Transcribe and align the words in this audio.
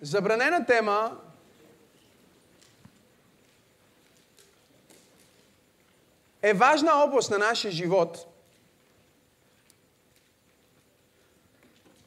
Забранена 0.00 0.66
тема 0.66 1.20
е 6.42 6.54
важна 6.54 7.04
област 7.04 7.30
на 7.30 7.38
нашия 7.38 7.70
живот, 7.70 8.26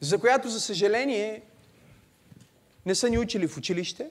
за 0.00 0.18
която, 0.18 0.48
за 0.48 0.60
съжаление, 0.60 1.42
не 2.86 2.94
са 2.94 3.10
ни 3.10 3.18
учили 3.18 3.48
в 3.48 3.56
училище. 3.56 4.10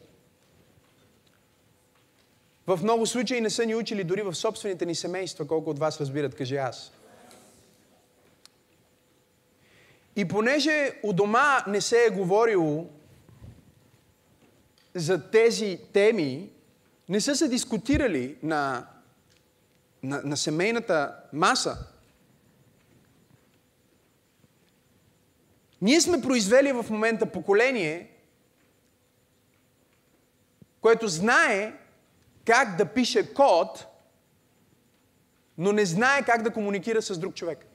В 2.68 2.80
много 2.84 3.06
случаи 3.06 3.42
не 3.42 3.50
са 3.50 3.66
ни 3.66 3.76
учили 3.76 4.04
дори 4.04 4.22
в 4.22 4.36
собствените 4.36 4.86
ни 4.86 4.96
семейства, 4.96 5.48
колко 5.48 5.70
от 5.70 5.80
вас 5.80 6.02
разбират, 6.02 6.36
кажи 6.36 6.56
аз. 6.56 6.92
И 10.16 10.28
понеже 10.28 11.00
у 11.04 11.14
дома 11.14 11.64
не 11.68 11.82
се 11.82 12.06
е 12.06 12.10
говорило 12.10 12.90
за 14.96 15.32
тези 15.32 15.80
теми, 15.94 16.50
не 17.10 17.22
са 17.22 17.36
се 17.36 17.48
дискутирали 17.48 18.38
на, 18.44 18.88
на, 20.04 20.22
на 20.24 20.38
семейната 20.38 21.16
маса. 21.34 21.78
Ние 25.82 26.02
сме 26.02 26.22
произвели 26.22 26.72
в 26.72 26.86
момента 26.90 27.32
поколение, 27.32 28.12
което 30.82 31.08
знае 31.08 31.74
как 32.46 32.78
да 32.78 32.86
пише 32.86 33.34
код, 33.34 33.86
но 35.58 35.72
не 35.72 35.86
знае 35.86 36.24
как 36.26 36.42
да 36.44 36.54
комуникира 36.54 37.02
с 37.02 37.18
друг 37.18 37.36
човек. 37.36 37.66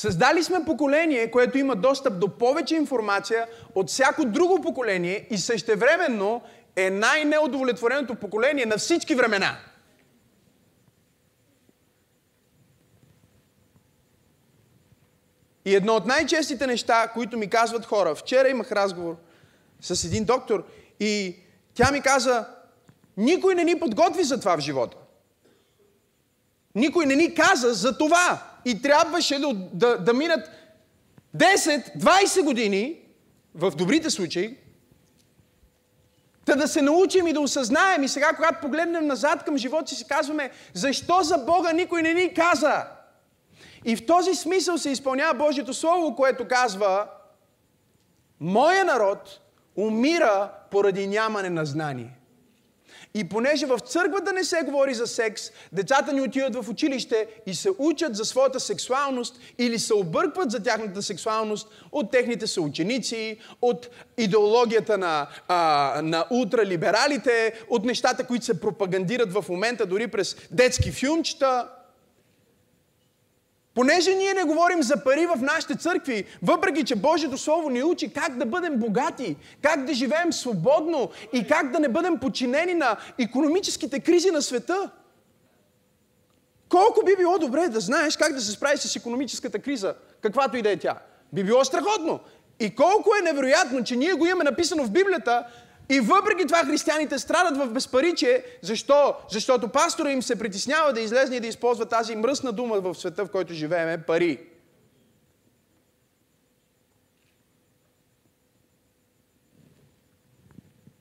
Създали 0.00 0.42
сме 0.42 0.64
поколение, 0.64 1.30
което 1.30 1.58
има 1.58 1.76
достъп 1.76 2.20
до 2.20 2.38
повече 2.38 2.74
информация 2.74 3.46
от 3.74 3.88
всяко 3.88 4.24
друго 4.24 4.62
поколение 4.62 5.26
и 5.30 5.38
същевременно 5.38 6.42
е 6.76 6.90
най-неудовлетвореното 6.90 8.14
поколение 8.14 8.66
на 8.66 8.78
всички 8.78 9.14
времена. 9.14 9.58
И 15.64 15.74
едно 15.74 15.94
от 15.94 16.06
най-честите 16.06 16.66
неща, 16.66 17.08
които 17.14 17.38
ми 17.38 17.50
казват 17.50 17.86
хора, 17.86 18.14
вчера 18.14 18.48
имах 18.48 18.72
разговор 18.72 19.16
с 19.80 20.04
един 20.04 20.24
доктор 20.24 20.66
и 21.00 21.36
тя 21.74 21.90
ми 21.92 22.00
каза, 22.00 22.46
никой 23.16 23.54
не 23.54 23.64
ни 23.64 23.78
подготви 23.78 24.24
за 24.24 24.40
това 24.40 24.56
в 24.56 24.60
живота. 24.60 24.96
Никой 26.74 27.06
не 27.06 27.16
ни 27.16 27.34
каза 27.34 27.74
за 27.74 27.98
това. 27.98 28.49
И 28.64 28.82
трябваше 28.82 29.38
да, 29.38 29.54
да, 29.54 29.98
да 29.98 30.12
минат 30.12 30.50
10-20 31.36 32.44
години, 32.44 32.96
в 33.54 33.70
добрите 33.70 34.10
случаи, 34.10 34.56
Та 36.44 36.56
да 36.56 36.68
се 36.68 36.82
научим 36.82 37.26
и 37.26 37.32
да 37.32 37.40
осъзнаем. 37.40 38.02
И 38.02 38.08
сега, 38.08 38.32
когато 38.36 38.60
погледнем 38.60 39.06
назад 39.06 39.44
към 39.44 39.56
живота 39.56 39.88
си, 39.88 39.94
си 39.94 40.06
казваме, 40.08 40.50
защо 40.74 41.22
за 41.22 41.38
Бога 41.38 41.72
никой 41.72 42.02
не 42.02 42.14
ни 42.14 42.34
каза? 42.34 42.84
И 43.84 43.96
в 43.96 44.06
този 44.06 44.34
смисъл 44.34 44.78
се 44.78 44.90
изпълнява 44.90 45.34
Божието 45.34 45.74
Слово, 45.74 46.16
което 46.16 46.48
казва, 46.48 47.06
Моя 48.40 48.84
народ 48.84 49.40
умира 49.76 50.52
поради 50.70 51.06
нямане 51.06 51.50
на 51.50 51.64
знание. 51.64 52.19
И 53.14 53.28
понеже 53.28 53.66
в 53.66 53.78
църквата 53.78 54.32
не 54.32 54.44
се 54.44 54.62
говори 54.62 54.94
за 54.94 55.06
секс, 55.06 55.42
децата 55.72 56.12
ни 56.12 56.20
отиват 56.20 56.54
в 56.54 56.68
училище 56.68 57.26
и 57.46 57.54
се 57.54 57.70
учат 57.78 58.16
за 58.16 58.24
своята 58.24 58.60
сексуалност 58.60 59.40
или 59.58 59.78
се 59.78 59.94
объркват 59.94 60.50
за 60.50 60.62
тяхната 60.62 61.02
сексуалност 61.02 61.68
от 61.92 62.10
техните 62.10 62.46
съученици, 62.46 63.38
от 63.62 63.88
идеологията 64.18 64.98
на, 64.98 65.26
а, 65.48 66.00
на 66.04 66.26
ултралибералите, 66.30 67.52
от 67.68 67.84
нещата, 67.84 68.26
които 68.26 68.44
се 68.44 68.60
пропагандират 68.60 69.32
в 69.32 69.44
момента 69.48 69.86
дори 69.86 70.08
през 70.08 70.36
детски 70.50 70.92
филмчета– 70.92 71.68
Понеже 73.80 74.14
ние 74.14 74.34
не 74.34 74.44
говорим 74.44 74.82
за 74.82 75.04
пари 75.04 75.26
в 75.26 75.36
нашите 75.42 75.76
църкви, 75.76 76.24
въпреки 76.42 76.84
че 76.84 76.96
Божието 76.96 77.38
Слово 77.38 77.70
ни 77.70 77.82
учи 77.82 78.12
как 78.12 78.36
да 78.38 78.46
бъдем 78.46 78.76
богати, 78.76 79.36
как 79.62 79.84
да 79.84 79.94
живеем 79.94 80.32
свободно 80.32 81.10
и 81.32 81.46
как 81.46 81.72
да 81.72 81.78
не 81.78 81.88
бъдем 81.88 82.18
подчинени 82.18 82.74
на 82.74 82.96
економическите 83.18 84.00
кризи 84.00 84.30
на 84.30 84.42
света. 84.42 84.90
Колко 86.68 87.04
би 87.06 87.16
било 87.16 87.38
добре 87.38 87.68
да 87.68 87.80
знаеш 87.80 88.16
как 88.16 88.32
да 88.32 88.40
се 88.40 88.52
справиш 88.52 88.80
с 88.80 88.96
економическата 88.96 89.58
криза, 89.58 89.94
каквато 90.22 90.56
и 90.56 90.62
да 90.62 90.70
е 90.70 90.76
тя. 90.76 90.98
Би 91.32 91.44
било 91.44 91.64
страхотно. 91.64 92.20
И 92.60 92.74
колко 92.74 93.10
е 93.18 93.24
невероятно, 93.24 93.84
че 93.84 93.96
ние 93.96 94.12
го 94.12 94.26
имаме 94.26 94.44
написано 94.44 94.84
в 94.84 94.90
Библията, 94.90 95.46
и 95.90 96.00
въпреки 96.00 96.46
това 96.46 96.64
християните 96.64 97.18
страдат 97.18 97.56
в 97.56 97.72
безпаричие. 97.72 98.44
Защо? 98.62 99.14
Защото 99.30 99.68
пастора 99.68 100.10
им 100.10 100.22
се 100.22 100.38
притеснява 100.38 100.92
да 100.92 101.00
излезне 101.00 101.36
и 101.36 101.40
да 101.40 101.46
използва 101.46 101.86
тази 101.86 102.16
мръсна 102.16 102.52
дума 102.52 102.80
в 102.80 102.94
света, 102.94 103.24
в 103.24 103.30
който 103.30 103.54
живееме– 103.54 104.02
пари. 104.06 104.46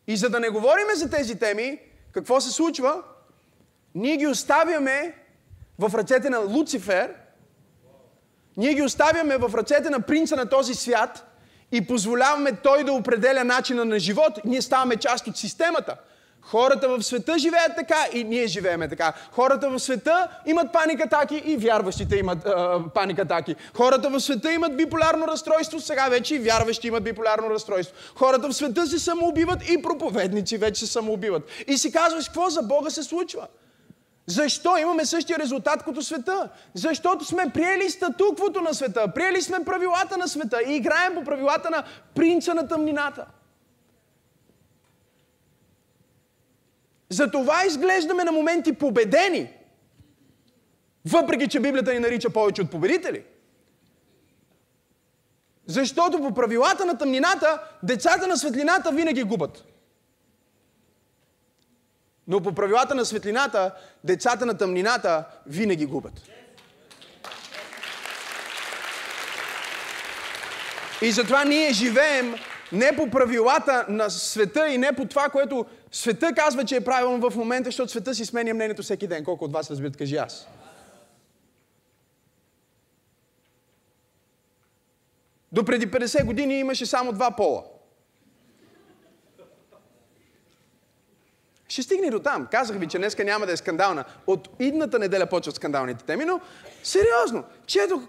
И 0.07 0.17
за 0.17 0.29
да 0.29 0.39
не 0.39 0.50
говориме 0.50 0.95
за 0.95 1.09
тези 1.09 1.39
теми, 1.39 1.79
какво 2.11 2.41
се 2.41 2.51
случва? 2.51 3.03
Ние 3.95 4.17
ги 4.17 4.27
оставяме 4.27 5.16
в 5.79 5.91
ръцете 5.95 6.29
на 6.29 6.39
Луцифер, 6.39 7.16
ние 8.57 8.73
ги 8.73 8.81
оставяме 8.81 9.38
в 9.38 9.51
ръцете 9.56 9.89
на 9.89 10.01
принца 10.01 10.35
на 10.35 10.50
този 10.50 10.73
свят– 10.73 11.25
и 11.72 11.88
позволяваме 11.88 12.52
той 12.63 12.84
да 12.84 12.94
определя 12.94 13.44
начина 13.44 13.85
на 13.85 14.00
живот, 14.00 14.40
ние 14.46 14.62
ставаме 14.62 14.96
част 14.96 15.28
от 15.28 15.38
системата. 15.38 15.96
Хората 16.41 16.90
в 16.90 17.03
света 17.03 17.38
живеят 17.38 17.72
така 17.75 18.07
и 18.13 18.24
ние 18.24 18.47
живееме 18.47 18.88
така. 18.88 19.13
Хората 19.31 19.69
в 19.69 19.80
света 19.80 20.28
имат 20.46 20.74
паникатаки 20.74 21.35
и 21.35 21.57
вярващите 21.57 22.16
имат 22.16 22.46
а, 22.46 22.80
паникатаки. 22.94 23.56
Хората 23.74 24.09
в 24.09 24.19
света 24.19 24.53
имат 24.53 24.78
биполярно 24.78 25.28
разстройство, 25.28 25.80
сега 25.80 26.07
вече 26.09 26.35
и 26.35 26.40
вярващи 26.40 26.88
имат 26.88 27.03
биполярно 27.03 27.50
разстройство. 27.50 27.96
Хората 28.16 28.47
в 28.47 28.53
света 28.53 28.88
се 28.88 29.00
самоубиват 29.00 29.69
и 29.69 29.81
проповедници 29.81 30.57
вече 30.57 30.80
се 30.80 30.91
самоубиват. 30.91 31.44
И 31.68 31.78
си 31.78 31.91
казваш, 31.91 32.25
какво 32.25 32.50
за 32.50 32.62
Бога 32.62 32.90
се 32.90 33.03
случва? 33.03 33.47
Защо 34.29 34.78
имаме 34.78 35.06
същия 35.06 35.40
резултат 35.40 35.84
като 35.84 36.01
света? 36.01 36.50
Защото 36.73 37.25
сме 37.25 37.50
приели 37.53 37.90
статуквото 37.90 38.62
на 38.62 38.73
света, 38.73 39.13
приели 39.16 39.41
сме 39.41 39.66
правилата 39.66 40.17
на 40.17 40.28
света 40.28 40.59
и 40.67 40.75
играем 40.75 41.13
по 41.16 41.23
правилата 41.23 41.69
на 41.69 41.84
принца 42.16 42.53
на 42.53 42.68
тъмнината. 42.68 43.25
Затова 47.09 47.66
изглеждаме 47.66 48.23
на 48.23 48.31
моменти 48.31 48.73
победени, 48.73 49.53
въпреки 51.06 51.47
че 51.47 51.59
Библията 51.59 51.94
ни 51.94 52.00
нарича 52.00 52.29
повече 52.29 52.62
от 52.62 52.72
победители. 52.72 53.23
Защото 55.66 56.18
по 56.18 56.34
правилата 56.34 56.85
на 56.85 56.97
тъмнината 56.97 57.62
децата 57.84 58.28
на 58.28 58.38
светлината 58.38 58.91
винаги 58.91 59.23
губят. 59.23 59.66
Но 62.29 62.41
по 62.41 62.51
правилата 62.51 62.95
на 62.95 63.06
светлината, 63.06 63.72
децата 64.03 64.45
на 64.45 64.57
тъмнината 64.57 65.23
винаги 65.45 65.85
губят. 65.85 66.13
И 71.01 71.12
затова 71.12 71.44
ние 71.44 71.73
живеем 71.73 72.35
не 72.72 72.95
по 72.95 73.09
правилата 73.09 73.85
на 73.89 74.09
света 74.09 74.68
и 74.68 74.78
не 74.78 74.94
по 74.94 75.06
това, 75.06 75.29
което 75.29 75.66
света 75.91 76.34
казва, 76.35 76.66
че 76.66 76.75
е 76.75 76.84
правилно 76.84 77.29
в 77.29 77.35
момента, 77.35 77.68
защото 77.68 77.91
света 77.91 78.16
си 78.16 78.25
сменя 78.25 78.53
мнението 78.53 78.84
всеки 78.84 79.07
ден. 79.07 79.23
Колко 79.23 79.45
от 79.45 79.53
вас 79.53 79.72
разбират, 79.72 79.97
кажи 79.97 80.16
аз. 80.16 80.47
До 85.51 85.65
преди 85.65 85.92
50 85.92 86.25
години 86.25 86.59
имаше 86.59 86.86
само 86.86 87.12
два 87.12 87.31
пола. 87.31 87.63
Ще 91.69 91.83
стигне 91.83 92.10
до 92.10 92.19
там. 92.19 92.48
Казах 92.51 92.77
ви, 92.77 92.88
че 92.88 92.98
днеска 92.98 93.24
няма 93.24 93.45
да 93.45 93.51
е 93.51 93.57
скандална. 93.57 94.04
От 94.27 94.50
идната 94.60 95.00
неделя 95.00 95.25
почват 95.25 95.56
скандалните 95.56 96.04
теми, 96.04 96.25
но 96.25 96.39
сериозно, 96.83 97.44
четох, 97.66 98.01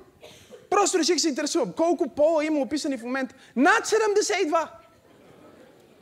просто 0.70 0.98
реших 0.98 1.20
се 1.20 1.28
интересувам. 1.28 1.72
Колко 1.72 2.08
пола 2.08 2.44
има 2.44 2.60
описани 2.60 2.98
в 2.98 3.02
момента? 3.02 3.34
Над 3.56 3.86
72! 3.86 4.68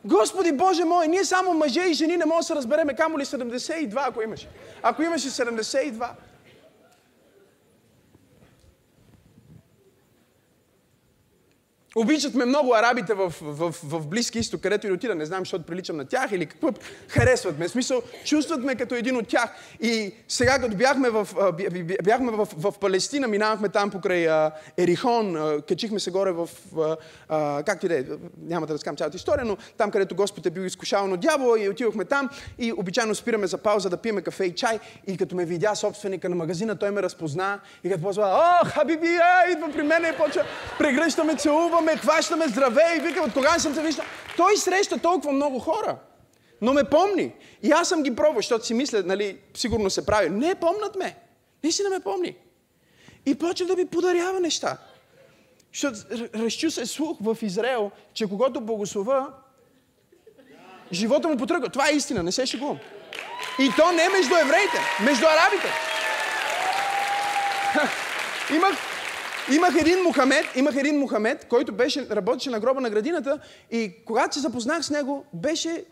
Господи 0.04 0.52
Боже 0.52 0.84
мой, 0.84 1.08
ние 1.08 1.24
само 1.24 1.54
мъже 1.54 1.80
и 1.80 1.92
жени 1.92 2.16
не 2.16 2.24
можем 2.24 2.38
да 2.38 2.44
се 2.44 2.54
разбереме, 2.54 2.96
камо 2.96 3.18
ли 3.18 3.24
72, 3.24 4.08
ако 4.08 4.22
имаше. 4.22 4.48
Ако 4.82 5.02
имаше 5.02 5.30
72. 5.30 6.08
Обичат 11.98 12.34
ме 12.34 12.44
много 12.44 12.74
арабите 12.74 13.14
в, 13.14 13.34
в, 13.42 13.74
в, 13.84 14.06
Близки 14.06 14.38
изток, 14.38 14.60
където 14.60 14.86
и 14.86 14.92
отида. 14.92 15.14
Не 15.14 15.26
знам, 15.26 15.40
защото 15.40 15.64
приличам 15.64 15.96
на 15.96 16.04
тях 16.04 16.32
или 16.32 16.46
какво. 16.46 16.68
Харесват 17.08 17.58
ме. 17.58 17.68
В 17.68 17.70
смисъл, 17.70 18.02
чувстват 18.24 18.64
ме 18.64 18.74
като 18.74 18.94
един 18.94 19.16
от 19.16 19.28
тях. 19.28 19.50
И 19.80 20.14
сега, 20.28 20.58
като 20.58 20.76
бяхме 20.76 21.10
в, 21.10 21.28
бяхме 22.04 22.32
в, 22.32 22.48
в, 22.56 22.74
Палестина, 22.80 23.28
минавахме 23.28 23.68
там 23.68 23.90
покрай 23.90 24.50
Ерихон, 24.76 25.36
качихме 25.68 26.00
се 26.00 26.10
горе 26.10 26.32
в... 26.32 26.48
Както 27.66 27.86
и 27.86 27.88
да 27.88 27.98
е, 27.98 28.04
няма 28.42 28.66
да 28.66 28.74
разкам 28.74 28.96
цялата 28.96 29.16
история, 29.16 29.44
но 29.44 29.56
там, 29.78 29.90
където 29.90 30.14
Господ 30.14 30.46
е 30.46 30.50
бил 30.50 30.62
изкушаван 30.62 31.12
от 31.12 31.20
дявола 31.20 31.60
и 31.60 31.68
отивахме 31.68 32.04
там 32.04 32.30
и 32.58 32.72
обичайно 32.72 33.14
спираме 33.14 33.46
за 33.46 33.58
пауза 33.58 33.90
да 33.90 33.96
пиеме 33.96 34.22
кафе 34.22 34.44
и 34.44 34.54
чай. 34.54 34.78
И 35.06 35.16
като 35.16 35.36
ме 35.36 35.44
видя 35.44 35.74
собственика 35.74 36.28
на 36.28 36.36
магазина, 36.36 36.76
той 36.76 36.90
ме 36.90 37.02
разпозна 37.02 37.60
и 37.84 37.90
като 37.90 38.02
позва, 38.02 38.58
о, 38.62 38.66
хабиби, 38.66 39.06
е, 39.06 39.52
идва 39.52 39.72
при 39.72 39.82
мен 39.82 40.04
и 40.14 40.16
почва, 40.16 40.44
прегръщаме, 40.78 41.36
целуваме, 41.36 41.87
ме 41.88 41.96
хващаме 41.96 42.48
здраве 42.48 42.94
и 42.96 43.00
вика, 43.00 43.22
от 43.22 43.32
кога 43.32 43.52
не 43.52 43.58
съм 43.58 43.74
се 43.74 43.82
виждал. 43.82 44.04
Той 44.36 44.56
среща 44.56 44.98
толкова 44.98 45.32
много 45.32 45.58
хора. 45.58 45.96
Но 46.60 46.72
ме 46.72 46.84
помни. 46.84 47.32
И 47.62 47.70
аз 47.70 47.88
съм 47.88 48.02
ги 48.02 48.16
пробвал, 48.16 48.36
защото 48.36 48.66
си 48.66 48.74
мисля, 48.74 49.02
нали, 49.04 49.38
сигурно 49.54 49.90
се 49.90 50.06
прави. 50.06 50.28
Не, 50.28 50.54
помнат 50.54 50.96
ме. 50.96 51.16
Наистина 51.64 51.90
ме 51.90 52.00
помни. 52.00 52.36
И 53.26 53.34
почва 53.34 53.66
да 53.66 53.76
ми 53.76 53.86
подарява 53.86 54.40
неща. 54.40 54.76
Защото 55.72 55.98
разчу 56.34 56.70
се 56.70 56.86
слух 56.86 57.18
в 57.20 57.36
Израел, 57.42 57.90
че 58.14 58.28
когато 58.28 58.60
благослова, 58.60 59.28
живота 60.92 61.28
му 61.28 61.36
потръгва. 61.36 61.68
Това 61.68 61.88
е 61.88 61.92
истина, 61.92 62.22
не 62.22 62.32
се 62.32 62.46
шегувам. 62.46 62.78
И 63.58 63.70
то 63.76 63.92
не 63.92 64.08
между 64.08 64.34
евреите, 64.34 64.78
между 65.04 65.26
арабите. 65.26 65.68
Имах 68.56 68.87
Имах 69.54 69.74
един 69.80 70.02
Мухамед, 70.02 70.44
имах 70.56 70.76
един 70.76 70.98
Мухамед, 70.98 71.44
който 71.48 71.72
беше, 71.72 72.08
работеше 72.10 72.50
на 72.50 72.60
гроба 72.60 72.80
на 72.80 72.90
градината 72.90 73.40
и 73.70 73.92
когато 74.04 74.34
се 74.34 74.40
запознах 74.40 74.84
с 74.84 74.90
него, 74.90 75.24
беше 75.32 75.84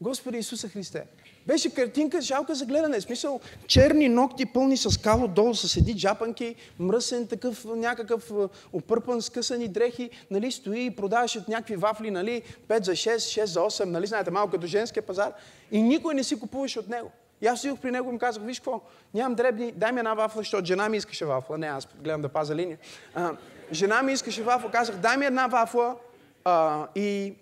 Господи 0.00 0.38
Исуса 0.38 0.68
Христе. 0.68 1.04
Беше 1.46 1.74
картинка, 1.74 2.20
жалка 2.20 2.54
за 2.54 2.66
гледане. 2.66 3.00
Смисъл, 3.00 3.40
черни 3.66 4.08
ногти, 4.08 4.46
пълни 4.46 4.76
с 4.76 5.00
кало 5.00 5.28
долу, 5.28 5.54
с 5.54 5.76
едни 5.76 5.96
джапанки, 5.96 6.54
мръсен 6.78 7.26
такъв, 7.26 7.64
някакъв 7.64 8.30
опърпан, 8.72 9.22
скъсани 9.22 9.68
дрехи, 9.68 10.10
нали, 10.30 10.52
стои 10.52 10.84
и 10.84 10.90
продаваше 10.90 11.44
някакви 11.48 11.76
вафли, 11.76 12.10
нали, 12.10 12.42
5 12.68 12.84
за 12.84 12.92
6, 12.92 13.16
6 13.16 13.44
за 13.44 13.60
8, 13.60 13.84
нали, 13.84 14.06
знаете, 14.06 14.30
малко 14.30 14.50
като 14.50 14.66
женския 14.66 15.02
пазар. 15.02 15.32
И 15.72 15.82
никой 15.82 16.14
не 16.14 16.24
си 16.24 16.40
купуваше 16.40 16.78
от 16.78 16.88
него. 16.88 17.10
И 17.40 17.46
аз 17.46 17.60
отидох 17.60 17.78
при 17.78 17.90
него 17.90 18.08
и 18.08 18.12
му 18.12 18.18
казах, 18.18 18.42
виж 18.42 18.58
какво, 18.58 18.80
нямам 19.14 19.34
дребни, 19.34 19.72
дай 19.72 19.92
ми 19.92 19.98
една 19.98 20.14
вафла, 20.14 20.40
защото 20.40 20.64
жена 20.64 20.88
ми 20.88 20.96
искаше 20.96 21.24
вафла. 21.24 21.58
Не, 21.58 21.66
аз 21.66 21.88
гледам 22.02 22.22
да 22.22 22.28
паза 22.28 22.54
линия. 22.54 22.78
А, 23.14 23.32
жена 23.72 24.02
ми 24.02 24.12
искаше 24.12 24.42
вафла, 24.42 24.70
казах, 24.70 24.96
дай 24.96 25.16
ми 25.16 25.26
една 25.26 25.46
вафла 25.46 25.96
а, 26.44 26.86
и, 26.94 27.34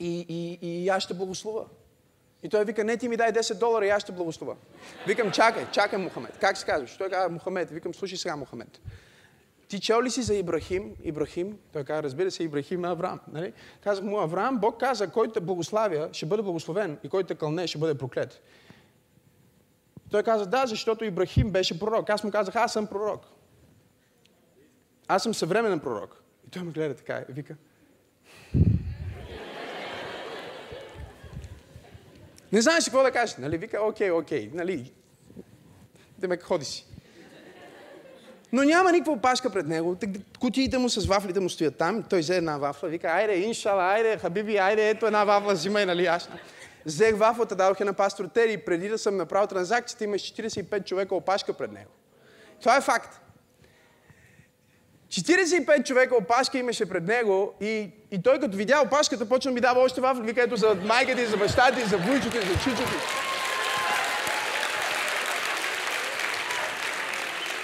и, 0.00 0.26
и, 0.28 0.58
и 0.62 0.88
аз 0.88 1.02
ще 1.02 1.14
благослова. 1.14 1.64
И 2.42 2.48
той 2.48 2.64
вика, 2.64 2.84
не 2.84 2.96
ти 2.96 3.08
ми 3.08 3.16
дай 3.16 3.32
10 3.32 3.58
долара 3.58 3.86
и 3.86 3.90
аз 3.90 4.02
ще 4.02 4.12
благослова. 4.12 4.56
Викам, 5.06 5.30
чакай, 5.30 5.66
чакай, 5.72 5.98
Мухамед. 5.98 6.38
Как 6.38 6.56
се 6.56 6.66
казваш? 6.66 6.96
Той 6.96 7.10
казва, 7.10 7.28
Мухамед. 7.28 7.70
Викам, 7.70 7.94
слушай 7.94 8.18
сега, 8.18 8.36
Мухамед. 8.36 8.80
Ти 9.68 9.80
чел 9.80 10.02
ли 10.02 10.10
си 10.10 10.22
за 10.22 10.34
Ибрахим? 10.34 10.94
Ибрахим, 11.04 11.58
той 11.72 11.84
каза, 11.84 12.02
разбира 12.02 12.30
се, 12.30 12.44
Ибрахим 12.44 12.84
е 12.84 12.88
Авраам. 12.88 13.20
Нали? 13.32 13.52
Казах 13.84 14.04
му, 14.04 14.20
Авраам, 14.20 14.58
Бог 14.58 14.80
каза, 14.80 15.10
който 15.10 15.32
те 15.32 15.40
благославя, 15.40 16.08
ще 16.12 16.26
бъде 16.26 16.42
благословен 16.42 16.98
и 17.04 17.08
който 17.08 17.26
те 17.26 17.34
кълне, 17.34 17.66
ще 17.66 17.78
бъде 17.78 17.94
проклет. 17.94 18.40
Той 20.10 20.22
каза, 20.22 20.46
да, 20.46 20.66
защото 20.66 21.04
Ибрахим 21.04 21.50
беше 21.50 21.78
пророк. 21.78 22.10
Аз 22.10 22.24
му 22.24 22.30
казах, 22.30 22.56
аз 22.56 22.72
съм 22.72 22.86
пророк. 22.86 23.26
Аз 25.08 25.22
съм 25.22 25.34
съвременен 25.34 25.80
пророк. 25.80 26.22
И 26.46 26.50
той 26.50 26.62
ме 26.62 26.72
гледа 26.72 26.94
така 26.94 27.24
и 27.28 27.32
вика. 27.32 27.56
Не 32.52 32.60
знаеш 32.60 32.84
какво 32.84 33.02
да 33.02 33.10
кажеш. 33.10 33.36
Нали? 33.36 33.58
Вика, 33.58 33.80
окей, 33.82 34.10
окей. 34.10 34.50
Нали? 34.54 34.92
Да 36.18 36.28
ме 36.28 36.36
ходи 36.36 36.64
си. 36.64 36.84
Но 38.52 38.62
няма 38.62 38.92
никаква 38.92 39.12
опашка 39.12 39.50
пред 39.50 39.66
него. 39.66 39.96
Кутиите 40.40 40.78
му 40.78 40.88
с 40.88 41.06
вафлите 41.06 41.40
му 41.40 41.48
стоят 41.48 41.76
там. 41.76 42.02
Той 42.02 42.20
взе 42.20 42.36
една 42.36 42.58
вафла. 42.58 42.88
Вика, 42.88 43.08
айде, 43.08 43.36
иншала, 43.36 43.82
айде, 43.82 44.18
хабиби, 44.18 44.56
айде, 44.56 44.90
ето 44.90 45.06
една 45.06 45.24
вафла, 45.24 45.52
взимай, 45.52 45.86
нали, 45.86 46.06
аз. 46.06 46.28
Взех 46.86 47.16
вафлата, 47.16 47.54
дадох 47.54 47.80
я 47.80 47.86
на 47.86 47.92
пастор 47.92 48.24
Тери 48.24 48.52
и 48.52 48.58
преди 48.58 48.88
да 48.88 48.98
съм 48.98 49.16
направил 49.16 49.46
транзакцията, 49.46 50.04
имаш 50.04 50.22
45 50.22 50.84
човека 50.84 51.14
опашка 51.14 51.52
пред 51.52 51.72
него. 51.72 51.90
Това 52.60 52.76
е 52.76 52.80
факт. 52.80 53.20
45 55.08 55.86
човека 55.86 56.16
опашка 56.16 56.58
имаше 56.58 56.88
пред 56.88 57.04
него 57.04 57.54
и, 57.60 57.90
и 58.10 58.22
той 58.22 58.40
като 58.40 58.56
видя 58.56 58.82
опашката, 58.84 59.28
почна 59.28 59.52
ми 59.52 59.60
дава 59.60 59.80
още 59.80 60.00
вафли. 60.00 60.22
Вика 60.22 60.56
за 60.56 60.74
майката 60.74 61.22
и 61.22 61.26
за 61.26 61.36
бащата 61.36 61.80
и 61.80 61.84
за 61.84 61.98
вуйчето 61.98 62.36
и 62.36 62.40
за 62.40 62.54
чичото. 62.54 62.92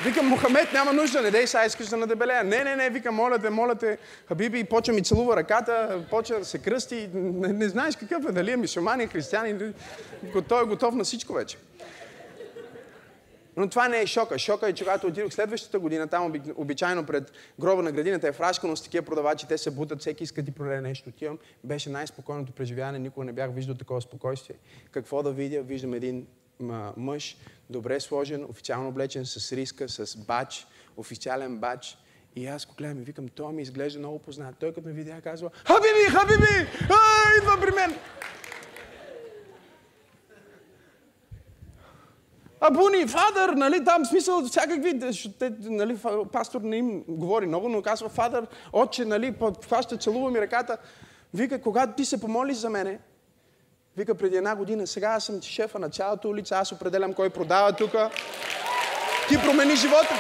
Викам, 0.04 0.26
Мохамед, 0.26 0.72
няма 0.72 0.92
нужда, 0.92 1.22
не 1.22 1.30
дей 1.30 1.46
сега, 1.46 1.64
искаш 1.66 1.88
да 1.88 1.96
надебелея. 1.96 2.44
Не, 2.44 2.64
не, 2.64 2.76
не, 2.76 2.90
викам, 2.90 3.14
моля 3.14 3.38
те, 3.38 3.50
моля 3.50 3.74
те, 3.74 3.98
Хабиби, 4.28 4.64
почва 4.64 4.94
ми 4.94 5.02
целува 5.02 5.36
ръката, 5.36 6.04
почва 6.10 6.38
да 6.38 6.44
се 6.44 6.58
кръсти. 6.58 7.08
Не, 7.14 7.48
не 7.48 7.68
знаеш 7.68 7.96
какъв 7.96 8.24
е, 8.28 8.32
дали 8.32 8.50
е 8.50 8.56
мисюманин, 8.56 9.08
християнин, 9.08 9.74
той 10.48 10.62
е 10.62 10.66
готов 10.66 10.94
на 10.94 11.04
всичко 11.04 11.32
вече. 11.32 11.58
Но 13.56 13.68
това 13.68 13.88
не 13.88 14.00
е 14.00 14.06
шока. 14.06 14.38
Шока 14.38 14.68
е, 14.68 14.72
че 14.72 14.84
когато 14.84 15.06
отидох 15.06 15.32
следващата 15.32 15.78
година, 15.78 16.08
там 16.08 16.32
обичайно 16.56 17.06
пред 17.06 17.32
гроба 17.60 17.82
на 17.82 17.92
градината 17.92 18.28
е 18.28 18.32
фрашкано 18.32 18.76
с 18.76 18.82
такива 18.82 19.04
продавачи, 19.04 19.48
те 19.48 19.58
се 19.58 19.70
бутат, 19.70 20.00
всеки 20.00 20.24
иска 20.24 20.42
да 20.42 20.46
ти 20.46 20.52
продаде 20.52 20.80
нещо. 20.80 21.08
Отивам, 21.08 21.38
беше 21.64 21.90
най-спокойното 21.90 22.52
преживяване, 22.52 22.98
никога 22.98 23.26
не 23.26 23.32
бях 23.32 23.54
виждал 23.54 23.74
такова 23.74 24.00
спокойствие. 24.00 24.56
Какво 24.90 25.22
да 25.22 25.32
видя? 25.32 25.62
Виждам 25.62 25.94
един 25.94 26.26
мъж, 26.96 27.36
добре 27.70 28.00
сложен, 28.00 28.44
официално 28.50 28.88
облечен 28.88 29.26
с 29.26 29.52
риска, 29.52 29.88
с 29.88 30.16
бач, 30.16 30.66
официален 30.96 31.58
бач. 31.58 31.98
И 32.36 32.46
аз 32.46 32.66
го 32.66 32.74
гледам 32.74 32.98
и 32.98 33.04
викам, 33.04 33.28
той 33.28 33.52
ми 33.52 33.62
изглежда 33.62 33.98
много 33.98 34.18
познат. 34.18 34.56
Той 34.60 34.72
като 34.72 34.88
ме 34.88 34.92
видя 34.92 35.20
казва, 35.20 35.50
Хабиби, 35.66 36.18
Хабиби, 36.18 36.70
а, 36.82 36.98
идва 37.38 37.60
при 37.60 37.74
мен. 37.74 37.98
Абуни, 42.60 43.06
фадър, 43.06 43.48
нали, 43.48 43.84
там 43.84 44.04
смисъл 44.04 44.46
всякакви, 44.46 45.00
нали, 45.60 45.98
пастор 46.32 46.60
не 46.60 46.76
им 46.76 47.04
говори 47.08 47.46
много, 47.46 47.68
но 47.68 47.82
казва, 47.82 48.08
фадър, 48.08 48.46
отче, 48.72 49.04
нали, 49.04 49.34
хваща, 49.64 49.96
целува 49.96 50.30
ми 50.30 50.40
ръката. 50.40 50.76
Вика, 51.34 51.60
когато 51.60 51.92
ти 51.96 52.04
се 52.04 52.20
помолиш 52.20 52.56
за 52.56 52.70
мене, 52.70 52.98
Вика 53.96 54.14
преди 54.14 54.36
една 54.36 54.56
година, 54.56 54.86
сега 54.86 55.08
аз 55.08 55.24
съм 55.24 55.42
шефа 55.42 55.78
на 55.78 55.90
цялата 55.90 56.28
улица, 56.28 56.56
аз 56.56 56.72
определям 56.72 57.14
кой 57.14 57.30
продава 57.30 57.72
тук. 57.72 57.92
Ти 59.28 59.38
промени 59.38 59.76
живота. 59.76 60.14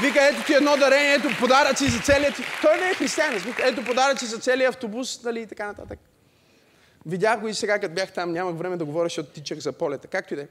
Вика, 0.00 0.28
ето 0.28 0.42
ти 0.46 0.54
едно 0.54 0.76
дарение, 0.76 1.14
ето 1.14 1.28
подаръци 1.40 1.88
за 1.88 1.98
целият 2.00 2.36
ти. 2.36 2.42
Той 2.62 2.76
не 2.80 2.90
е 2.90 2.94
християнец. 2.94 3.42
Ето 3.62 3.84
подаръци 3.84 4.26
за 4.26 4.38
целият 4.38 4.74
автобус, 4.74 5.22
нали, 5.22 5.40
и 5.40 5.46
така 5.46 5.66
нататък. 5.66 5.98
Видях 7.06 7.40
го 7.40 7.48
и 7.48 7.54
сега, 7.54 7.78
като 7.78 7.94
бях 7.94 8.12
там, 8.12 8.32
нямах 8.32 8.56
време 8.56 8.76
да 8.76 8.84
говоря, 8.84 9.06
защото 9.06 9.30
тичах 9.30 9.58
за 9.58 9.72
полета. 9.72 10.08
Както 10.08 10.34
и 10.34 10.36
да 10.36 10.42
е. 10.42 10.46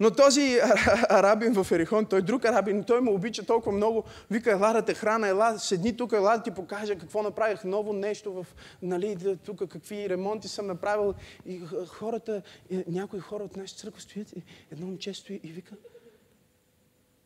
Но 0.00 0.10
този 0.10 0.58
арабин 1.08 1.52
в 1.52 1.72
Ерихон, 1.72 2.06
той 2.06 2.22
друг 2.22 2.44
арабин, 2.44 2.84
той 2.84 3.00
му 3.00 3.14
обича 3.14 3.46
толкова 3.46 3.76
много. 3.76 4.04
Вика, 4.30 4.52
ела 4.52 4.72
да 4.72 4.82
те 4.82 4.94
храна, 4.94 5.28
ела, 5.28 5.58
седни 5.58 5.96
тук, 5.96 6.12
ела 6.12 6.36
да 6.36 6.42
ти 6.42 6.50
покажа 6.50 6.98
какво 6.98 7.22
направих, 7.22 7.64
ново 7.64 7.92
нещо 7.92 8.32
в, 8.32 8.46
нали, 8.82 9.36
тук 9.44 9.68
какви 9.68 10.08
ремонти 10.08 10.48
съм 10.48 10.66
направил. 10.66 11.14
И 11.46 11.60
хората, 11.88 12.42
някои 12.86 13.20
хора 13.20 13.44
от 13.44 13.56
нашата 13.56 13.80
църква 13.80 14.00
стоят, 14.00 14.34
едно 14.72 14.86
момче 14.86 15.14
стои 15.14 15.40
и 15.42 15.52
вика, 15.52 15.74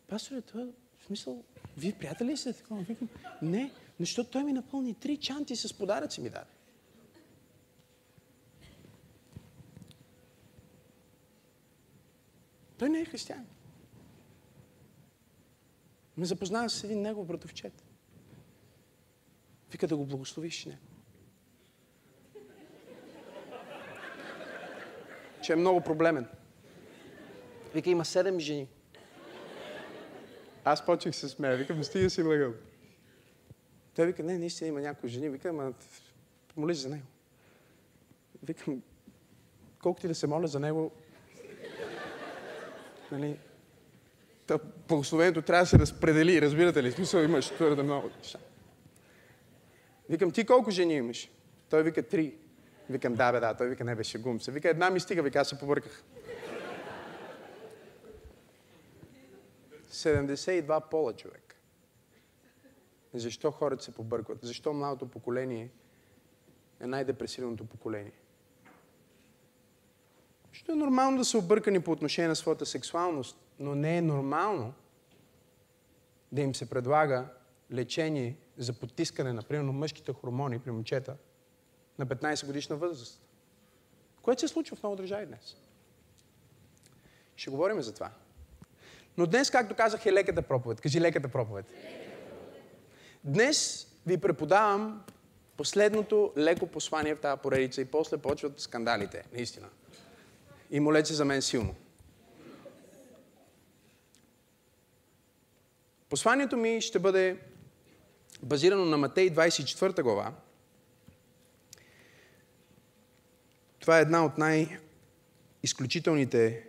пасторе, 0.09 0.41
това 0.41 0.67
в 0.99 1.07
смисъл, 1.07 1.43
вие 1.77 1.93
приятели 1.93 2.33
ли 2.33 2.37
сте? 2.37 2.53
Такова? 2.53 2.81
Викам, 2.83 3.09
не, 3.43 3.73
защото 4.01 4.31
той 4.31 4.45
ми 4.45 4.53
напълни 4.53 4.95
три 4.95 5.17
чанти 5.17 5.57
с 5.57 5.75
подаръци 5.75 6.21
ми 6.21 6.31
даде. 6.31 6.45
Той 12.79 12.89
не 12.89 13.01
е 13.01 13.05
християн. 13.05 13.47
Ме 16.17 16.27
запознава 16.27 16.71
с 16.71 16.85
един 16.85 17.03
негов 17.03 17.27
братовчет. 17.27 17.85
Вика 19.73 19.87
да 19.87 19.97
го 19.97 20.07
благословиш 20.07 20.65
него. 20.65 20.79
Че 25.43 25.53
е 25.53 25.57
много 25.57 25.81
проблемен. 25.81 26.29
Вика, 27.75 27.91
има 27.91 28.05
седем 28.05 28.41
жени. 28.41 28.69
Аз 30.65 30.87
почех 30.87 31.15
се 31.15 31.29
смея. 31.29 31.57
Викам, 31.57 31.85
стига 31.85 32.11
си 32.11 32.23
лъгал. 32.23 32.53
Той 33.95 34.07
вика, 34.07 34.23
не, 34.23 34.39
наистина 34.39 34.69
има 34.69 34.81
някои 34.81 35.09
жени. 35.09 35.29
Вика, 35.29 35.49
ама 35.49 35.73
помолиш 36.55 36.77
за 36.77 36.89
него. 36.89 37.07
Викам, 38.43 38.83
колко 39.83 40.01
ти 40.01 40.09
да 40.09 40.15
се 40.15 40.27
моля 40.27 40.47
за 40.47 40.61
него, 40.61 40.93
Нали? 43.15 43.39
Благословението 44.89 45.43
трябва 45.43 45.63
да 45.63 45.67
се 45.67 45.79
разпредели, 45.79 46.43
разбирате 46.43 46.83
ли? 46.83 46.93
Смисъл 46.93 47.21
имаш 47.21 47.47
твърде 47.47 47.83
много 47.83 48.11
неща. 48.19 48.39
Викам, 50.09 50.31
ти 50.31 50.47
колко 50.47 50.71
жени 50.71 50.95
имаш? 50.95 51.31
Той 51.71 51.83
вика, 51.83 52.03
три. 52.03 52.35
Викам, 52.91 53.15
да, 53.15 53.33
бе, 53.33 53.41
да. 53.41 53.55
Той 53.55 53.69
вика, 53.69 53.85
не 53.85 53.95
беше 53.95 54.19
гум 54.19 54.41
се. 54.41 54.51
Вика, 54.51 54.69
една 54.69 54.91
ми 54.91 55.01
стига, 55.01 55.23
вика, 55.23 55.39
аз 55.39 55.49
се 55.49 55.59
побърках. 55.59 56.03
72 59.91 60.89
пола, 60.91 61.13
човек. 61.13 61.57
Защо 63.15 63.51
хората 63.51 63.85
се 63.85 63.95
побъркват? 63.95 64.39
Защо 64.43 64.73
младото 64.73 65.07
поколение 65.07 65.71
е 66.81 66.87
най-депресираното 66.87 67.65
поколение? 67.65 68.13
Защо 70.55 70.73
е 70.73 70.75
нормално 70.75 71.19
да 71.19 71.25
са 71.25 71.39
объркани 71.39 71.81
по 71.81 71.91
отношение 71.91 72.29
на 72.29 72.37
своята 72.37 72.67
сексуалност, 72.67 73.37
но 73.59 73.75
не 73.75 73.97
е 73.97 74.03
нормално 74.03 74.75
да 76.33 76.41
им 76.41 76.55
се 76.55 76.71
предлага 76.71 77.27
лечение 77.73 78.37
за 78.59 78.73
потискане, 78.73 79.33
например, 79.33 79.65
на 79.65 79.73
мъжките 79.73 80.13
хормони 80.13 80.59
при 80.59 80.71
момчета 80.71 81.17
на 81.99 82.07
15 82.07 82.47
годишна 82.47 82.77
възраст. 82.77 83.21
Което 84.23 84.41
се 84.41 84.49
случва 84.49 84.77
в 84.77 84.83
много 84.83 84.97
държави 84.97 85.27
днес. 85.27 85.57
Ще 87.37 87.51
говорим 87.51 87.83
за 87.83 87.95
това. 87.95 88.11
Но 89.17 89.27
днес, 89.27 89.51
както 89.51 89.75
казах, 89.75 90.07
е 90.07 90.13
леката 90.13 90.43
проповед. 90.43 90.81
Кажи 90.81 91.01
леката 91.01 91.29
проповед. 91.29 91.67
Днес 93.25 93.89
ви 94.07 94.19
преподавам 94.19 95.05
последното 95.57 96.33
леко 96.37 96.67
послание 96.67 97.15
в 97.15 97.21
тази 97.21 97.41
поредица 97.41 97.81
и 97.81 97.85
после 97.85 98.19
почват 98.19 98.61
скандалите. 98.61 99.25
Наистина. 99.33 99.69
И 100.75 100.81
молете 100.81 101.15
за 101.15 101.25
мен 101.25 101.43
силно. 101.43 101.75
Посланието 106.09 106.57
ми 106.57 106.81
ще 106.81 106.99
бъде 106.99 107.39
базирано 108.43 108.85
на 108.85 108.97
Матей 108.97 109.31
24 109.31 110.03
глава. 110.03 110.35
Това 113.79 113.99
е 113.99 114.03
една 114.03 114.25
от 114.25 114.39
най-изключителните 114.39 116.67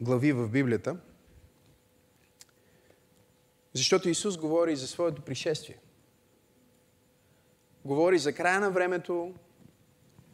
глави 0.00 0.32
в 0.32 0.48
Библията, 0.48 0.96
защото 3.72 4.08
Исус 4.08 4.36
говори 4.36 4.76
за 4.76 4.88
своето 4.88 5.22
пришествие. 5.22 5.78
Говори 7.84 8.18
за 8.18 8.32
края 8.32 8.60
на 8.60 8.70
времето 8.70 9.34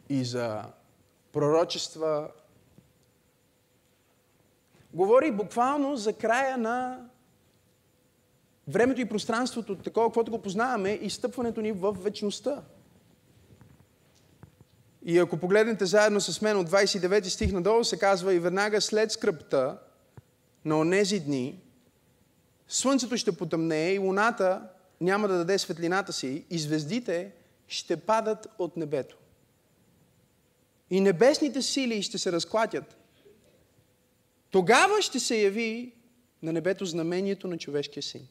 и 0.09 0.25
за 0.25 0.73
пророчества. 1.33 2.31
Говори 4.95 5.33
буквално 5.33 5.97
за 5.97 6.13
края 6.13 6.59
на 6.59 7.09
времето 8.69 9.01
и 9.01 9.09
пространството, 9.09 9.77
такова, 9.77 10.07
каквото 10.07 10.31
го 10.31 10.43
познаваме, 10.43 10.91
и 10.91 11.11
стъпването 11.11 11.61
ни 11.61 11.73
в 11.73 11.93
вечността. 11.93 12.63
И 15.05 15.19
ако 15.19 15.37
погледнете 15.37 15.87
заедно 15.87 16.21
с 16.21 16.43
мен 16.43 16.59
от 16.59 16.71
29 16.71 17.25
стих 17.25 17.53
надолу, 17.53 17.85
се 17.85 17.99
казва 17.99 18.35
и 18.35 18.39
веднага 18.39 18.81
след 18.81 19.13
скръпта 19.13 19.79
на 20.65 20.79
онези 20.79 21.21
дни, 21.21 21.61
слънцето 22.69 23.17
ще 23.17 23.37
потъмнее 23.37 23.95
и 23.95 23.99
луната 23.99 24.63
няма 25.01 25.29
да 25.29 25.39
даде 25.39 25.59
светлината 25.59 26.13
си 26.13 26.45
и 26.51 26.59
звездите 26.59 27.33
ще 27.69 27.97
падат 27.97 28.47
от 28.59 28.77
небето. 28.77 29.17
И 30.91 31.01
небесните 31.01 31.63
сили 31.63 32.03
ще 32.03 32.19
се 32.19 32.33
разклатят. 32.33 32.97
Тогава 34.51 35.03
ще 35.03 35.21
се 35.21 35.43
яви 35.43 35.93
на 36.43 36.53
небето 36.53 36.87
знамението 36.87 37.49
на 37.49 37.59
човешкия 37.59 38.03
син. 38.03 38.29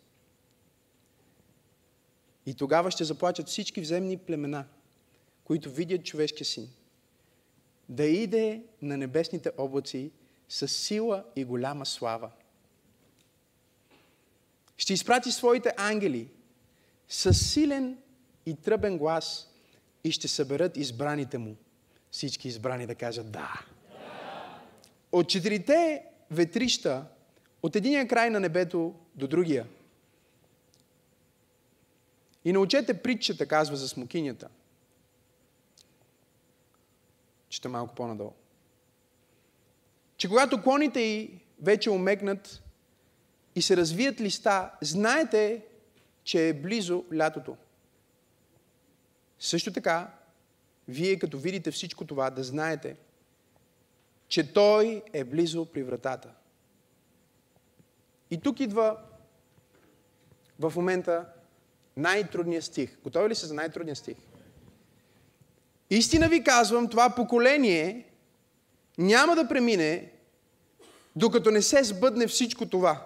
И 2.45 2.53
тогава 2.53 2.91
ще 2.91 3.03
заплачат 3.03 3.47
всички 3.47 3.81
вземни 3.81 4.17
племена, 4.17 4.65
които 5.43 5.71
видят 5.71 6.05
човешкия 6.05 6.45
син. 6.45 6.69
Да 7.89 8.03
иде 8.05 8.63
на 8.81 8.97
небесните 8.97 9.51
облаци 9.57 10.11
с 10.49 10.67
сила 10.67 11.23
и 11.35 11.43
голяма 11.43 11.85
слава. 11.85 12.31
Ще 14.77 14.93
изпрати 14.93 15.31
своите 15.31 15.73
ангели 15.77 16.29
с 17.07 17.33
силен 17.33 17.97
и 18.45 18.55
тръбен 18.55 18.97
глас 18.97 19.49
и 20.03 20.11
ще 20.11 20.27
съберат 20.27 20.77
избраните 20.77 21.37
му. 21.37 21.55
Всички 22.11 22.47
избрани 22.47 22.87
да 22.87 22.95
кажат 22.95 23.31
да. 23.31 23.65
От 25.11 25.29
четирите 25.29 26.03
ветрища, 26.31 27.05
от 27.63 27.75
единия 27.75 28.07
край 28.07 28.29
на 28.29 28.39
небето 28.39 28.95
до 29.15 29.27
другия– 29.27 29.67
и 32.45 32.53
научете 32.53 33.01
притчата, 33.01 33.47
казва 33.47 33.75
за 33.75 33.87
смокинята. 33.87 34.49
Чета 37.49 37.69
малко 37.69 37.95
по-надолу. 37.95 38.33
Че 40.17 40.27
когато 40.27 40.61
клоните 40.61 40.99
й 40.99 41.39
вече 41.61 41.89
омекнат 41.89 42.63
и 43.55 43.61
се 43.61 43.77
развият 43.77 44.21
листа, 44.21 44.71
знаете, 44.81 45.65
че 46.23 46.49
е 46.49 46.53
близо 46.53 47.05
лятото. 47.15 47.57
Също 49.39 49.73
така, 49.73 50.13
вие 50.89 51.19
като 51.19 51.38
видите 51.38 51.72
всичко 51.72 52.05
това, 52.05 52.29
да 52.29 52.43
знаете, 52.43 52.96
че 54.27 54.53
Той 54.53 55.01
е 55.13 55.24
близо 55.24 55.65
при 55.65 55.84
вратата. 55.84 56.29
И 58.31 58.41
тук 58.41 58.60
идва 58.60 58.98
в 60.60 60.74
момента 60.75 61.25
най-трудният 61.98 62.63
стих. 62.63 62.98
Готови 63.03 63.29
ли 63.29 63.36
са 63.36 63.48
за 63.48 63.53
най-трудният 63.53 63.98
стих? 63.98 64.17
Истина 65.89 66.27
ви 66.27 66.43
казвам, 66.43 66.89
това 66.89 67.10
поколение 67.10 68.05
няма 68.98 69.36
да 69.36 69.48
премине, 69.48 70.12
докато 71.15 71.51
не 71.51 71.62
се 71.62 71.84
сбъдне 71.84 72.27
всичко 72.27 72.65
това. 72.65 73.05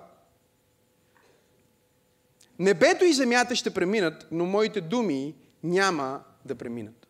Небето 2.59 3.05
и 3.05 3.13
земята 3.13 3.55
ще 3.55 3.73
преминат, 3.73 4.27
но 4.31 4.45
моите 4.45 4.81
думи 4.81 5.35
няма 5.63 6.23
да 6.45 6.55
преминат. 6.55 7.02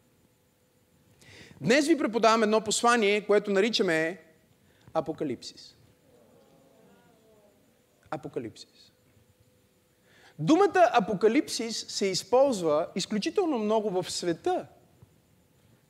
Днес 1.64 1.88
ви 1.88 1.98
преподавам 1.98 2.44
едно 2.44 2.62
послание, 2.62 3.26
което 3.26 3.52
наричаме 3.52 4.22
Апокалипсис. 4.94 5.76
Апокалипсис. 8.12 8.92
Думата 10.40 10.90
апокалипсис 10.94 11.86
се 11.88 12.06
използва 12.06 12.88
изключително 12.96 13.58
много 13.60 13.90
в 13.90 14.12
света. 14.12 14.68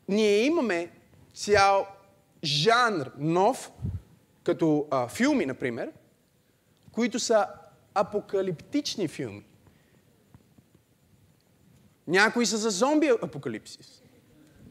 Ние 0.08 0.44
имаме 0.44 0.92
цял 1.34 1.88
жанр 2.44 3.12
нов, 3.18 3.72
като 4.44 4.88
а, 4.92 5.08
филми, 5.08 5.46
например, 5.46 5.92
които 6.92 7.20
са 7.20 7.48
апокалиптични 7.94 9.08
филми. 9.08 9.46
Някои 12.08 12.46
са 12.46 12.58
за 12.58 12.70
зомби 12.70 13.12
апокалипсис. 13.22 14.03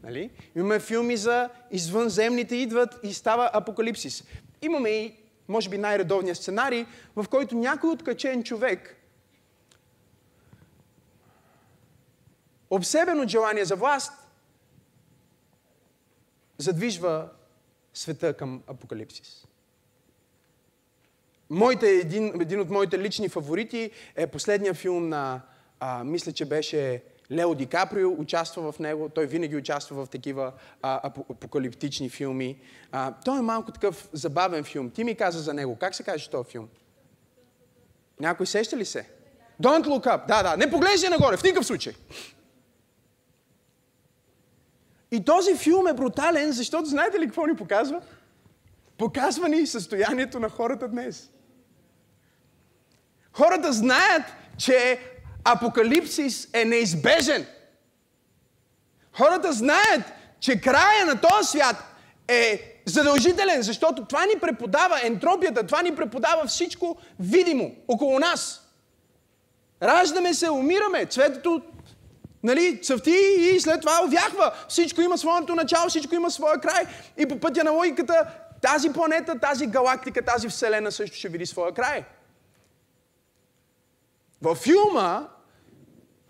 Нали? 0.03 0.29
Имаме 0.55 0.79
филми 0.79 1.17
за 1.17 1.49
извънземните 1.71 2.55
идват 2.55 2.99
и 3.03 3.13
става 3.13 3.49
апокалипсис. 3.53 4.23
Имаме 4.61 4.89
и, 4.89 5.15
може 5.47 5.69
би, 5.69 5.77
най-редовния 5.77 6.35
сценарий, 6.35 6.85
в 7.15 7.25
който 7.29 7.55
някой 7.55 7.89
откачен 7.89 8.43
човек 8.43 8.95
обсебен 12.69 13.19
от 13.19 13.29
желание 13.29 13.65
за 13.65 13.75
власт, 13.75 14.13
задвижва 16.57 17.29
света 17.93 18.33
към 18.33 18.63
апокалипсис. 18.67 19.47
Моите, 21.49 21.89
един, 21.89 22.41
един 22.41 22.59
от 22.59 22.69
моите 22.69 22.99
лични 22.99 23.29
фаворити 23.29 23.91
е 24.15 24.27
последния 24.27 24.73
филм 24.73 25.09
на, 25.09 25.41
а, 25.79 26.03
мисля, 26.03 26.31
че 26.31 26.45
беше 26.45 27.03
Лео 27.33 27.55
Ди 27.55 27.65
Каприо, 27.65 28.11
участва 28.11 28.71
в 28.71 28.79
него. 28.79 29.09
Той 29.09 29.25
винаги 29.25 29.55
участва 29.55 30.05
в 30.05 30.09
такива 30.09 30.51
а, 30.81 31.07
апокалиптични 31.07 32.09
филми. 32.09 32.59
А, 32.91 33.13
той 33.25 33.39
е 33.39 33.41
малко 33.41 33.71
такъв 33.71 34.09
забавен 34.13 34.63
филм. 34.63 34.89
Ти 34.89 35.03
ми 35.03 35.15
каза 35.15 35.39
за 35.39 35.53
него. 35.53 35.75
Как 35.75 35.95
се 35.95 36.03
каже 36.03 36.29
този 36.29 36.49
филм? 36.49 36.69
Някой 38.19 38.47
сеща 38.47 38.77
ли 38.77 38.85
се? 38.85 39.09
Don't 39.61 39.85
look 39.85 40.05
up. 40.05 40.27
Да, 40.27 40.43
да. 40.43 40.57
Не 40.57 40.71
поглеждай 40.71 41.09
нагоре, 41.09 41.37
в 41.37 41.43
никакъв 41.43 41.65
случай. 41.65 41.93
И 45.11 45.25
този 45.25 45.55
филм 45.57 45.87
е 45.87 45.93
брутален, 45.93 46.51
защото 46.51 46.85
знаете 46.85 47.19
ли 47.19 47.25
какво 47.25 47.45
ни 47.45 47.55
показва? 47.55 48.01
Показва 48.97 49.49
ни 49.49 49.67
състоянието 49.67 50.39
на 50.39 50.49
хората 50.49 50.87
днес. 50.87 51.29
Хората 53.33 53.73
знаят, 53.73 54.23
че 54.57 54.99
апокалипсис 55.43 56.47
е 56.53 56.65
неизбежен. 56.65 57.45
Хората 59.17 59.53
знаят, 59.53 60.01
че 60.39 60.61
края 60.61 61.05
на 61.05 61.21
този 61.21 61.49
свят 61.49 61.75
е 62.27 62.81
задължителен, 62.85 63.61
защото 63.61 64.05
това 64.05 64.25
ни 64.25 64.39
преподава 64.41 64.99
ентропията, 65.03 65.65
това 65.65 65.81
ни 65.81 65.95
преподава 65.95 66.47
всичко 66.47 66.97
видимо 67.19 67.75
около 67.87 68.19
нас. 68.19 68.61
Раждаме 69.83 70.33
се, 70.33 70.49
умираме, 70.49 71.05
цветето 71.05 71.61
нали, 72.43 72.81
цъфти 72.81 73.15
и 73.39 73.59
след 73.59 73.81
това 73.81 73.99
овяхва. 74.07 74.53
Всичко 74.69 75.01
има 75.01 75.17
своето 75.17 75.55
начало, 75.55 75.89
всичко 75.89 76.15
има 76.15 76.31
своя 76.31 76.61
край. 76.61 76.85
И 77.17 77.25
по 77.25 77.39
пътя 77.39 77.63
на 77.63 77.71
логиката 77.71 78.27
тази 78.61 78.93
планета, 78.93 79.39
тази 79.39 79.67
галактика, 79.67 80.25
тази 80.25 80.49
вселена 80.49 80.91
също 80.91 81.17
ще 81.17 81.29
види 81.29 81.45
своя 81.45 81.73
край. 81.73 82.05
Във 84.41 84.57
филма 84.57 85.27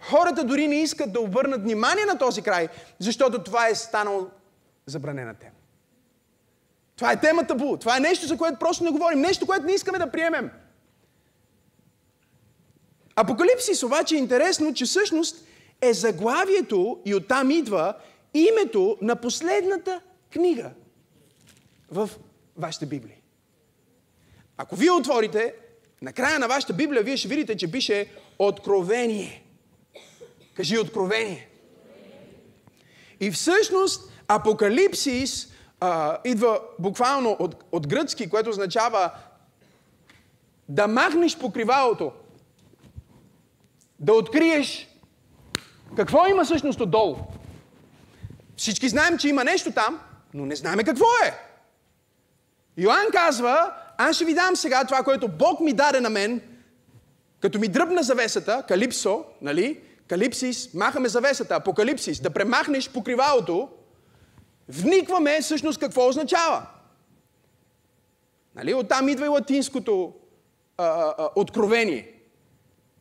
хората 0.04 0.44
дори 0.44 0.68
не 0.68 0.76
искат 0.76 1.14
да 1.14 1.20
обърнат 1.20 1.62
внимание 1.62 2.06
на 2.06 2.18
този 2.18 2.42
край, 2.42 2.68
защото 3.00 3.44
това 3.44 3.68
е 3.68 3.76
станало 3.76 4.28
забранена 4.86 5.34
тема. 5.34 5.52
Това 6.96 7.12
е 7.12 7.20
темата 7.20 7.56
бу. 7.56 7.78
Това 7.78 7.98
е 7.98 8.00
нещо, 8.00 8.28
за 8.28 8.38
което 8.38 8.60
просто 8.60 8.84
не 8.84 8.92
говорим. 8.92 9.20
Нещо, 9.20 9.46
което 9.46 9.66
не 9.66 9.74
искаме 9.74 9.98
да 9.98 10.12
приемем. 10.12 10.52
Апокалипсис 13.16 13.84
обаче 13.84 14.16
е 14.16 14.18
интересно, 14.18 14.74
че 14.74 14.86
всъщност 14.86 15.46
е 15.82 15.94
заглавието 15.94 17.00
и 17.06 17.16
оттам 17.16 17.52
идва 17.52 17.94
името 18.34 18.98
на 19.02 19.16
последната 19.16 20.02
книга 20.34 20.72
в 21.92 22.10
вашите 22.58 22.86
Библии. 22.86 23.22
Ако 24.58 24.76
вие 24.76 24.92
отворите, 24.92 25.54
на 26.02 26.14
края 26.14 26.40
на 26.40 26.48
вашата 26.48 26.74
Библия, 26.74 27.04
вие 27.04 27.18
ще 27.18 27.28
видите, 27.28 27.58
че 27.58 27.72
пише 27.72 28.08
Откровение. 28.40 29.43
Кажи 30.54 30.78
Откровение. 30.78 31.50
И 33.20 33.32
всъщност 33.32 34.12
Апокалипсис 34.28 35.48
а, 35.80 36.18
идва 36.26 36.62
буквално 36.80 37.36
от, 37.40 37.64
от 37.72 37.88
гръцки, 37.88 38.30
което 38.30 38.50
означава 38.50 39.12
да 40.70 40.88
махнеш 40.88 41.38
покривалото, 41.38 42.12
да 44.00 44.14
откриеш 44.14 44.88
какво 45.96 46.28
има 46.28 46.46
всъщност 46.46 46.82
отдолу. 46.82 47.16
Всички 48.58 48.90
знаем, 48.90 49.18
че 49.18 49.30
има 49.30 49.44
нещо 49.44 49.72
там, 49.72 50.00
но 50.34 50.46
не 50.46 50.56
знаем 50.56 50.80
какво 50.80 51.06
е. 51.26 51.34
Йоанн 52.78 53.12
казва, 53.12 53.74
аз 53.98 54.16
ще 54.16 54.26
ви 54.26 54.34
дам 54.34 54.56
сега 54.56 54.86
това, 54.86 55.04
което 55.04 55.28
Бог 55.28 55.60
ми 55.60 55.74
даде 55.74 56.00
на 56.00 56.10
мен, 56.10 56.42
като 57.40 57.60
ми 57.60 57.68
дръбна 57.68 58.04
завесата, 58.04 58.64
калипсо, 58.68 59.26
нали? 59.42 59.82
Калипсис, 60.08 60.74
махаме 60.74 61.10
завесата, 61.10 61.56
апокалипсис, 61.56 62.20
да 62.20 62.30
премахнеш 62.30 62.90
покривалото, 62.90 63.70
вникваме 64.70 65.42
всъщност 65.42 65.80
какво 65.80 66.08
означава. 66.08 66.66
Нали? 68.56 68.74
Оттам 68.74 69.10
идва 69.10 69.26
и 69.26 69.30
латинското 69.30 70.14
а, 70.78 70.86
а, 71.18 71.30
откровение, 71.36 72.14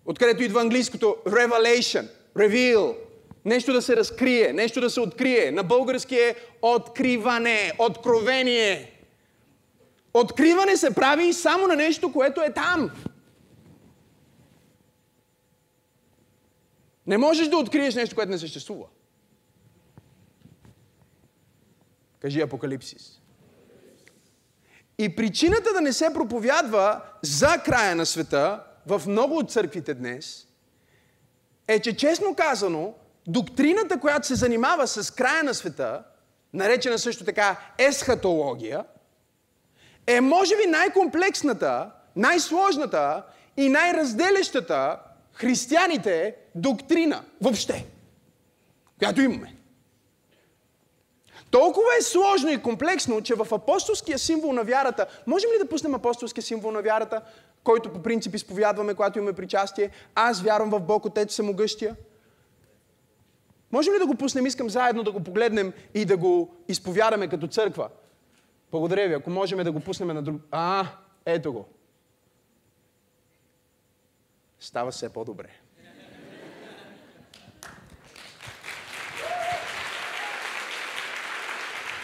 откъдето 0.07 0.43
идва 0.43 0.61
английското 0.61 1.17
revelation, 1.27 2.09
reveal, 2.37 2.95
нещо 3.45 3.73
да 3.73 3.83
се 3.83 3.97
разкрие, 3.97 4.53
нещо 4.53 4.81
да 4.81 4.91
се 4.91 5.01
открие. 5.01 5.51
На 5.51 5.63
български 5.63 6.17
е 6.17 6.35
откриване, 6.63 7.73
откровение. 7.79 8.93
Откриване 10.15 10.77
се 10.77 10.95
прави 10.95 11.33
само 11.33 11.67
на 11.67 11.77
нещо, 11.77 12.13
което 12.13 12.41
е 12.43 12.53
там. 12.53 12.91
Не 17.07 17.19
можеш 17.19 17.49
да 17.49 17.57
откриеш 17.57 17.95
нещо, 17.95 18.15
което 18.15 18.31
не 18.31 18.39
съществува. 18.39 18.87
Кажи 22.21 22.41
Апокалипсис. 22.41 23.21
И 24.99 25.17
причината 25.17 25.73
да 25.73 25.81
не 25.81 25.93
се 25.93 26.15
проповядва 26.15 27.01
за 27.23 27.63
края 27.65 27.97
на 27.97 28.07
света 28.07 28.65
в 28.87 29.03
много 29.07 29.39
от 29.39 29.51
църквите 29.53 29.95
днес 29.95 30.47
е, 31.69 31.81
че 31.81 31.97
честно 31.97 32.35
казано, 32.35 32.95
доктрината, 33.27 34.01
която 34.01 34.27
се 34.27 34.35
занимава 34.35 34.87
с 34.87 35.11
края 35.11 35.45
на 35.45 35.55
света, 35.55 36.05
наречена 36.55 36.99
също 36.99 37.25
така 37.25 37.61
есхатология, 37.79 38.85
е 40.07 40.21
може 40.21 40.57
би 40.57 40.71
най-комплексната, 40.71 41.91
най-сложната 42.17 43.23
и 43.57 43.69
най-разделящата 43.69 44.99
християните 45.35 46.37
доктрина 46.55 47.25
въобще, 47.41 47.87
която 48.99 49.21
имаме. 49.21 49.57
Толкова 51.51 51.89
е 51.99 52.03
сложно 52.03 52.51
и 52.51 52.63
комплексно, 52.63 53.23
че 53.23 53.35
в 53.35 53.47
апостолския 53.53 54.19
символ 54.19 54.53
на 54.53 54.63
вярата, 54.63 55.07
можем 55.27 55.51
ли 55.51 55.59
да 55.59 55.69
пуснем 55.69 55.95
апостолския 55.95 56.43
символ 56.43 56.73
на 56.73 56.83
вярата, 56.83 57.21
който 57.65 57.93
по 57.93 58.03
принцип 58.03 58.35
изповядваме, 58.35 58.95
когато 58.95 59.19
имаме 59.19 59.33
причастие? 59.33 59.91
Аз 60.15 60.43
вярвам 60.43 60.71
в 60.71 60.81
Бог, 60.81 61.05
Отец 61.05 61.35
Самогъщия. 61.35 61.97
Можем 63.73 63.95
ли 63.95 63.99
да 63.99 64.07
го 64.07 64.15
пуснем? 64.15 64.47
Искам 64.47 64.71
заедно 64.71 65.03
да 65.03 65.13
го 65.13 65.21
погледнем 65.21 65.73
и 65.95 66.05
да 66.05 66.17
го 66.17 66.55
изповядаме 66.69 67.29
като 67.29 67.47
църква. 67.47 67.89
Благодаря 68.71 69.09
ви. 69.09 69.15
Ако 69.15 69.31
можем 69.31 69.65
да 69.65 69.73
го 69.73 69.81
пуснем 69.81 70.09
на 70.09 70.23
друг... 70.23 70.37
А, 70.51 70.87
ето 71.27 71.53
го. 71.53 71.69
Става 74.63 74.91
все 74.91 75.09
по-добре. 75.09 75.49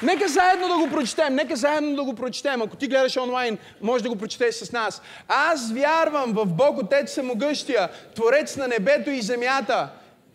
Нека 0.02 0.28
заедно 0.28 0.68
да 0.68 0.74
го 0.74 0.88
прочетем, 0.90 1.34
нека 1.34 1.56
заедно 1.56 1.96
да 1.96 2.04
го 2.04 2.14
прочетем. 2.14 2.62
Ако 2.62 2.76
ти 2.76 2.86
гледаш 2.86 3.16
онлайн, 3.16 3.58
може 3.80 4.02
да 4.02 4.08
го 4.08 4.16
прочетеш 4.16 4.54
с 4.54 4.72
нас. 4.72 5.02
Аз 5.28 5.72
вярвам 5.72 6.32
в 6.32 6.46
Бог 6.46 6.78
Отец 6.78 7.12
Самогъщия, 7.12 7.88
Творец 8.14 8.56
на 8.56 8.68
небето 8.68 9.10
и 9.10 9.20
земята 9.20 9.88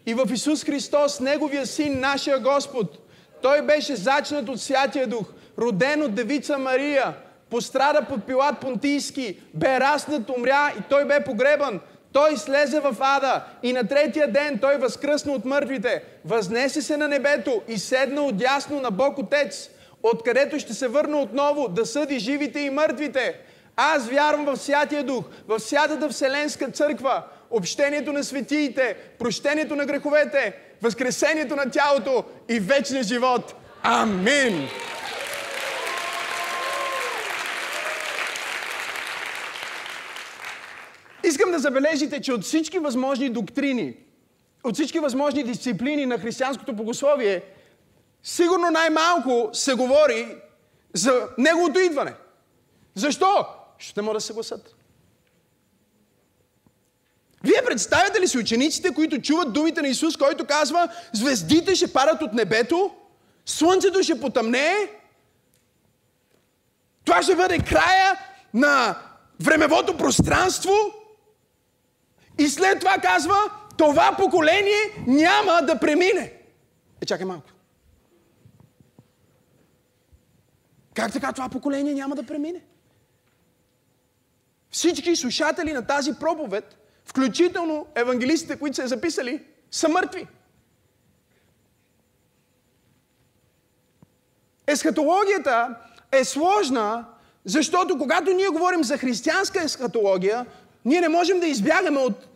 и 0.06 0.14
в 0.14 0.34
Исус 0.34 0.64
Христос, 0.64 1.20
Неговия 1.20 1.68
Син, 1.68 2.00
нашия 2.00 2.40
Господ. 2.40 2.98
Той 3.42 3.62
беше 3.62 3.96
зачнат 3.96 4.50
от 4.50 4.62
Святия 4.62 5.08
Дух, 5.08 5.26
роден 5.58 6.04
от 6.04 6.16
девица 6.16 6.58
Мария, 6.58 7.14
пострада 7.50 8.06
под 8.06 8.24
Пилат 8.24 8.60
Понтийски, 8.60 9.40
бе 9.54 9.80
раснат, 9.80 10.30
умря 10.30 10.74
и 10.80 10.82
той 10.90 11.06
бе 11.06 11.24
погребан. 11.24 11.80
Той 12.14 12.38
слезе 12.38 12.80
в 12.80 12.96
ада 13.00 13.44
и 13.64 13.74
на 13.74 13.88
третия 13.88 14.32
ден 14.32 14.60
той 14.62 14.78
възкръсна 14.78 15.34
от 15.34 15.46
мъртвите, 15.46 16.04
възнесе 16.26 16.82
се 16.82 16.98
на 16.98 17.08
небето 17.08 17.62
и 17.68 17.78
седна 17.78 18.22
отясно 18.22 18.82
на 18.82 18.92
Бог 18.92 19.18
Отец, 19.18 19.70
откъдето 20.04 20.60
ще 20.60 20.74
се 20.74 20.88
върна 20.88 21.18
отново 21.18 21.68
да 21.68 21.86
съди 21.86 22.20
живите 22.20 22.60
и 22.60 22.70
мъртвите. 22.70 23.36
Аз 23.76 24.08
вярвам 24.10 24.46
в 24.46 24.58
Святия 24.58 25.04
Дух, 25.04 25.26
в 25.48 25.60
Святата 25.60 26.10
Вселенска 26.10 26.72
църква, 26.72 27.24
общението 27.52 28.14
на 28.14 28.24
светиите, 28.24 28.96
прощението 29.20 29.76
на 29.76 29.86
греховете, 29.86 30.54
възкресението 30.82 31.56
на 31.56 31.72
тялото 31.72 32.24
и 32.50 32.60
вечния 32.60 33.04
живот. 33.04 33.56
Амин! 33.84 34.70
Искам 41.24 41.52
да 41.52 41.60
забележите, 41.60 42.22
че 42.22 42.34
от 42.34 42.44
всички 42.44 42.80
възможни 42.80 43.30
доктрини, 43.30 43.98
от 44.64 44.74
всички 44.74 45.00
възможни 45.00 45.44
дисциплини 45.44 46.06
на 46.06 46.20
християнското 46.20 46.74
богословие, 46.74 47.44
сигурно 48.24 48.72
най-малко 48.72 49.50
се 49.54 49.74
говори 49.74 50.38
за 50.94 51.28
неговото 51.38 51.80
идване. 51.80 52.14
Защо? 52.96 53.46
Ще 53.78 54.02
могат 54.02 54.18
да 54.18 54.22
се 54.22 54.28
съгласат. 54.28 54.76
Вие 57.44 57.62
представяте 57.66 58.22
ли 58.22 58.28
си 58.28 58.38
учениците, 58.38 58.94
които 58.94 59.22
чуват 59.22 59.54
думите 59.54 59.82
на 59.82 59.88
Исус, 59.88 60.18
който 60.18 60.46
казва, 60.46 60.88
звездите 61.14 61.76
ще 61.76 61.94
падат 61.94 62.22
от 62.22 62.34
небето, 62.34 62.92
слънцето 63.46 64.04
ще 64.04 64.20
потъмне, 64.20 64.74
това 67.06 67.24
ще 67.24 67.36
бъде 67.36 67.60
края 67.60 68.20
на 68.54 68.98
времевото 69.40 69.98
пространство, 69.98 70.72
и 72.38 72.48
след 72.48 72.80
това 72.80 72.98
казва, 72.98 73.36
това 73.78 74.16
поколение 74.18 75.04
няма 75.08 75.62
да 75.68 75.80
премине. 75.80 76.34
Е, 77.02 77.06
чакай 77.06 77.26
малко. 77.26 77.50
Как 80.94 81.14
така 81.14 81.34
това 81.34 81.50
поколение 81.50 81.94
няма 81.94 82.16
да 82.16 82.24
премине? 82.24 82.62
Всички 84.70 85.16
слушатели 85.16 85.74
на 85.74 85.88
тази 85.88 86.14
проповед, 86.14 86.78
включително 87.06 87.88
евангелистите, 87.96 88.60
които 88.60 88.76
са 88.76 88.88
записали, 88.88 89.44
са 89.72 89.90
мъртви. 89.90 90.28
Есхатологията 94.68 95.76
е 96.12 96.24
сложна, 96.24 97.06
защото 97.46 97.98
когато 97.98 98.32
ние 98.32 98.48
говорим 98.48 98.84
за 98.84 98.98
християнска 98.98 99.64
есхатология, 99.64 100.46
ние 100.86 101.02
не 101.02 101.10
можем 101.10 101.40
да 101.40 101.48
избягаме 101.48 102.00
от 102.00 102.28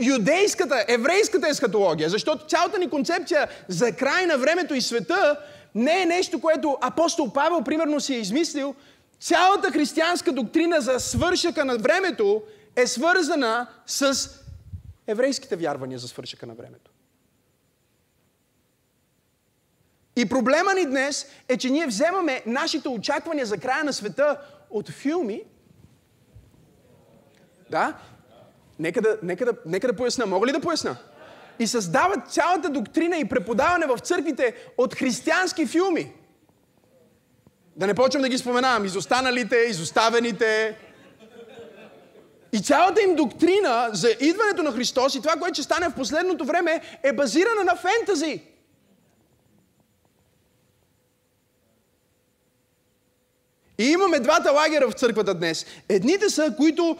юдейската, 0.00 0.84
еврейската 0.88 1.48
есхатология, 1.48 2.08
защото 2.08 2.46
цялата 2.46 2.78
ни 2.78 2.90
концепция 2.90 3.48
за 3.68 3.92
край 3.92 4.26
на 4.26 4.38
времето 4.38 4.74
и 4.74 4.80
света 4.80 5.40
не 5.74 6.02
е 6.02 6.06
нещо, 6.06 6.40
което 6.40 6.78
апостол 6.80 7.32
Павел 7.32 7.62
примерно 7.62 8.00
си 8.00 8.14
е 8.14 8.18
измислил. 8.18 8.74
Цялата 9.20 9.72
християнска 9.72 10.32
доктрина 10.32 10.80
за 10.80 11.00
свършъка 11.00 11.64
на 11.64 11.78
времето 11.78 12.42
е 12.76 12.86
свързана 12.86 13.66
с 13.86 14.30
еврейските 15.06 15.56
вярвания 15.56 15.98
за 15.98 16.08
свършъка 16.08 16.46
на 16.46 16.54
времето. 16.54 16.90
И 20.16 20.28
проблема 20.28 20.74
ни 20.74 20.86
днес 20.86 21.26
е, 21.48 21.56
че 21.56 21.70
ние 21.70 21.86
вземаме 21.86 22.42
нашите 22.46 22.88
очаквания 22.88 23.46
за 23.46 23.58
края 23.58 23.84
на 23.84 23.92
света 23.92 24.40
от 24.70 24.90
филми. 24.90 25.42
Да? 27.70 27.94
Нека 28.78 29.00
да, 29.00 29.18
нека 29.22 29.44
да, 29.44 29.52
нека 29.66 29.86
да 29.86 29.96
поясна. 29.96 30.26
Мога 30.26 30.46
ли 30.46 30.52
да 30.52 30.60
поясна? 30.60 30.96
И 31.58 31.66
създават 31.66 32.30
цялата 32.30 32.68
доктрина 32.68 33.16
и 33.16 33.28
преподаване 33.28 33.86
в 33.86 33.98
църквите 33.98 34.54
от 34.78 34.94
християнски 34.94 35.66
филми. 35.66 36.12
Да 37.76 37.86
не 37.86 37.94
почвам 37.94 38.22
да 38.22 38.28
ги 38.28 38.38
споменавам. 38.38 38.84
Изостаналите, 38.84 39.56
изоставените. 39.56 40.78
И 42.52 42.62
цялата 42.62 43.02
им 43.02 43.14
доктрина 43.14 43.88
за 43.92 44.10
идването 44.20 44.62
на 44.62 44.72
Христос 44.72 45.14
и 45.14 45.20
това, 45.20 45.32
което 45.32 45.54
ще 45.54 45.62
стане 45.62 45.88
в 45.88 45.94
последното 45.94 46.44
време, 46.44 46.80
е 47.02 47.12
базирана 47.12 47.64
на 47.64 47.76
фентази. 47.76 48.42
И 53.78 53.84
имаме 53.84 54.20
двата 54.20 54.52
лагера 54.52 54.88
в 54.90 54.92
църквата 54.92 55.34
днес. 55.34 55.66
Едните 55.88 56.30
са, 56.30 56.54
които 56.56 56.96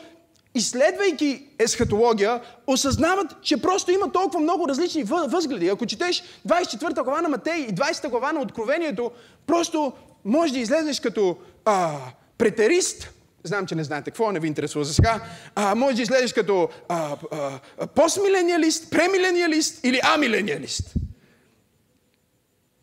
изследвайки 0.54 1.46
есхатология, 1.58 2.40
осъзнават, 2.66 3.26
че 3.42 3.56
просто 3.56 3.92
има 3.92 4.12
толкова 4.12 4.40
много 4.40 4.68
различни 4.68 5.04
възгледи. 5.04 5.68
Ако 5.68 5.86
четеш 5.86 6.22
24 6.48 7.04
глава 7.04 7.22
на 7.22 7.28
Матей 7.28 7.56
и 7.56 7.74
20 7.74 8.08
глава 8.08 8.32
на 8.32 8.40
Откровението, 8.40 9.10
просто 9.46 9.92
може 10.24 10.52
да 10.52 10.58
излезеш 10.58 11.00
като 11.00 11.36
а, 11.64 11.96
претерист, 12.38 13.10
Знам, 13.46 13.66
че 13.66 13.74
не 13.74 13.84
знаете 13.84 14.10
какво, 14.10 14.32
не 14.32 14.40
ви 14.40 14.48
интересува 14.48 14.84
за 14.84 14.94
сега. 14.94 15.20
А, 15.54 15.74
може 15.74 15.96
да 15.96 16.02
излезеш 16.02 16.32
като 16.32 16.68
а, 16.88 17.16
а, 17.32 17.86
постмилениалист, 17.86 18.90
премилениалист 18.90 19.84
или 19.84 20.00
амилениалист. 20.02 20.94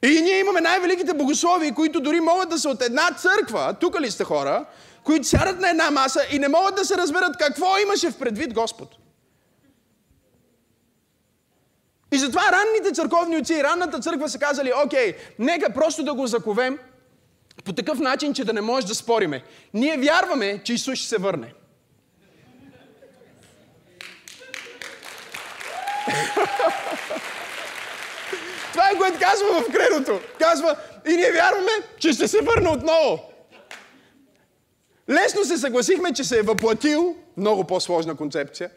И 0.03 0.21
ние 0.21 0.39
имаме 0.39 0.61
най-великите 0.61 1.13
богослови, 1.13 1.71
които 1.71 2.01
дори 2.01 2.19
могат 2.19 2.49
да 2.49 2.57
са 2.57 2.69
от 2.69 2.81
една 2.81 3.11
църква, 3.13 3.75
тук 3.79 4.01
ли 4.01 4.11
сте 4.11 4.23
хора, 4.23 4.65
които 5.03 5.27
сядат 5.27 5.59
на 5.59 5.69
една 5.69 5.91
маса 5.91 6.21
и 6.31 6.39
не 6.39 6.47
могат 6.47 6.75
да 6.75 6.85
се 6.85 6.97
разберат 6.97 7.37
какво 7.37 7.77
имаше 7.77 8.11
в 8.11 8.19
предвид 8.19 8.53
Господ. 8.53 8.89
И 12.11 12.17
затова 12.17 12.41
ранните 12.51 12.95
църковни 12.95 13.37
отци 13.37 13.53
и 13.53 13.63
ранната 13.63 13.99
църква 13.99 14.29
са 14.29 14.39
казали, 14.39 14.73
окей, 14.85 15.15
нека 15.39 15.73
просто 15.73 16.03
да 16.03 16.13
го 16.13 16.27
заковем 16.27 16.79
по 17.65 17.73
такъв 17.73 17.99
начин, 17.99 18.33
че 18.33 18.45
да 18.45 18.53
не 18.53 18.61
може 18.61 18.87
да 18.87 18.95
спориме. 18.95 19.43
Ние 19.73 19.97
вярваме, 19.97 20.61
че 20.63 20.73
Исус 20.73 20.99
ще 20.99 21.07
се 21.07 21.17
върне. 21.17 21.53
Това 28.71 28.89
е 28.89 28.97
което 28.97 29.19
казва 29.19 29.61
в 29.61 29.71
кредото. 29.71 30.19
Казва, 30.39 30.75
и 31.09 31.13
ние 31.13 31.31
вярваме, 31.31 31.71
че 31.99 32.13
ще 32.13 32.27
се 32.27 32.41
върне 32.41 32.69
отново. 32.69 33.30
Лесно 35.11 35.43
се 35.43 35.57
съгласихме, 35.57 36.13
че 36.13 36.23
се 36.23 36.39
е 36.39 36.41
въплатил. 36.41 37.15
Много 37.37 37.63
по-сложна 37.63 38.15
концепция. 38.15 38.71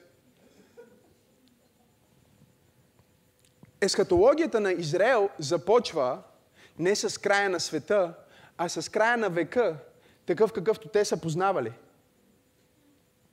Есхатологията 3.81 4.61
на 4.61 4.73
Израел 4.73 5.29
започва 5.38 6.18
не 6.79 6.97
с 6.97 7.20
края 7.20 7.51
на 7.51 7.61
света, 7.61 8.14
а 8.59 8.68
с 8.68 8.88
края 8.88 9.16
на 9.16 9.31
века, 9.31 9.77
такъв 10.27 10.53
какъвто 10.53 10.88
те 10.88 11.05
са 11.05 11.16
познавали. 11.16 11.73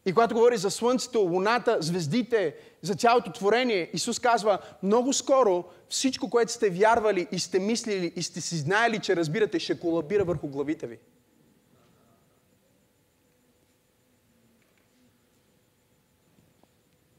И 0.06 0.14
когато 0.14 0.36
говори 0.36 0.58
за 0.58 0.72
Слънцето, 0.72 1.20
Луната, 1.20 1.78
звездите, 1.82 2.56
за 2.82 2.96
цялото 2.96 3.32
творение, 3.32 3.90
Исус 3.94 4.20
казва, 4.20 4.58
много 4.84 5.14
скоро 5.14 5.64
всичко, 5.90 6.30
което 6.30 6.52
сте 6.52 6.70
вярвали 6.70 7.28
и 7.32 7.40
сте 7.40 7.60
мислили 7.60 8.14
и 8.16 8.24
сте 8.24 8.42
си 8.42 8.58
знаели, 8.58 9.00
че 9.00 9.16
разбирате, 9.16 9.60
ще 9.60 9.80
колабира 9.80 10.24
върху 10.24 10.48
главите 10.48 10.88
ви. 10.88 11.00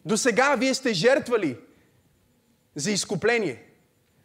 До 0.05 0.17
сега 0.17 0.55
вие 0.55 0.75
сте 0.75 0.93
жертвали 0.93 1.57
за 2.75 2.91
изкупление. 2.91 3.63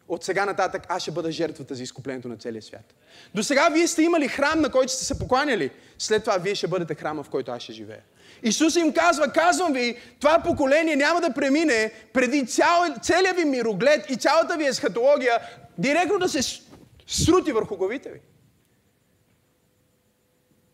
От 0.08 0.24
сега 0.24 0.46
нататък 0.46 0.84
аз 0.90 1.02
ще 1.02 1.12
бъда 1.12 1.32
жертвата 1.32 1.76
за 1.76 1.84
изкуплението 1.84 2.28
на 2.28 2.38
целия 2.38 2.62
свят. 2.62 2.96
До 3.36 3.44
сега 3.44 3.70
вие 3.70 3.88
сте 3.88 4.04
имали 4.04 4.28
храм, 4.28 4.62
на 4.62 4.72
който 4.72 4.94
сте 4.94 5.06
се 5.06 5.20
покланяли. 5.20 5.72
След 5.98 6.24
това 6.24 6.38
вие 6.38 6.56
ще 6.56 6.68
бъдете 6.68 6.96
храма, 6.96 7.24
в 7.24 7.30
който 7.30 7.52
аз 7.52 7.64
ще 7.64 7.74
живея. 7.74 8.02
Исус 8.44 8.76
им 8.76 8.94
казва, 8.94 9.32
казвам 9.32 9.74
ви, 9.74 9.98
това 10.20 10.40
поколение 10.40 10.96
няма 10.96 11.22
да 11.22 11.34
премине 11.34 11.92
преди 12.14 12.48
цял, 12.48 12.96
целият 13.02 13.38
ви 13.38 13.46
мироглед 13.46 14.10
и 14.10 14.16
цялата 14.16 14.58
ви 14.58 14.68
есхатология 14.68 15.40
директно 15.78 16.20
да 16.20 16.30
се 16.30 16.62
срути 17.08 17.52
върху 17.52 17.78
главите 17.78 18.10
ви. 18.10 18.20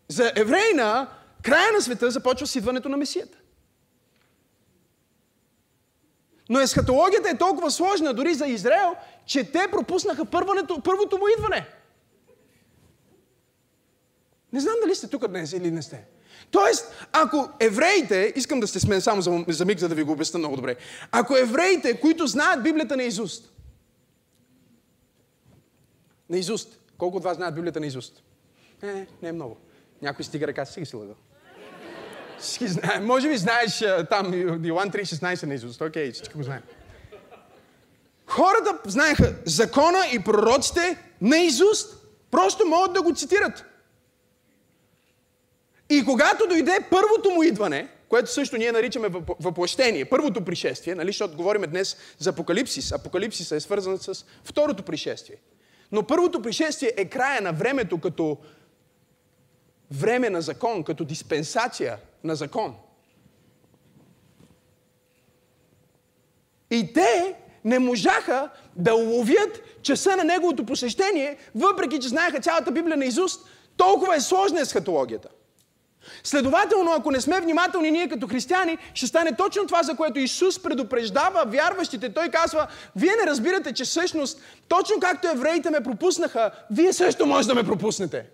За 0.08 0.32
еврейна, 0.36 1.08
края 1.42 1.72
на 1.74 1.82
света 1.82 2.12
започва 2.12 2.48
с 2.48 2.56
идването 2.56 2.90
на 2.90 2.98
Месията. 2.98 3.38
Но 6.50 6.60
есхатологията 6.60 7.30
е 7.30 7.38
толкова 7.38 7.72
сложна 7.72 8.14
дори 8.14 8.34
за 8.34 8.48
Израел, 8.48 8.96
че 9.26 9.52
те 9.52 9.68
пропуснаха 9.72 10.26
първото, 10.26 10.82
първото 10.82 11.18
му 11.18 11.28
идване. 11.38 11.68
Не 14.54 14.60
знам 14.60 14.76
дали 14.82 14.96
сте 14.96 15.08
тук 15.08 15.28
днес 15.28 15.54
или 15.54 15.72
не 15.72 15.82
сте. 15.82 16.06
Тоест, 16.52 17.08
ако 17.12 17.50
евреите, 17.60 18.34
искам 18.36 18.60
да 18.60 18.68
сте 18.68 18.80
с 18.80 18.88
мен 18.88 19.02
само 19.02 19.22
за, 19.22 19.46
за 19.48 19.66
миг, 19.66 19.80
за 19.80 19.90
да 19.90 19.96
ви 19.96 20.04
го 20.04 20.12
обясня 20.12 20.40
много 20.40 20.56
добре. 20.56 20.76
Ако 21.12 21.38
евреите, 21.38 22.00
които 22.00 22.28
знаят 22.28 22.64
Библията 22.64 22.98
на 22.98 23.04
Изуст, 23.04 23.54
на 26.30 26.38
Изуст, 26.38 26.80
колко 26.98 27.18
от 27.18 27.24
вас 27.24 27.38
знаят 27.38 27.56
Библията 27.56 27.80
на 27.80 27.86
Изуст? 27.86 28.24
Не, 28.84 29.08
не 29.22 29.30
е 29.30 29.32
много. 29.32 29.58
Някой 30.02 30.26
стига 30.26 30.48
ръка, 30.48 30.66
си 30.66 30.80
ги 30.80 30.86
си 30.86 30.96
лъгал. 30.96 31.16
Всички 32.44 32.68
знае. 32.68 33.00
Може 33.00 33.30
би 33.30 33.38
знаеш 33.38 33.84
там 34.10 34.34
Йоан 34.66 34.92
3.16 34.92 35.44
на 35.44 35.54
Изуст. 35.54 35.82
Окей, 35.82 36.12
всички 36.12 36.34
го 36.34 36.44
знаем. 36.44 36.62
Хората 38.28 38.80
знаеха 38.86 39.36
закона 39.46 40.00
и 40.14 40.20
пророците 40.20 40.98
на 41.22 41.38
Изуст. 41.38 41.98
Просто 42.32 42.66
могат 42.66 42.94
да 42.94 43.02
го 43.02 43.16
цитират. 43.16 43.66
И 45.90 46.06
когато 46.06 46.48
дойде 46.48 46.80
първото 46.92 47.30
му 47.30 47.44
идване, 47.44 47.88
което 48.10 48.32
също 48.32 48.58
ние 48.58 48.72
наричаме 48.72 49.10
въплъщение, 49.40 50.06
първото 50.06 50.46
пришествие, 50.46 50.96
нали, 50.96 51.10
защото 51.10 51.38
говорим 51.38 51.62
днес 51.62 51.98
за 52.20 52.30
апокалипсис. 52.30 52.92
Апокалипсис 52.92 53.52
е 53.52 53.60
свързан 53.60 53.98
с 53.98 54.26
второто 54.44 54.84
пришествие. 54.84 55.38
Но 55.92 56.04
първото 56.04 56.42
пришествие 56.42 56.94
е 56.98 57.06
края 57.06 57.42
на 57.42 57.54
времето 57.54 58.00
като 58.00 58.38
време 59.92 60.30
на 60.30 60.42
закон, 60.42 60.84
като 60.84 61.06
диспенсация 61.06 61.98
на 62.24 62.36
закон. 62.36 62.76
И 66.72 66.94
те 66.94 67.36
не 67.66 67.80
можаха 67.80 68.50
да 68.76 68.96
уловят 68.96 69.62
часа 69.82 70.16
на 70.16 70.24
неговото 70.24 70.66
посещение, 70.66 71.38
въпреки 71.56 72.00
че 72.00 72.08
знаеха 72.08 72.40
цялата 72.40 72.72
Библия 72.72 72.98
на 72.98 73.06
Изуст. 73.06 73.50
Толкова 73.78 74.16
е 74.16 74.22
сложна 74.22 74.62
есхатологията. 74.62 75.30
Следователно, 76.24 76.92
ако 76.92 77.12
не 77.12 77.22
сме 77.22 77.42
внимателни 77.42 77.92
ние 77.92 78.10
като 78.10 78.28
християни, 78.28 78.78
ще 78.94 79.08
стане 79.08 79.36
точно 79.36 79.68
това, 79.68 79.84
за 79.84 79.96
което 79.96 80.20
Исус 80.20 80.64
предупреждава 80.64 81.46
вярващите. 81.48 82.14
Той 82.14 82.30
казва, 82.30 82.68
вие 82.96 83.12
не 83.22 83.32
разбирате, 83.32 83.74
че 83.74 83.84
всъщност, 83.84 84.42
точно 84.68 85.00
както 85.02 85.28
евреите 85.28 85.70
ме 85.70 85.84
пропуснаха, 85.84 86.52
вие 86.72 86.94
също 86.94 87.26
може 87.26 87.48
да 87.48 87.56
ме 87.56 87.64
пропуснете. 87.64 88.26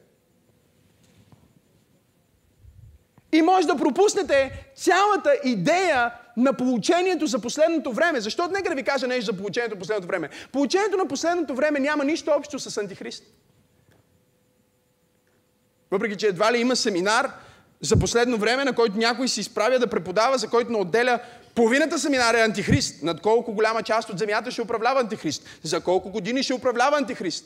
И 3.31 3.41
може 3.41 3.67
да 3.67 3.75
пропуснете 3.75 4.71
цялата 4.75 5.35
идея 5.43 6.11
на 6.37 6.53
получението 6.53 7.27
за 7.27 7.39
последното 7.39 7.93
време. 7.93 8.21
Защото 8.21 8.53
нека 8.53 8.69
да 8.69 8.75
ви 8.75 8.83
кажа 8.83 9.07
нещо 9.07 9.25
за 9.25 9.37
получението 9.37 9.75
за 9.75 9.79
последното 9.79 10.07
време. 10.07 10.29
Получението 10.51 10.97
на 10.97 11.07
последното 11.07 11.55
време 11.55 11.79
няма 11.79 12.05
нищо 12.05 12.31
общо 12.37 12.59
с 12.59 12.77
Антихрист. 12.77 13.23
Въпреки, 15.91 16.15
че 16.15 16.27
едва 16.27 16.53
ли 16.53 16.57
има 16.57 16.75
семинар 16.75 17.31
за 17.81 17.99
последно 17.99 18.37
време, 18.37 18.65
на 18.65 18.73
който 18.73 18.97
някой 18.97 19.27
се 19.27 19.39
изправя 19.39 19.79
да 19.79 19.87
преподава, 19.87 20.37
за 20.37 20.47
който 20.47 20.71
не 20.71 20.77
отделя 20.77 21.19
половината 21.55 21.99
семинар 21.99 22.33
е 22.33 22.41
Антихрист. 22.41 23.03
Над 23.03 23.21
колко 23.21 23.53
голяма 23.53 23.83
част 23.83 24.09
от 24.09 24.19
земята 24.19 24.51
ще 24.51 24.61
управлява 24.61 24.99
Антихрист? 24.99 25.43
За 25.63 25.81
колко 25.81 26.09
години 26.09 26.43
ще 26.43 26.53
управлява 26.53 26.97
Антихрист? 26.97 27.45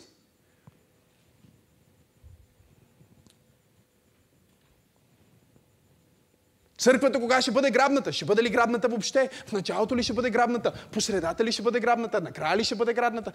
Църквата 6.84 7.20
кога 7.20 7.42
ще 7.42 7.52
бъде 7.52 7.72
грабната? 7.72 8.14
Ще 8.14 8.26
бъде 8.26 8.44
ли 8.44 8.50
грабната 8.50 8.88
въобще? 8.88 9.30
В 9.48 9.52
началото 9.52 9.98
ли 9.98 10.04
ще 10.04 10.14
бъде 10.14 10.30
грабната? 10.30 10.74
По 10.92 11.02
средата 11.02 11.44
ли 11.44 11.52
ще 11.52 11.62
бъде 11.62 11.80
грабната? 11.80 12.22
Накрая 12.22 12.58
ли 12.58 12.64
ще 12.64 12.76
бъде 12.76 12.94
грабната? 12.94 13.32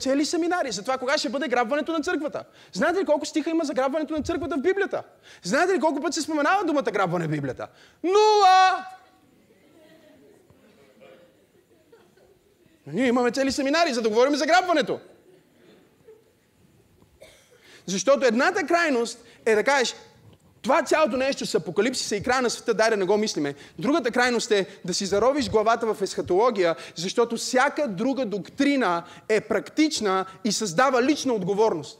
Цели 0.00 0.24
семинари 0.24 0.72
за 0.72 0.82
това 0.82 0.98
кога 0.98 1.18
ще 1.18 1.28
бъде 1.28 1.48
грабването 1.48 1.92
на 1.92 2.00
църквата. 2.00 2.44
Знаете 2.72 3.00
ли 3.00 3.04
колко 3.04 3.26
стиха 3.26 3.50
има 3.50 3.64
за 3.64 3.74
грабването 3.74 4.14
на 4.14 4.22
църквата 4.22 4.56
в 4.56 4.60
Библията? 4.60 5.02
Знаете 5.42 5.72
ли 5.72 5.80
колко 5.80 6.00
път 6.00 6.14
се 6.14 6.22
споменава 6.22 6.64
думата 6.64 6.82
грабване 6.82 7.26
в 7.26 7.30
Библията? 7.30 7.68
Нула! 8.04 8.86
Ние 12.86 13.06
имаме 13.06 13.30
цели 13.30 13.52
семинари, 13.52 13.94
за 13.94 14.02
да 14.02 14.08
говорим 14.08 14.34
за 14.34 14.46
грабването. 14.46 15.00
Защото 17.86 18.26
едната 18.26 18.66
крайност 18.66 19.24
е 19.46 19.54
да 19.54 19.64
кажеш, 19.64 19.94
това 20.62 20.82
цялото 20.82 21.16
нещо 21.16 21.46
с 21.46 21.54
апокалипсиса 21.54 22.16
и 22.16 22.22
края 22.22 22.42
на 22.42 22.50
света, 22.50 22.74
дай 22.74 22.90
да 22.90 22.96
не 22.96 23.04
го 23.04 23.16
мислиме. 23.16 23.54
Другата 23.78 24.10
крайност 24.10 24.50
е 24.50 24.66
да 24.84 24.94
си 24.94 25.06
заровиш 25.06 25.50
главата 25.50 25.94
в 25.94 26.02
есхатология, 26.02 26.76
защото 26.94 27.36
всяка 27.36 27.88
друга 27.88 28.26
доктрина 28.26 29.02
е 29.28 29.40
практична 29.40 30.24
и 30.44 30.52
създава 30.52 31.02
лична 31.02 31.32
отговорност. 31.32 31.98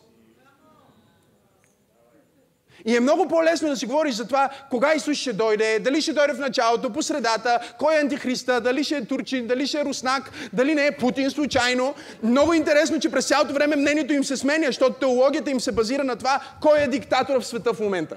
И 2.84 2.96
е 2.96 3.00
много 3.00 3.28
по-лесно 3.28 3.68
да 3.68 3.76
си 3.76 3.86
говориш 3.86 4.14
за 4.14 4.26
това, 4.26 4.50
кога 4.70 4.94
Исус 4.94 5.18
ще 5.18 5.32
дойде, 5.32 5.78
дали 5.78 6.02
ще 6.02 6.12
дойде 6.12 6.34
в 6.34 6.38
началото, 6.38 6.92
по 6.92 7.02
средата, 7.02 7.74
кой 7.78 7.94
е 7.94 8.00
антихриста, 8.00 8.60
дали 8.60 8.84
ще 8.84 8.96
е 8.96 9.04
турчин, 9.04 9.46
дали 9.46 9.66
ще 9.66 9.80
е 9.80 9.84
руснак, 9.84 10.30
дали 10.52 10.74
не 10.74 10.86
е 10.86 10.96
Путин 10.96 11.30
случайно. 11.30 11.94
Много 12.22 12.52
интересно, 12.52 13.00
че 13.00 13.10
през 13.10 13.28
цялото 13.28 13.54
време 13.54 13.76
мнението 13.76 14.12
им 14.12 14.24
се 14.24 14.36
сменя, 14.36 14.66
защото 14.66 14.92
теологията 14.92 15.50
им 15.50 15.60
се 15.60 15.72
базира 15.72 16.04
на 16.04 16.16
това, 16.16 16.40
кой 16.60 16.78
е 16.78 16.88
диктатор 16.88 17.40
в 17.40 17.46
света 17.46 17.72
в 17.72 17.80
момента. 17.80 18.16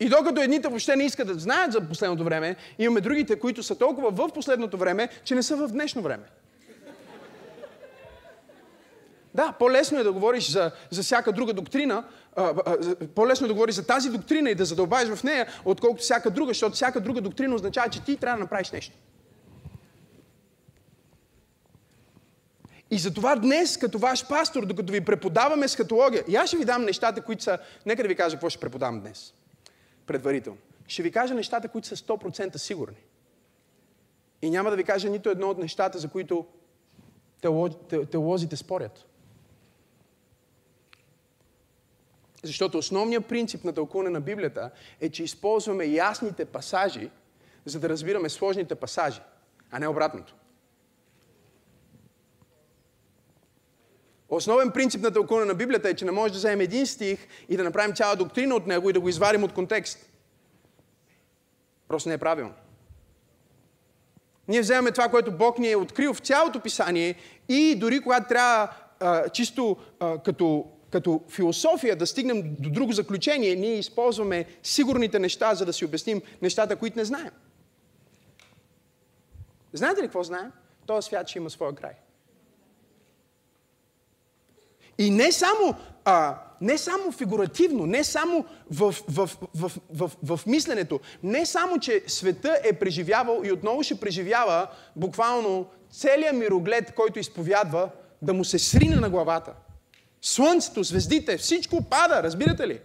И 0.00 0.08
докато 0.08 0.40
едните 0.40 0.68
въобще 0.68 0.96
не 0.96 1.04
искат 1.04 1.26
да 1.26 1.34
знаят 1.34 1.72
за 1.72 1.80
последното 1.80 2.24
време, 2.24 2.56
имаме 2.78 3.00
другите, 3.00 3.38
които 3.38 3.62
са 3.62 3.78
толкова 3.78 4.10
в 4.10 4.28
последното 4.34 4.76
време, 4.76 5.08
че 5.24 5.34
не 5.34 5.42
са 5.42 5.56
в 5.56 5.68
днешно 5.68 6.02
време. 6.02 6.24
Да, 9.34 9.52
по-лесно 9.58 9.98
е 9.98 10.02
да 10.02 10.12
говориш 10.12 10.50
за, 10.50 10.70
за 10.90 11.02
всяка 11.02 11.32
друга 11.32 11.52
доктрина, 11.52 12.04
по-лесно 13.14 13.44
е 13.44 13.48
да 13.48 13.54
говориш 13.54 13.74
за 13.74 13.86
тази 13.86 14.10
доктрина 14.10 14.50
и 14.50 14.54
да 14.54 14.64
задълбаеш 14.64 15.08
в 15.08 15.24
нея, 15.24 15.46
отколкото 15.64 16.02
всяка 16.02 16.30
друга, 16.30 16.50
защото 16.50 16.74
всяка 16.74 17.00
друга 17.00 17.20
доктрина 17.20 17.54
означава, 17.54 17.88
че 17.88 18.04
ти 18.04 18.16
трябва 18.16 18.36
да 18.36 18.42
направиш 18.42 18.70
нещо. 18.70 18.96
И 22.90 22.98
затова 22.98 23.36
днес, 23.36 23.76
като 23.76 23.98
ваш 23.98 24.28
пастор, 24.28 24.66
докато 24.66 24.92
ви 24.92 25.00
преподаваме 25.00 25.68
скатология, 25.68 26.24
и 26.28 26.36
аз 26.36 26.48
ще 26.48 26.56
ви 26.56 26.64
дам 26.64 26.84
нещата, 26.84 27.22
които 27.22 27.42
са... 27.42 27.58
Нека 27.86 28.02
да 28.02 28.08
ви 28.08 28.14
кажа 28.14 28.36
какво 28.36 28.50
ще 28.50 28.60
преподавам 28.60 29.00
днес. 29.00 29.34
Предварително. 30.08 30.58
Ще 30.86 31.02
ви 31.02 31.12
кажа 31.12 31.34
нещата, 31.34 31.68
които 31.68 31.88
са 31.88 31.96
100% 31.96 32.56
сигурни. 32.56 32.96
И 34.42 34.50
няма 34.50 34.70
да 34.70 34.76
ви 34.76 34.84
кажа 34.84 35.10
нито 35.10 35.30
едно 35.30 35.48
от 35.48 35.58
нещата, 35.58 35.98
за 35.98 36.08
които 36.08 36.46
теолозите 38.10 38.56
спорят. 38.56 39.04
Защото 42.42 42.78
основният 42.78 43.26
принцип 43.26 43.64
на 43.64 43.72
тълкуване 43.72 44.10
на 44.10 44.20
Библията 44.20 44.70
е, 45.00 45.10
че 45.10 45.22
използваме 45.22 45.84
ясните 45.84 46.44
пасажи, 46.44 47.10
за 47.64 47.80
да 47.80 47.88
разбираме 47.88 48.28
сложните 48.28 48.74
пасажи, 48.74 49.20
а 49.70 49.78
не 49.78 49.88
обратното. 49.88 50.34
Основен 54.28 54.70
принцип 54.70 55.02
на 55.02 55.10
тълкуване 55.10 55.46
на 55.46 55.54
Библията 55.54 55.88
е, 55.88 55.94
че 55.94 56.04
не 56.04 56.10
може 56.10 56.32
да 56.32 56.38
вземем 56.38 56.60
един 56.60 56.86
стих 56.86 57.18
и 57.48 57.56
да 57.56 57.64
направим 57.64 57.96
цяла 57.96 58.16
доктрина 58.16 58.54
от 58.54 58.66
него 58.66 58.90
и 58.90 58.92
да 58.92 59.00
го 59.00 59.08
извадим 59.08 59.44
от 59.44 59.52
контекст. 59.52 60.10
Просто 61.88 62.08
не 62.08 62.14
е 62.14 62.18
правилно. 62.18 62.54
Ние 64.48 64.60
вземаме 64.60 64.90
това, 64.90 65.08
което 65.08 65.32
Бог 65.32 65.58
ни 65.58 65.70
е 65.70 65.76
открил 65.76 66.14
в 66.14 66.18
цялото 66.18 66.60
писание 66.60 67.14
и 67.48 67.74
дори 67.74 68.00
когато 68.00 68.28
трябва 68.28 68.70
а, 69.00 69.28
чисто 69.28 69.76
а, 70.00 70.18
като, 70.18 70.64
като 70.90 71.22
философия 71.28 71.96
да 71.96 72.06
стигнем 72.06 72.56
до 72.58 72.70
друго 72.70 72.92
заключение, 72.92 73.56
ние 73.56 73.78
използваме 73.78 74.44
сигурните 74.62 75.18
неща, 75.18 75.54
за 75.54 75.66
да 75.66 75.72
си 75.72 75.84
обясним 75.84 76.22
нещата, 76.42 76.76
които 76.76 76.98
не 76.98 77.04
знаем. 77.04 77.30
Знаете 79.72 80.02
ли 80.02 80.06
какво 80.06 80.22
знаем? 80.22 80.52
Този 80.86 81.06
свят 81.06 81.28
ще 81.28 81.38
има 81.38 81.50
своя 81.50 81.74
край. 81.74 81.92
И 84.98 85.10
не 85.10 85.32
само, 85.32 85.74
а, 86.04 86.38
не 86.60 86.78
само 86.78 87.12
фигуративно, 87.12 87.86
не 87.86 88.04
само 88.04 88.44
в, 88.70 88.94
в, 89.08 89.30
в, 89.54 89.72
в, 89.94 90.10
в, 90.22 90.36
в 90.36 90.46
мисленето, 90.46 91.00
не 91.22 91.46
само, 91.46 91.78
че 91.78 92.02
света 92.06 92.58
е 92.64 92.72
преживявал 92.72 93.42
и 93.44 93.52
отново 93.52 93.82
ще 93.82 94.00
преживява 94.00 94.66
буквално 94.96 95.66
целият 95.90 96.36
мироглед, 96.36 96.92
който 96.94 97.18
изповядва, 97.18 97.90
да 98.22 98.34
му 98.34 98.44
се 98.44 98.58
срине 98.58 98.96
на 98.96 99.10
главата. 99.10 99.52
Слънцето, 100.22 100.82
звездите, 100.82 101.36
всичко 101.36 101.82
пада, 101.82 102.22
разбирате 102.22 102.68
ли? 102.68 102.80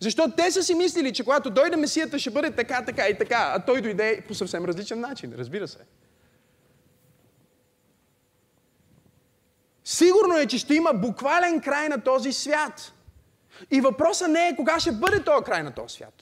Защото 0.00 0.36
те 0.36 0.50
са 0.50 0.62
си 0.62 0.74
мислили, 0.74 1.12
че 1.12 1.24
когато 1.24 1.50
дойде 1.50 1.76
Месията 1.76 2.18
ще 2.18 2.30
бъде 2.30 2.50
така, 2.50 2.84
така 2.84 3.08
и 3.08 3.18
така, 3.18 3.52
а 3.56 3.64
той 3.64 3.80
дойде 3.80 4.22
по 4.28 4.34
съвсем 4.34 4.64
различен 4.64 5.00
начин, 5.00 5.34
разбира 5.38 5.68
се. 5.68 5.78
Сигурно 9.84 10.36
е, 10.36 10.46
че 10.46 10.58
ще 10.58 10.74
има 10.74 10.92
буквален 10.92 11.60
край 11.60 11.88
на 11.88 12.00
този 12.00 12.32
свят. 12.32 12.92
И 13.70 13.80
въпросът 13.80 14.28
не 14.28 14.48
е 14.48 14.56
кога 14.56 14.80
ще 14.80 14.92
бъде 14.92 15.24
този 15.24 15.44
край 15.44 15.62
на 15.62 15.74
този 15.74 15.94
свят. 15.94 16.14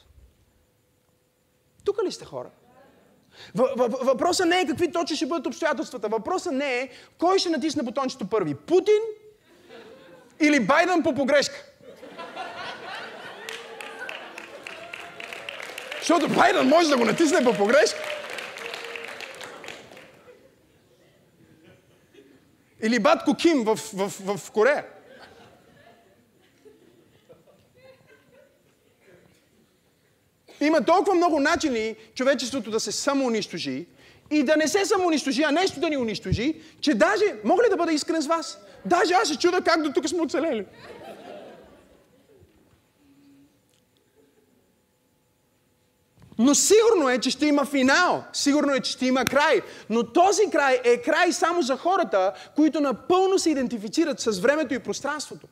Тук 1.85 1.99
ли 2.05 2.13
сте 2.13 2.25
хора? 2.25 2.51
Въпросът 3.55 4.49
не 4.49 4.61
е 4.61 4.67
какви 4.67 4.93
точно 4.93 5.17
ще 5.17 5.27
бъдат 5.27 5.47
обстоятелствата. 5.47 6.09
Въпросът 6.09 6.53
не 6.53 6.81
е 6.81 6.89
кой 7.19 7.39
ще 7.39 7.51
натисне 7.51 7.83
бутончето 7.83 8.29
първи. 8.29 8.55
Путин 8.55 9.03
или 10.41 10.61
Байден 10.61 11.03
по 11.03 11.15
погрешка. 11.15 11.65
Защото 15.99 16.29
Байден 16.29 16.69
може 16.69 16.89
да 16.89 16.97
го 16.97 17.05
натисне 17.05 17.45
по 17.45 17.57
погрешка. 17.57 18.12
Или 22.83 22.99
батко 22.99 23.35
Ким 23.35 23.65
в, 23.65 23.77
в, 23.95 24.13
в, 24.37 24.51
Корея. 24.51 24.85
Има 30.61 30.85
толкова 30.85 31.15
много 31.15 31.41
начини 31.41 31.97
човечеството 32.15 32.71
да 32.71 32.81
се 32.81 32.93
самоунищожи 32.93 33.87
и 34.31 34.43
да 34.43 34.57
не 34.57 34.69
се 34.69 34.85
самоунищожи, 34.85 35.43
а 35.43 35.51
нещо 35.51 35.81
да 35.81 35.89
ни 35.89 35.97
унищожи, 35.97 36.61
че 36.81 36.95
даже, 36.95 37.25
мога 37.45 37.63
ли 37.63 37.71
да 37.71 37.77
бъда 37.77 37.93
искрен 37.93 38.23
с 38.23 38.27
вас? 38.27 38.59
Даже 38.87 39.15
аз 39.15 39.29
се 39.29 39.39
чуда 39.39 39.61
как 39.61 39.83
до 39.83 39.93
тук 39.93 40.09
сме 40.09 40.23
оцелели. 40.23 40.65
Но 46.39 46.55
сигурно 46.55 47.09
е, 47.09 47.19
че 47.19 47.31
ще 47.31 47.47
има 47.47 47.65
финал. 47.65 48.25
Сигурно 48.33 48.75
е, 48.75 48.81
че 48.81 48.93
ще 48.93 49.07
има 49.07 49.25
край. 49.25 49.61
Но 49.91 50.13
този 50.13 50.43
край 50.53 50.81
е 50.85 51.03
край 51.03 51.33
само 51.33 51.63
за 51.63 51.77
хората, 51.77 52.33
които 52.57 52.81
напълно 52.81 53.39
се 53.39 53.51
идентифицират 53.51 54.21
с 54.21 54.39
времето 54.39 54.75
и 54.75 54.79
пространството. 54.79 55.47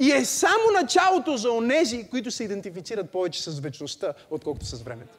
И 0.00 0.12
е 0.12 0.24
само 0.24 0.62
началото 0.80 1.36
за 1.36 1.50
онези, 1.50 2.08
които 2.10 2.30
се 2.30 2.44
идентифицират 2.44 3.10
повече 3.10 3.42
с 3.42 3.60
вечността, 3.60 4.12
отколкото 4.30 4.66
с 4.66 4.82
времето. 4.82 5.14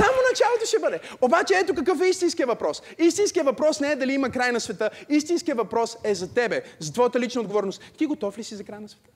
Само 0.00 0.16
началото 0.30 0.66
ще 0.66 0.78
бъде. 0.78 1.00
Обаче 1.20 1.54
ето 1.54 1.74
какъв 1.74 2.00
е 2.00 2.06
истинският 2.06 2.48
въпрос. 2.48 2.82
Истинският 2.98 3.46
въпрос 3.46 3.80
не 3.80 3.92
е 3.92 3.96
дали 3.96 4.12
има 4.12 4.30
край 4.30 4.52
на 4.52 4.60
света. 4.60 4.90
Истинският 5.08 5.58
въпрос 5.58 5.96
е 6.04 6.14
за 6.14 6.34
тебе, 6.34 6.62
за 6.78 6.92
твоята 6.92 7.20
лична 7.20 7.40
отговорност. 7.40 7.82
Ти 7.98 8.06
готов 8.06 8.38
ли 8.38 8.44
си 8.44 8.54
за 8.54 8.64
край 8.64 8.80
на 8.80 8.88
света? 8.88 9.10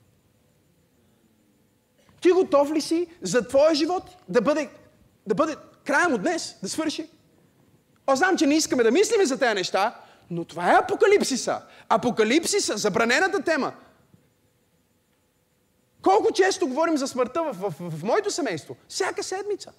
Ти 2.21 2.31
готов 2.31 2.71
ли 2.71 2.81
си 2.81 3.07
за 3.23 3.49
твоя 3.49 3.75
живот 3.75 4.03
да 4.29 4.41
бъде, 4.41 4.69
да 5.27 5.35
бъде 5.35 5.57
краем 5.85 6.15
от 6.15 6.23
днес, 6.23 6.57
да 6.63 6.69
свърши? 6.69 7.09
Аз 8.07 8.19
знам, 8.19 8.37
че 8.37 8.47
не 8.47 8.55
искаме 8.55 8.83
да 8.83 8.91
мислиме 8.91 9.27
за 9.27 9.39
тези 9.39 9.55
неща, 9.55 10.01
но 10.31 10.45
това 10.45 10.73
е 10.73 10.77
апокалипсиса. 10.77 11.63
Апокалипсиса, 11.89 12.77
забранената 12.77 13.43
тема. 13.43 13.73
Колко 16.03 16.33
често 16.33 16.69
говорим 16.69 16.97
за 16.97 17.09
смъртта 17.09 17.43
в, 17.43 17.53
в, 17.53 17.75
в, 17.81 17.91
в 17.91 18.03
моето 18.03 18.31
семейство? 18.31 18.77
Всяка 18.89 19.23
седмица. 19.23 19.73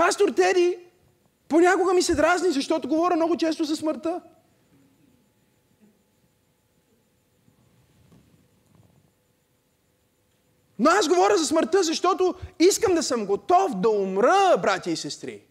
Пастор 0.00 0.28
Теди 0.28 0.78
понякога 1.48 1.92
ми 1.92 2.02
се 2.02 2.14
дразни, 2.14 2.50
защото 2.50 2.88
говоря 2.88 3.16
много 3.16 3.36
често 3.36 3.64
за 3.64 3.76
смъртта. 3.76 4.20
Но 10.78 10.90
Аз 10.90 11.08
говоря 11.08 11.36
за 11.36 11.46
смъртта, 11.46 11.82
защото 11.82 12.34
искам 12.58 12.94
да 12.94 13.02
съм 13.02 13.26
готов 13.26 13.80
да 13.80 13.88
умра, 13.88 14.56
брати 14.62 14.90
и 14.90 14.96
сестри. 14.96 15.42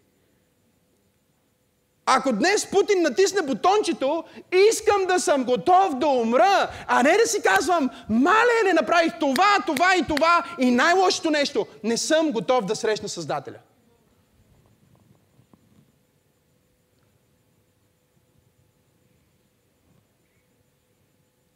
Ако 2.05 2.33
днес 2.33 2.69
Путин 2.71 3.01
натисне 3.01 3.41
бутончето, 3.41 4.23
искам 4.69 5.05
да 5.05 5.19
съм 5.19 5.43
готов 5.43 5.97
да 5.97 6.07
умра, 6.07 6.69
а 6.87 7.03
не 7.03 7.17
да 7.17 7.27
си 7.27 7.41
казвам, 7.41 7.89
мале, 8.09 8.63
не 8.65 8.73
направих 8.73 9.19
това, 9.19 9.57
това 9.65 9.95
и 9.95 10.05
това 10.07 10.45
и 10.59 10.71
най-лошото 10.71 11.31
нещо, 11.31 11.67
не 11.83 11.97
съм 11.97 12.31
готов 12.31 12.65
да 12.65 12.75
срещна 12.75 13.09
Създателя. 13.09 13.57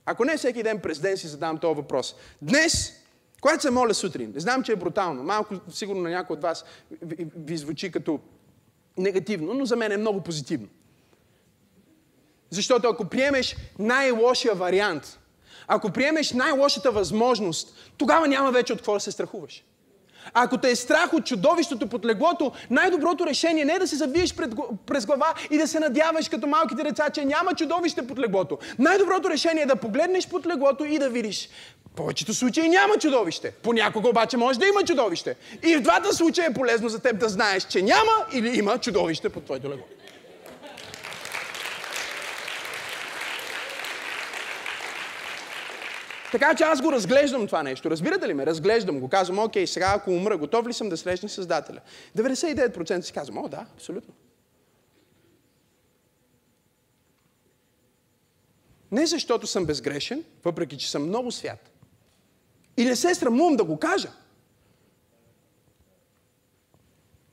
Ако 0.05 0.25
не 0.25 0.37
всеки 0.37 0.63
ден 0.63 0.79
през 0.79 0.99
ден 0.99 1.17
си 1.17 1.27
задавам 1.27 1.57
този 1.57 1.75
въпрос. 1.75 2.15
Днес, 2.41 2.93
когато 3.41 3.61
се 3.61 3.71
моля 3.71 3.93
сутрин, 3.93 4.31
не 4.35 4.39
знам, 4.39 4.63
че 4.63 4.71
е 4.71 4.75
брутално, 4.75 5.23
малко 5.23 5.55
сигурно 5.69 6.01
на 6.01 6.09
някой 6.09 6.33
от 6.33 6.41
вас 6.41 6.65
ви, 7.01 7.27
ви 7.35 7.57
звучи 7.57 7.91
като 7.91 8.19
негативно, 8.97 9.53
но 9.53 9.65
за 9.65 9.75
мен 9.75 9.91
е 9.91 9.97
много 9.97 10.21
позитивно. 10.21 10.67
Защото 12.49 12.87
ако 12.87 13.05
приемеш 13.05 13.55
най-лошия 13.79 14.55
вариант, 14.55 15.19
ако 15.67 15.91
приемеш 15.91 16.31
най-лошата 16.31 16.91
възможност, 16.91 17.75
тогава 17.97 18.27
няма 18.27 18.51
вече 18.51 18.73
от 18.73 18.79
какво 18.79 18.93
да 18.93 18.99
се 18.99 19.11
страхуваш. 19.11 19.63
Ако 20.33 20.57
те 20.57 20.71
е 20.71 20.75
страх 20.75 21.13
от 21.13 21.25
чудовището 21.25 21.87
под 21.87 22.05
леглото, 22.05 22.51
най-доброто 22.69 23.25
решение 23.25 23.65
не 23.65 23.73
е 23.73 23.79
да 23.79 23.87
се 23.87 23.95
завиеш 23.95 24.35
пред, 24.35 24.51
през 24.85 25.05
глава 25.05 25.33
и 25.51 25.57
да 25.57 25.67
се 25.67 25.79
надяваш 25.79 26.29
като 26.29 26.47
малките 26.47 26.83
деца, 26.83 27.09
че 27.09 27.25
няма 27.25 27.53
чудовище 27.53 28.07
под 28.07 28.19
леглото. 28.19 28.57
Най-доброто 28.79 29.29
решение 29.29 29.63
е 29.63 29.65
да 29.65 29.75
погледнеш 29.75 30.27
под 30.27 30.45
леглото 30.45 30.85
и 30.85 30.99
да 30.99 31.09
видиш. 31.09 31.49
В 31.93 31.95
повечето 31.95 32.33
случаи 32.33 32.69
няма 32.69 32.97
чудовище. 32.97 33.51
Понякога 33.51 34.09
обаче 34.09 34.37
може 34.37 34.59
да 34.59 34.67
има 34.67 34.83
чудовище. 34.83 35.35
И 35.63 35.75
в 35.75 35.81
двата 35.81 36.13
случая 36.13 36.47
е 36.47 36.53
полезно 36.53 36.89
за 36.89 36.99
теб 36.99 37.19
да 37.19 37.29
знаеш, 37.29 37.63
че 37.63 37.81
няма 37.81 38.11
или 38.33 38.57
има 38.57 38.77
чудовище 38.77 39.29
под 39.29 39.45
твоето 39.45 39.69
легло. 39.69 39.83
Така 46.33 46.55
че 46.55 46.63
аз 46.63 46.81
го 46.81 46.91
разглеждам 46.91 47.45
това 47.45 47.63
нещо. 47.63 47.89
Разбирате 47.89 48.27
ли 48.27 48.33
ме? 48.33 48.45
Разглеждам 48.45 48.99
го. 48.99 49.09
Казвам, 49.09 49.39
окей, 49.39 49.67
сега 49.67 49.93
ако 49.95 50.11
умра, 50.11 50.37
готов 50.37 50.67
ли 50.67 50.73
съм 50.73 50.89
да 50.89 50.97
срещна 50.97 51.29
Създателя? 51.29 51.79
99% 52.17 53.01
си 53.01 53.13
казвам, 53.13 53.45
о, 53.45 53.47
да, 53.47 53.65
абсолютно. 53.73 54.13
Не 58.91 59.05
защото 59.05 59.47
съм 59.47 59.65
безгрешен, 59.65 60.23
въпреки 60.45 60.77
че 60.77 60.91
съм 60.91 61.07
много 61.07 61.31
свят. 61.31 61.71
И 62.77 62.85
не 62.85 62.95
се 62.95 63.15
срамувам 63.15 63.55
да 63.55 63.63
го 63.63 63.79
кажа. 63.79 64.11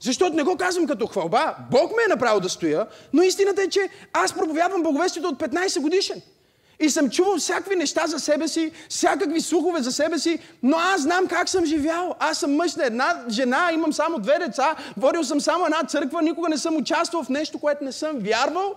Защото 0.00 0.36
не 0.36 0.42
го 0.42 0.56
казвам 0.56 0.86
като 0.86 1.06
хвалба. 1.06 1.56
Бог 1.70 1.90
ме 1.90 2.02
е 2.06 2.08
направил 2.08 2.40
да 2.40 2.48
стоя, 2.48 2.86
но 3.12 3.22
истината 3.22 3.62
е, 3.62 3.68
че 3.68 3.80
аз 4.12 4.34
проповядвам 4.34 4.82
боговестието 4.82 5.28
от 5.28 5.38
15 5.38 5.80
годишен. 5.80 6.22
И 6.80 6.90
съм 6.90 7.10
чувал 7.10 7.36
всякакви 7.36 7.76
неща 7.76 8.06
за 8.06 8.18
себе 8.18 8.48
си, 8.48 8.72
всякакви 8.88 9.40
слухове 9.40 9.82
за 9.82 9.92
себе 9.92 10.18
си, 10.18 10.38
но 10.62 10.76
аз 10.76 11.02
знам 11.02 11.26
как 11.26 11.48
съм 11.48 11.66
живял. 11.66 12.14
Аз 12.18 12.38
съм 12.38 12.54
мъж 12.54 12.74
на 12.74 12.84
една 12.84 13.24
жена, 13.28 13.70
имам 13.72 13.92
само 13.92 14.18
две 14.18 14.38
деца, 14.38 14.76
водил 14.96 15.24
съм 15.24 15.40
само 15.40 15.64
една 15.64 15.84
църква, 15.84 16.22
никога 16.22 16.48
не 16.48 16.58
съм 16.58 16.76
участвал 16.76 17.22
в 17.22 17.28
нещо, 17.28 17.58
което 17.58 17.84
не 17.84 17.92
съм 17.92 18.18
вярвал. 18.18 18.74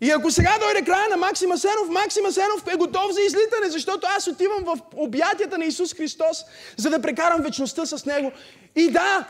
И 0.00 0.10
ако 0.10 0.30
сега 0.30 0.58
дойде 0.60 0.84
края 0.84 1.08
на 1.10 1.16
Максима 1.16 1.58
Сенов, 1.58 1.88
Максима 1.88 2.32
Сенов 2.32 2.66
е 2.72 2.76
готов 2.76 3.12
за 3.12 3.20
излитане, 3.20 3.70
защото 3.70 4.06
аз 4.16 4.26
отивам 4.26 4.64
в 4.64 4.78
обятията 4.96 5.58
на 5.58 5.64
Исус 5.64 5.94
Христос, 5.94 6.44
за 6.76 6.90
да 6.90 7.02
прекарам 7.02 7.42
вечността 7.42 7.86
с 7.86 8.06
Него. 8.06 8.32
И 8.76 8.90
да, 8.90 9.28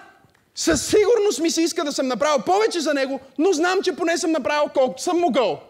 със 0.56 0.86
сигурност 0.86 1.40
ми 1.40 1.50
се 1.50 1.62
иска 1.62 1.84
да 1.84 1.92
съм 1.92 2.08
направил 2.08 2.42
повече 2.42 2.80
за 2.80 2.94
Него, 2.94 3.20
но 3.38 3.52
знам, 3.52 3.82
че 3.82 3.96
поне 3.96 4.18
съм 4.18 4.32
направил 4.32 4.70
колкото 4.74 5.02
съм 5.02 5.18
могъл. 5.18 5.60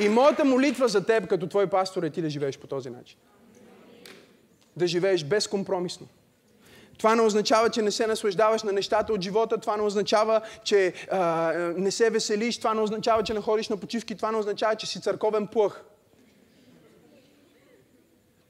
И 0.00 0.08
моята 0.08 0.44
молитва 0.44 0.88
за 0.88 1.06
теб 1.06 1.28
като 1.28 1.46
твой 1.46 1.66
пастор 1.66 2.02
е 2.02 2.10
ти 2.10 2.22
да 2.22 2.30
живееш 2.30 2.58
по 2.58 2.66
този 2.66 2.90
начин. 2.90 3.18
Да 4.76 4.86
живееш 4.86 5.24
безкомпромисно. 5.24 6.06
Това 6.98 7.14
не 7.14 7.22
означава, 7.22 7.70
че 7.70 7.82
не 7.82 7.90
се 7.90 8.06
наслаждаваш 8.06 8.62
на 8.62 8.72
нещата 8.72 9.12
от 9.12 9.22
живота, 9.22 9.58
това 9.58 9.76
не 9.76 9.82
означава, 9.82 10.40
че 10.64 10.92
а, 11.10 11.52
не 11.76 11.90
се 11.90 12.10
веселиш, 12.10 12.58
това 12.58 12.74
не 12.74 12.80
означава, 12.80 13.22
че 13.22 13.34
не 13.34 13.40
ходиш 13.40 13.68
на 13.68 13.76
почивки, 13.76 14.16
това 14.16 14.32
не 14.32 14.38
означава, 14.38 14.76
че 14.76 14.86
си 14.86 15.00
църковен 15.00 15.46
плъх. 15.46 15.84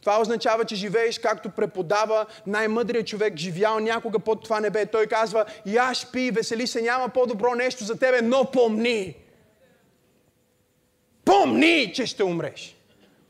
Това 0.07 0.21
означава, 0.21 0.65
че 0.65 0.75
живееш 0.75 1.19
както 1.19 1.51
преподава 1.51 2.27
най-мъдрият 2.47 3.07
човек, 3.07 3.37
живял 3.37 3.79
някога 3.79 4.19
под 4.19 4.45
това 4.45 4.61
небе. 4.61 4.87
Той 4.87 5.07
казва, 5.07 5.45
яш, 5.67 6.07
пи, 6.13 6.31
весели 6.31 6.67
се, 6.67 6.83
няма 6.83 7.09
по-добро 7.09 7.55
нещо 7.55 7.85
за 7.85 7.99
тебе, 7.99 8.23
но 8.23 8.51
помни. 8.51 9.17
Помни, 11.25 11.93
че 11.95 12.07
ще 12.07 12.25
умреш. 12.25 12.77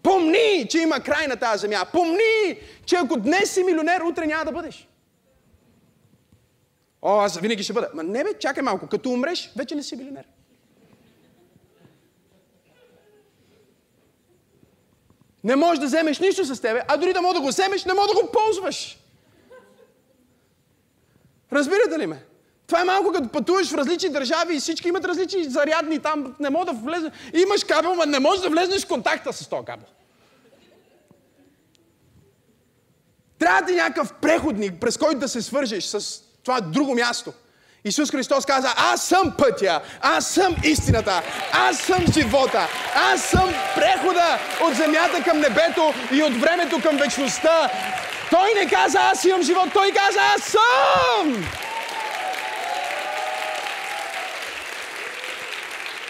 Помни, 0.03 0.67
че 0.71 0.79
има 0.79 1.01
край 1.01 1.27
на 1.27 1.37
тази 1.37 1.61
земя. 1.61 1.85
Помни, 1.93 2.61
че 2.87 2.97
ако 2.97 3.17
днес 3.17 3.55
си 3.55 3.65
милионер, 3.65 4.01
утре 4.01 4.27
няма 4.27 4.45
да 4.45 4.53
бъдеш. 4.53 4.89
О, 7.03 7.21
аз 7.21 7.39
винаги 7.39 7.63
ще 7.63 7.73
бъда. 7.73 7.91
Ма 7.95 8.03
не 8.03 8.25
бе, 8.25 8.39
чакай 8.39 8.63
малко. 8.63 8.87
Като 8.87 9.11
умреш, 9.11 9.53
вече 9.57 9.75
не 9.75 9.83
си 9.83 9.97
милионер. 9.97 10.25
Не 15.47 15.57
можеш 15.57 15.79
да 15.81 15.87
вземеш 15.87 16.19
нищо 16.19 16.45
с 16.45 16.61
тебе, 16.61 16.83
а 16.89 16.97
дори 16.97 17.13
да 17.13 17.23
мога 17.23 17.35
да 17.35 17.41
го 17.41 17.49
вземеш, 17.49 17.85
не 17.85 17.95
мога 17.95 18.07
да 18.15 18.23
го 18.23 18.33
ползваш. 18.33 18.99
Разбирате 21.53 21.99
ли 21.99 22.07
ме? 22.07 22.25
Това 22.67 22.81
е 22.81 22.85
малко 22.85 23.13
като 23.13 23.29
пътуваш 23.29 23.71
в 23.71 23.75
различни 23.75 24.09
държави 24.09 24.57
и 24.57 24.61
всички 24.61 24.89
имат 24.89 25.05
различни 25.05 25.45
зарядни 25.45 25.99
там. 25.99 26.35
Не 26.41 26.51
мога 26.51 26.65
да 26.65 26.73
влезе. 26.73 27.11
Имаш 27.35 27.65
кабел, 27.65 27.95
но 27.95 28.05
не 28.07 28.19
можеш 28.19 28.43
да 28.43 28.51
влезеш 28.51 28.85
в 28.85 28.89
контакта 28.89 29.33
с 29.33 29.49
този 29.49 29.65
кабел. 29.65 29.87
Трябва 33.39 33.67
ти 33.67 33.75
някакъв 33.75 34.13
преходник, 34.13 34.81
през 34.81 34.97
който 34.97 35.19
да 35.19 35.29
се 35.29 35.43
свържеш 35.43 35.85
с 35.85 36.23
това 36.45 36.61
друго 36.61 36.95
място. 36.95 37.33
Исус 37.87 38.11
Христос 38.11 38.47
каза, 38.47 38.69
аз 38.77 39.03
съм 39.03 39.35
пътя, 39.39 39.81
аз 40.01 40.27
съм 40.27 40.57
истината, 40.65 41.23
аз 41.53 41.79
съм 41.79 42.07
живота, 42.13 42.69
аз 42.95 43.23
съм 43.23 43.55
прехода 43.75 44.39
от 44.67 44.75
земята 44.75 45.23
към 45.25 45.39
небето 45.39 45.95
и 46.13 46.23
от 46.23 46.41
времето 46.41 46.81
към 46.83 46.97
вечността. 46.97 47.71
Той 48.31 48.55
не 48.55 48.71
каза, 48.71 48.99
аз 48.99 49.25
имам 49.25 49.43
живот, 49.43 49.69
той 49.73 49.91
каза, 49.91 50.19
аз 50.37 50.43
съм! 50.43 51.45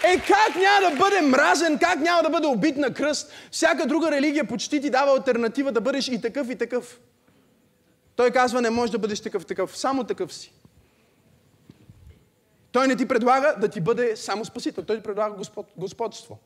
Е, 0.03 0.19
как 0.19 0.55
няма 0.55 0.89
да 0.89 0.95
бъде 0.95 1.21
мразен, 1.21 1.79
как 1.79 1.99
няма 1.99 2.23
да 2.23 2.29
бъде 2.29 2.47
убит 2.47 2.77
на 2.77 2.93
кръст? 2.93 3.31
Всяка 3.51 3.85
друга 3.85 4.11
религия 4.11 4.47
почти 4.47 4.81
ти 4.81 4.89
дава 4.89 5.11
альтернатива 5.11 5.71
да 5.71 5.81
бъдеш 5.81 6.07
и 6.07 6.21
такъв, 6.21 6.49
и 6.49 6.55
такъв. 6.55 6.99
Той 8.15 8.31
казва, 8.31 8.61
не 8.61 8.69
можеш 8.69 8.91
да 8.91 8.99
бъдеш 8.99 9.19
такъв, 9.19 9.45
такъв, 9.45 9.77
само 9.77 10.03
такъв 10.03 10.33
си. 10.33 10.53
Той 12.77 12.87
не 12.87 12.95
ти 12.95 13.07
предлага 13.07 13.55
да 13.57 13.67
ти 13.67 13.81
бъде 13.81 14.15
само 14.15 14.45
спасител. 14.45 14.83
Той 14.83 14.97
ти 14.97 15.03
предлага 15.03 15.35
господ, 15.35 15.67
господство. 15.77 16.39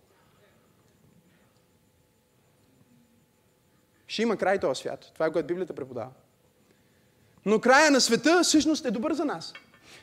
Ще 4.08 4.22
има 4.22 4.38
край 4.38 4.60
този 4.60 4.82
свят. 4.82 5.12
Това 5.14 5.26
е 5.26 5.32
което 5.32 5.48
Библията 5.48 5.74
преподава. 5.74 6.10
Но 7.46 7.60
края 7.60 7.92
на 7.92 8.02
света 8.02 8.40
всъщност 8.44 8.86
е 8.86 8.92
добър 8.92 9.14
за 9.14 9.26
нас. 9.26 9.54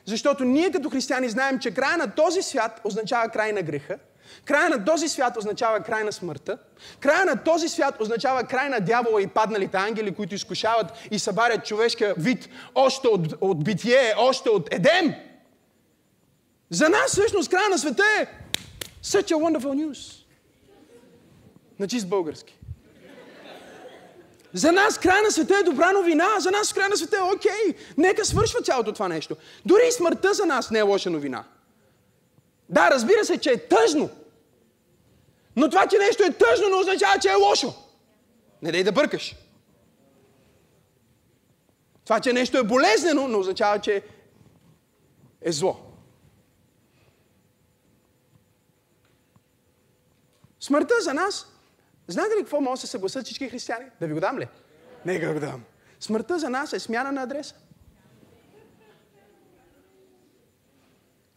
Защото 0.04 0.44
ние 0.44 0.70
като 0.70 0.90
християни 0.90 1.28
знаем, 1.28 1.58
че 1.58 1.74
края 1.74 1.96
на 1.96 2.14
този 2.14 2.42
свят 2.42 2.80
означава 2.84 3.28
край 3.28 3.52
на 3.52 3.62
греха, 3.62 3.98
края 4.44 4.68
на 4.68 4.84
този 4.84 5.08
свят 5.08 5.36
означава 5.36 5.80
край 5.80 6.04
на 6.04 6.12
смъртта, 6.12 6.58
края 7.00 7.24
на 7.24 7.44
този 7.44 7.68
свят 7.68 8.00
означава 8.00 8.44
край 8.44 8.68
на 8.68 8.80
дявола 8.80 9.22
и 9.22 9.26
падналите 9.26 9.76
ангели, 9.76 10.14
които 10.14 10.34
изкушават 10.34 10.92
и 11.10 11.18
събарят 11.18 11.66
човешкия 11.66 12.14
вид 12.18 12.48
още 12.74 13.08
от, 13.08 13.34
от 13.40 13.64
битие, 13.64 14.14
още 14.18 14.48
от 14.48 14.74
Едем. 14.74 15.27
За 16.70 16.88
нас 16.88 17.10
всъщност 17.10 17.50
края 17.50 17.68
на 17.68 17.78
света 17.78 18.02
е 18.20 18.26
such 19.04 19.32
a 19.32 19.34
wonderful 19.34 19.86
news. 19.86 20.24
На 21.78 21.88
чист 21.88 22.08
български. 22.08 22.58
За 24.52 24.72
нас 24.72 24.98
края 24.98 25.22
на 25.22 25.30
света 25.30 25.54
е 25.60 25.62
добра 25.62 25.92
новина. 25.92 26.26
За 26.38 26.50
нас 26.50 26.72
края 26.72 26.88
на 26.88 26.96
света 26.96 27.16
е 27.16 27.34
окей. 27.34 27.74
Нека 27.96 28.24
свършва 28.24 28.60
цялото 28.60 28.92
това 28.92 29.08
нещо. 29.08 29.36
Дори 29.64 29.82
и 29.88 29.92
смъртта 29.92 30.34
за 30.34 30.46
нас 30.46 30.70
не 30.70 30.78
е 30.78 30.82
лоша 30.82 31.10
новина. 31.10 31.44
Да, 32.68 32.90
разбира 32.90 33.24
се, 33.24 33.38
че 33.38 33.50
е 33.50 33.68
тъжно. 33.68 34.10
Но 35.56 35.70
това, 35.70 35.86
че 35.86 35.98
нещо 35.98 36.22
е 36.22 36.32
тъжно, 36.32 36.68
не 36.68 36.74
означава, 36.74 37.18
че 37.18 37.28
е 37.28 37.34
лошо. 37.34 37.74
Не 38.62 38.72
дай 38.72 38.84
да 38.84 38.92
бъркаш. 38.92 39.36
Това, 42.04 42.20
че 42.20 42.32
нещо 42.32 42.58
е 42.58 42.62
болезнено, 42.62 43.28
не 43.28 43.36
означава, 43.36 43.78
че 43.78 44.02
е 45.42 45.52
зло. 45.52 45.87
Смъртта 50.60 50.94
за 51.00 51.14
нас, 51.14 51.46
знаете 52.08 52.36
ли 52.36 52.40
какво 52.40 52.60
може 52.60 52.80
да 52.80 52.86
се 52.86 52.90
съгласят 52.90 53.24
всички 53.24 53.48
християни? 53.48 53.86
Да 54.00 54.06
ви 54.06 54.14
го 54.14 54.20
дам 54.20 54.38
ли? 54.38 54.48
Не 55.06 55.34
го 55.34 55.40
дам. 55.40 55.64
Смъртта 56.00 56.38
за 56.38 56.50
нас 56.50 56.72
е 56.72 56.78
смяна 56.78 57.12
на 57.12 57.22
адреса. 57.22 57.54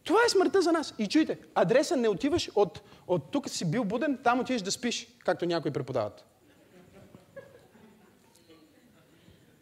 Това 0.04 0.20
е 0.26 0.28
смъртта 0.28 0.62
за 0.62 0.72
нас. 0.72 0.94
И 0.98 1.06
чуйте, 1.06 1.38
адреса 1.54 1.96
не 1.96 2.08
отиваш 2.08 2.50
от, 2.54 2.82
от 3.06 3.30
тук 3.30 3.48
си 3.48 3.70
бил 3.70 3.84
буден, 3.84 4.18
там 4.24 4.40
отиваш 4.40 4.62
да 4.62 4.70
спиш, 4.70 5.08
както 5.24 5.46
някои 5.46 5.70
преподават. 5.70 6.24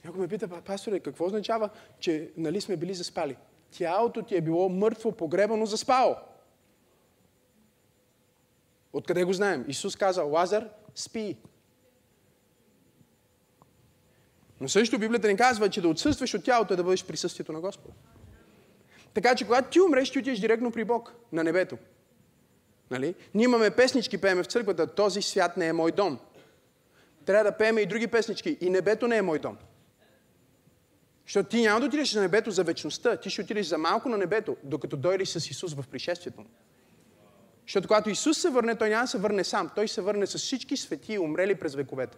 Някой 0.05 0.21
ме 0.21 0.29
пита, 0.29 0.49
пасторе, 0.49 1.01
какво 1.01 1.27
означава, 1.27 1.71
че 1.99 2.31
нали 2.37 2.61
сме 2.61 2.77
били 2.77 2.95
заспали? 2.95 3.37
Тялото 3.79 4.23
ти 4.23 4.37
е 4.37 4.41
било 4.41 4.69
мъртво, 4.69 5.13
погребано, 5.13 5.67
заспало. 5.67 6.17
Откъде 8.93 9.25
го 9.25 9.33
знаем? 9.33 9.65
Исус 9.69 9.97
каза, 9.97 10.23
Лазар, 10.23 10.69
спи. 10.95 11.37
Но 14.61 14.69
също 14.69 14.99
Библията 14.99 15.29
ни 15.29 15.37
казва, 15.37 15.71
че 15.71 15.81
да 15.81 15.89
отсъстваш 15.89 16.35
от 16.35 16.45
тялото 16.45 16.75
е 16.75 16.77
да 16.77 16.85
бъдеш 16.85 17.05
присъствието 17.05 17.53
на 17.53 17.61
Господа. 17.61 17.95
Така 19.15 19.35
че 19.35 19.45
когато 19.45 19.71
ти 19.71 19.81
умреш, 19.81 20.11
ти 20.11 20.19
отидеш 20.19 20.39
директно 20.39 20.73
при 20.73 20.85
Бог, 20.85 21.15
на 21.33 21.45
небето. 21.45 21.79
Нали? 22.91 23.15
Ние 23.35 23.45
имаме 23.45 23.71
песнички, 23.71 24.19
пееме 24.19 24.43
в 24.43 24.47
църквата, 24.47 24.95
този 24.95 25.23
свят 25.23 25.57
не 25.57 25.67
е 25.67 25.73
мой 25.73 25.93
дом. 25.93 26.19
Трябва 27.25 27.45
да 27.45 27.57
пееме 27.57 27.81
и 27.81 27.87
други 27.87 28.07
песнички. 28.07 28.59
И 28.61 28.71
небето 28.71 29.09
не 29.09 29.17
е 29.17 29.23
мой 29.23 29.39
дом. 29.39 29.57
Защото 31.27 31.49
ти 31.49 31.63
няма 31.63 31.81
да 31.81 31.87
отидеш 31.87 32.15
на 32.15 32.21
небето 32.21 32.51
за 32.51 32.65
вечността, 32.65 33.17
ти 33.17 33.31
ще 33.31 33.43
отидеш 33.43 33.67
за 33.67 33.79
малко 33.79 34.09
на 34.09 34.19
небето, 34.19 34.57
докато 34.65 34.97
дойдеш 34.97 35.29
с 35.29 35.51
Исус 35.51 35.75
в 35.75 35.85
пришествието 35.91 36.41
му. 36.41 36.47
Защото 37.71 37.89
когато 37.89 38.11
Исус 38.11 38.39
се 38.39 38.51
върне, 38.51 38.75
той 38.75 38.89
няма 38.89 39.05
да 39.05 39.09
се 39.09 39.19
върне 39.19 39.45
сам. 39.45 39.71
Той 39.75 39.89
се 39.89 40.01
върне 40.01 40.27
с 40.27 40.39
всички 40.39 40.77
свети, 40.77 41.19
умрели 41.19 41.55
през 41.55 41.75
вековете. 41.75 42.17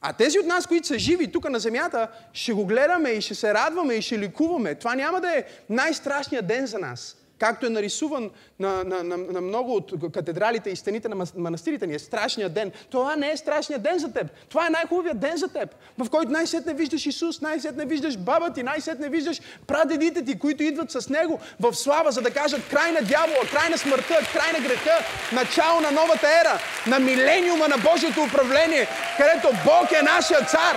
А 0.00 0.12
тези 0.12 0.38
от 0.38 0.46
нас, 0.46 0.66
които 0.66 0.86
са 0.86 0.98
живи 0.98 1.32
тук 1.32 1.50
на 1.50 1.58
земята, 1.58 2.08
ще 2.32 2.52
го 2.52 2.66
гледаме 2.66 3.10
и 3.10 3.20
ще 3.20 3.34
се 3.34 3.54
радваме 3.54 3.94
и 3.94 4.02
ще 4.02 4.18
ликуваме. 4.18 4.74
Това 4.74 4.94
няма 4.94 5.20
да 5.20 5.38
е 5.38 5.44
най-страшният 5.70 6.46
ден 6.46 6.66
за 6.66 6.78
нас 6.78 7.16
както 7.38 7.66
е 7.66 7.70
нарисуван 7.70 8.30
на, 8.58 8.84
на, 8.84 9.02
на, 9.02 9.16
на 9.16 9.40
много 9.40 9.74
от 9.74 10.12
катедралите 10.12 10.70
и 10.70 10.76
стените 10.76 11.08
на 11.08 11.26
манастирите 11.36 11.86
ни, 11.86 11.94
е 11.94 11.98
страшният 11.98 12.52
ден. 12.52 12.72
Това 12.90 13.16
не 13.16 13.30
е 13.30 13.36
страшният 13.36 13.82
ден 13.82 13.98
за 13.98 14.12
теб. 14.12 14.26
Това 14.48 14.66
е 14.66 14.70
най-хубавият 14.70 15.20
ден 15.20 15.36
за 15.36 15.48
теб, 15.48 15.74
в 15.98 16.10
който 16.10 16.32
най-сетне 16.32 16.74
виждаш 16.74 17.06
Исус, 17.06 17.40
най-сетне 17.40 17.86
виждаш 17.86 18.16
баба 18.18 18.52
ти, 18.52 18.62
най-сетне 18.62 19.08
виждаш 19.08 19.40
прадедите 19.66 20.24
ти, 20.24 20.38
които 20.38 20.62
идват 20.62 20.90
с 20.90 21.08
Него 21.08 21.40
в 21.60 21.74
слава, 21.74 22.12
за 22.12 22.22
да 22.22 22.30
кажат 22.30 22.68
край 22.70 22.92
на 22.92 23.02
дявола, 23.02 23.40
край 23.52 23.70
на 23.70 23.78
смъртта, 23.78 24.18
край 24.32 24.52
на 24.52 24.68
греха, 24.68 24.98
начало 25.32 25.80
на 25.80 25.90
новата 25.90 26.26
ера, 26.26 26.60
на 26.86 26.98
милениума 26.98 27.68
на 27.68 27.76
Божието 27.78 28.22
управление, 28.22 28.88
където 29.16 29.48
Бог 29.64 29.92
е 29.92 30.02
нашия 30.02 30.40
цар 30.40 30.76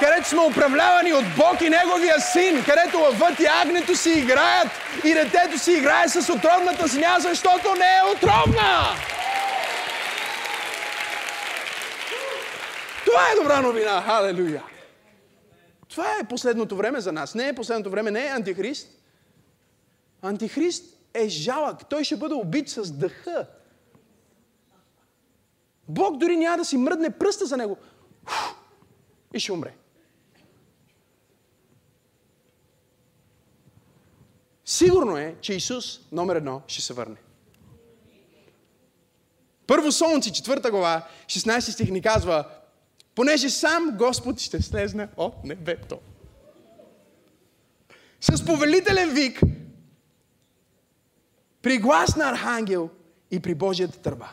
където 0.00 0.28
сме 0.28 0.40
управлявани 0.40 1.12
от 1.12 1.24
Бог 1.36 1.60
и 1.60 1.70
Неговия 1.70 2.20
син, 2.20 2.64
където 2.64 2.98
лъвът 2.98 3.40
и 3.40 3.46
агнето 3.46 3.96
си 3.96 4.10
играят 4.10 4.68
и 5.04 5.14
детето 5.14 5.58
си 5.58 5.72
играе 5.72 6.08
с 6.08 6.32
отровната 6.32 6.86
земя, 6.86 7.16
защото 7.18 7.74
не 7.74 7.96
е 7.96 8.16
отровна. 8.16 8.96
Това 13.04 13.20
е 13.32 13.42
добра 13.42 13.60
новина. 13.60 14.02
Халелуя. 14.02 14.62
Това 15.88 16.06
е 16.20 16.28
последното 16.28 16.76
време 16.76 17.00
за 17.00 17.12
нас. 17.12 17.34
Не 17.34 17.48
е 17.48 17.54
последното 17.54 17.90
време, 17.90 18.10
не 18.10 18.26
е 18.26 18.30
антихрист. 18.30 18.88
Антихрист 20.22 20.84
е 21.14 21.28
жалък. 21.28 21.88
Той 21.88 22.04
ще 22.04 22.16
бъде 22.16 22.34
убит 22.34 22.68
с 22.68 22.92
дъха. 22.92 23.46
Бог 25.88 26.16
дори 26.16 26.36
няма 26.36 26.56
да 26.56 26.64
си 26.64 26.76
мръдне 26.76 27.10
пръста 27.10 27.46
за 27.46 27.56
него. 27.56 27.76
И 29.34 29.40
ще 29.40 29.52
умре. 29.52 29.74
Сигурно 34.66 35.16
е, 35.16 35.34
че 35.40 35.54
Исус, 35.54 36.00
номер 36.12 36.36
едно, 36.36 36.62
ще 36.66 36.82
се 36.82 36.92
върне. 36.92 37.16
Първо 39.66 39.92
Солнце, 39.92 40.32
четвърта 40.32 40.70
глава, 40.70 41.08
16 41.26 41.60
стих 41.60 41.90
ни 41.90 42.02
казва, 42.02 42.48
понеже 43.14 43.50
сам 43.50 43.96
Господ 43.98 44.40
ще 44.40 44.62
слезне 44.62 45.08
от 45.16 45.44
небето. 45.44 45.98
С 48.20 48.44
повелителен 48.44 49.14
вик, 49.14 49.40
при 51.62 51.78
глас 51.78 52.16
на 52.16 52.30
архангел 52.30 52.90
и 53.30 53.40
при 53.40 53.54
Божията 53.54 53.98
търба. 53.98 54.32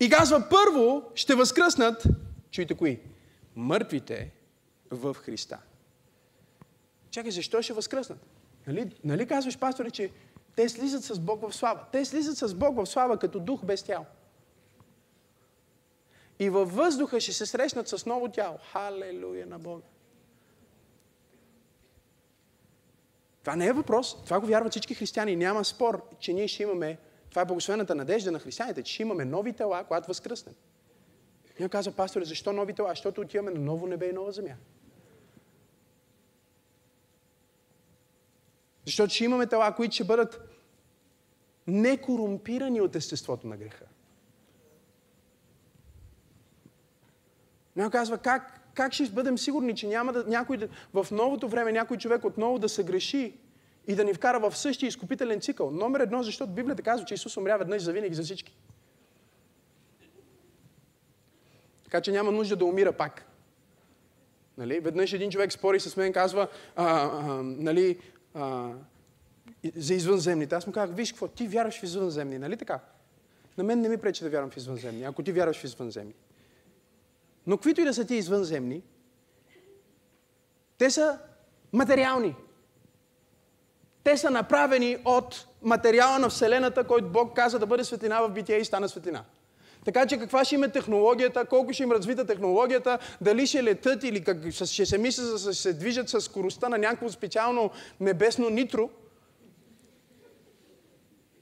И 0.00 0.10
казва, 0.10 0.48
първо 0.50 1.02
ще 1.14 1.34
възкръснат, 1.34 2.04
чуйте 2.50 2.74
кои, 2.74 3.00
мъртвите 3.56 4.30
в 4.90 5.14
Христа. 5.14 5.58
Чакай, 7.10 7.30
защо 7.30 7.62
ще 7.62 7.72
възкръснат? 7.72 8.18
Нали, 8.66 8.92
нали 9.04 9.26
казваш, 9.26 9.58
пасторе, 9.58 9.90
че 9.90 10.10
те 10.56 10.68
слизат 10.68 11.04
с 11.04 11.20
Бог 11.20 11.40
в 11.40 11.52
слава? 11.52 11.84
Те 11.92 12.04
слизат 12.04 12.36
с 12.36 12.54
Бог 12.54 12.76
в 12.76 12.86
слава 12.86 13.18
като 13.18 13.40
дух 13.40 13.64
без 13.64 13.82
тяло. 13.82 14.04
И 16.38 16.50
във 16.50 16.74
въздуха 16.74 17.20
ще 17.20 17.32
се 17.32 17.46
срещнат 17.46 17.88
с 17.88 18.06
ново 18.06 18.28
тяло. 18.28 18.58
Халелуя 18.72 19.46
на 19.46 19.58
Бога. 19.58 19.82
Това 23.40 23.56
не 23.56 23.66
е 23.66 23.72
въпрос. 23.72 24.24
Това 24.24 24.40
го 24.40 24.46
вярват 24.46 24.72
всички 24.72 24.94
християни. 24.94 25.36
Няма 25.36 25.64
спор, 25.64 26.08
че 26.18 26.32
ние 26.32 26.48
ще 26.48 26.62
имаме, 26.62 26.98
това 27.30 27.42
е 27.42 27.44
благословената 27.44 27.94
надежда 27.94 28.32
на 28.32 28.38
християните, 28.38 28.82
че 28.82 28.94
ще 28.94 29.02
имаме 29.02 29.24
нови 29.24 29.52
тела, 29.52 29.84
когато 29.84 30.08
възкръснем. 30.08 30.54
Ние 31.60 31.68
казва, 31.68 31.92
пасторе, 31.92 32.24
защо 32.24 32.52
нови 32.52 32.72
тела? 32.72 32.88
Защото 32.88 33.20
отиваме 33.20 33.50
на 33.50 33.60
ново 33.60 33.86
небе 33.86 34.08
и 34.08 34.12
нова 34.12 34.32
земя. 34.32 34.54
Защото 38.90 39.14
ще 39.14 39.24
имаме 39.24 39.46
тела, 39.46 39.74
които 39.74 39.94
ще 39.94 40.04
бъдат 40.04 40.40
некорумпирани 41.66 42.80
от 42.80 42.96
естеството 42.96 43.46
на 43.46 43.56
греха. 43.56 43.84
Някой 47.76 47.90
казва, 47.90 48.18
как, 48.18 48.60
как 48.74 48.92
ще 48.92 49.08
бъдем 49.08 49.38
сигурни, 49.38 49.76
че 49.76 49.86
няма 49.86 50.12
да, 50.12 50.24
някой 50.24 50.56
да, 50.56 50.68
в 50.94 51.06
новото 51.10 51.48
време 51.48 51.72
някой 51.72 51.96
човек 51.96 52.24
отново 52.24 52.58
да 52.58 52.68
се 52.68 52.84
греши 52.84 53.38
и 53.86 53.94
да 53.94 54.04
ни 54.04 54.14
вкара 54.14 54.40
в 54.40 54.56
същия 54.56 54.88
изкупителен 54.88 55.40
цикъл? 55.40 55.70
Номер 55.70 56.00
едно, 56.00 56.22
защото 56.22 56.52
Библията 56.52 56.82
казва, 56.82 57.06
че 57.06 57.14
Исус 57.14 57.36
умря 57.36 57.56
веднъж 57.56 57.82
за 57.82 57.92
винаги 57.92 58.14
за 58.14 58.22
всички. 58.22 58.56
Така 61.84 62.00
че 62.00 62.12
няма 62.12 62.32
нужда 62.32 62.56
да 62.56 62.64
умира 62.64 62.92
пак. 62.92 63.26
Нали? 64.58 64.80
Веднъж 64.80 65.12
един 65.12 65.30
човек 65.30 65.52
спори 65.52 65.80
с 65.80 65.96
мен, 65.96 66.12
казва, 66.12 66.48
а, 66.76 66.84
а, 66.84 67.42
нали, 67.42 67.98
а, 68.34 68.72
за 69.76 69.94
извънземните. 69.94 70.54
Аз 70.54 70.66
му 70.66 70.72
казах, 70.72 70.96
виж 70.96 71.12
какво, 71.12 71.28
ти 71.28 71.48
вярваш 71.48 71.80
в 71.80 71.82
извънземни, 71.82 72.38
нали 72.38 72.56
така? 72.56 72.80
На 73.58 73.64
мен 73.64 73.80
не 73.80 73.88
ми 73.88 73.96
пречи 73.96 74.24
да 74.24 74.30
вярвам 74.30 74.50
в 74.50 74.56
извънземни, 74.56 75.04
ако 75.04 75.22
ти 75.22 75.32
вярваш 75.32 75.60
в 75.60 75.64
извънземни. 75.64 76.14
Но 77.46 77.56
каквито 77.56 77.80
и 77.80 77.84
да 77.84 77.94
са 77.94 78.06
ти 78.06 78.14
извънземни, 78.14 78.82
те 80.78 80.90
са 80.90 81.18
материални. 81.72 82.36
Те 84.04 84.16
са 84.16 84.30
направени 84.30 84.96
от 85.04 85.46
материала 85.62 86.18
на 86.18 86.28
Вселената, 86.28 86.84
който 86.84 87.08
Бог 87.08 87.36
каза 87.36 87.58
да 87.58 87.66
бъде 87.66 87.84
светлина 87.84 88.20
в 88.20 88.30
битие 88.30 88.56
и 88.56 88.64
стана 88.64 88.88
светлина. 88.88 89.24
Така 89.84 90.06
че 90.06 90.18
каква 90.18 90.44
ще 90.44 90.54
им 90.54 90.64
е 90.64 90.68
технологията, 90.68 91.44
колко 91.44 91.72
ще 91.72 91.82
им 91.82 91.92
развита 91.92 92.26
технологията, 92.26 92.98
дали 93.20 93.46
ще 93.46 93.64
летат 93.64 94.04
или 94.04 94.24
как, 94.24 94.36
ще 94.50 94.86
се 94.86 94.98
мисля 94.98 95.22
да 95.22 95.54
се 95.54 95.72
движат 95.72 96.08
с 96.08 96.20
скоростта 96.20 96.68
на 96.68 96.78
някакво 96.78 97.08
специално 97.08 97.70
небесно 98.00 98.50
нитро, 98.50 98.90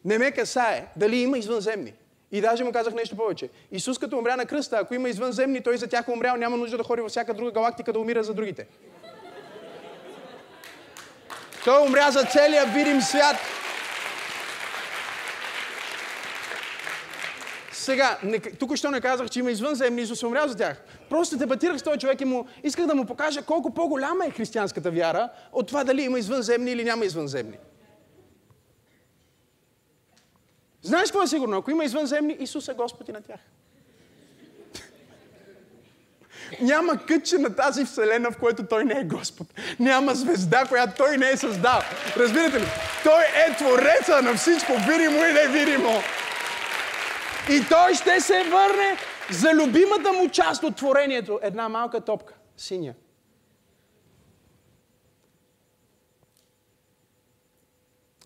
не 0.04 0.18
ме 0.18 0.30
касае 0.30 0.86
дали 0.96 1.16
има 1.16 1.38
извънземни. 1.38 1.92
И 2.32 2.40
даже 2.40 2.64
му 2.64 2.72
казах 2.72 2.94
нещо 2.94 3.16
повече. 3.16 3.48
Исус 3.72 3.98
като 3.98 4.18
умря 4.18 4.36
на 4.36 4.46
кръста, 4.46 4.78
ако 4.78 4.94
има 4.94 5.08
извънземни, 5.08 5.60
той 5.60 5.76
за 5.76 5.86
тях 5.86 6.08
е 6.08 6.10
умрял, 6.10 6.36
няма 6.36 6.56
нужда 6.56 6.76
да 6.76 6.84
ходи 6.84 7.02
във 7.02 7.10
всяка 7.10 7.34
друга 7.34 7.50
галактика 7.50 7.92
да 7.92 7.98
умира 7.98 8.22
за 8.22 8.34
другите. 8.34 8.66
Той 11.64 11.86
умря 11.86 12.10
за 12.10 12.24
целия 12.24 12.66
видим 12.66 13.00
свят. 13.00 13.36
Сега, 17.88 18.18
тук 18.58 18.76
що 18.76 18.90
не 18.90 19.00
казах, 19.00 19.30
че 19.30 19.38
има 19.38 19.50
извънземни, 19.50 20.02
Исус 20.02 20.22
е 20.22 20.26
умрял 20.26 20.48
за 20.48 20.56
тях. 20.56 20.82
Просто 21.10 21.36
дебатирах 21.36 21.78
с 21.78 21.82
този 21.82 21.98
човек 21.98 22.20
и 22.20 22.24
му 22.24 22.46
исках 22.62 22.86
да 22.86 22.94
му 22.94 23.06
покажа 23.06 23.42
колко 23.42 23.74
по-голяма 23.74 24.26
е 24.26 24.30
християнската 24.30 24.90
вяра 24.90 25.28
от 25.52 25.66
това 25.66 25.84
дали 25.84 26.02
има 26.02 26.18
извънземни 26.18 26.70
или 26.70 26.84
няма 26.84 27.04
извънземни. 27.04 27.58
Знаеш 30.82 31.08
какво 31.08 31.22
е 31.22 31.26
сигурно? 31.26 31.56
Ако 31.56 31.70
има 31.70 31.84
извънземни, 31.84 32.36
Исус 32.40 32.68
е 32.68 32.74
Господ 32.74 33.08
и 33.08 33.12
на 33.12 33.20
тях. 33.20 33.40
Няма 36.60 37.06
кътче 37.06 37.38
на 37.38 37.56
тази 37.56 37.84
вселена, 37.84 38.30
в 38.30 38.38
което 38.38 38.66
той 38.66 38.84
не 38.84 39.00
е 39.00 39.04
Господ. 39.04 39.46
Няма 39.78 40.14
звезда, 40.14 40.64
която 40.68 40.92
той 40.96 41.16
не 41.16 41.30
е 41.30 41.36
създал. 41.36 41.80
Разбирате 42.16 42.60
ли? 42.60 42.66
Той 43.04 43.22
е 43.22 43.56
твореца 43.56 44.22
на 44.22 44.34
всичко, 44.34 44.72
видимо 44.88 45.24
и 45.24 45.32
невидимо. 45.32 46.02
И 47.50 47.64
той 47.68 47.94
ще 47.94 48.20
се 48.20 48.44
върне 48.44 48.96
за 49.30 49.54
любимата 49.54 50.12
му 50.12 50.28
част 50.28 50.62
от 50.62 50.76
творението. 50.76 51.40
Една 51.42 51.68
малка 51.68 52.00
топка, 52.00 52.34
синя. 52.56 52.94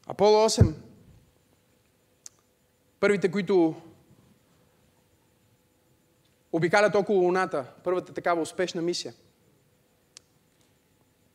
Аполо 0.07 0.49
8. 0.49 0.75
Първите, 3.01 3.31
които 3.31 3.75
обикалят 6.53 6.95
около 6.95 7.23
Луната, 7.23 7.65
първата 7.85 8.13
такава 8.13 8.41
успешна 8.41 8.83
мисия. 8.83 9.15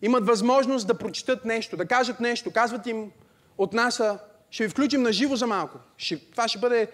Имат 0.01 0.25
възможност 0.25 0.87
да 0.87 0.97
прочитат 0.97 1.45
нещо, 1.45 1.77
да 1.77 1.85
кажат 1.85 2.19
нещо. 2.19 2.51
Казват 2.51 2.87
им 2.87 3.11
от 3.57 3.73
НАСА, 3.73 4.19
ще 4.49 4.63
ви 4.63 4.69
включим 4.69 5.01
на 5.01 5.11
живо 5.11 5.35
за 5.35 5.47
малко. 5.47 5.79
Ще, 5.97 6.29
това 6.31 6.47
ще 6.47 6.59
бъде 6.59 6.91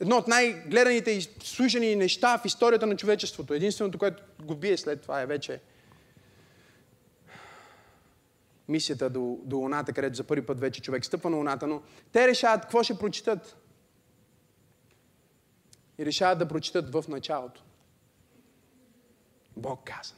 едно 0.00 0.16
от 0.16 0.28
най-гледаните 0.28 1.10
и 1.10 1.22
слушани 1.42 1.96
неща 1.96 2.38
в 2.38 2.44
историята 2.44 2.86
на 2.86 2.96
човечеството. 2.96 3.54
Единственото, 3.54 3.98
което 3.98 4.22
го 4.42 4.56
бие 4.56 4.76
след 4.76 5.02
това 5.02 5.20
е 5.20 5.26
вече 5.26 5.60
мисията 8.68 9.10
до, 9.10 9.38
до 9.44 9.56
Луната, 9.56 9.92
където 9.92 10.16
за 10.16 10.24
първи 10.24 10.46
път 10.46 10.60
вече 10.60 10.82
човек 10.82 11.04
стъпва 11.04 11.30
на 11.30 11.36
Луната, 11.36 11.66
но 11.66 11.82
те 12.12 12.28
решават 12.28 12.62
какво 12.62 12.82
ще 12.82 12.98
прочитат. 12.98 13.56
И 15.98 16.06
решават 16.06 16.38
да 16.38 16.48
прочитат 16.48 16.92
в 16.92 17.04
началото. 17.08 17.64
Бог 19.56 19.80
каза. 19.84 20.14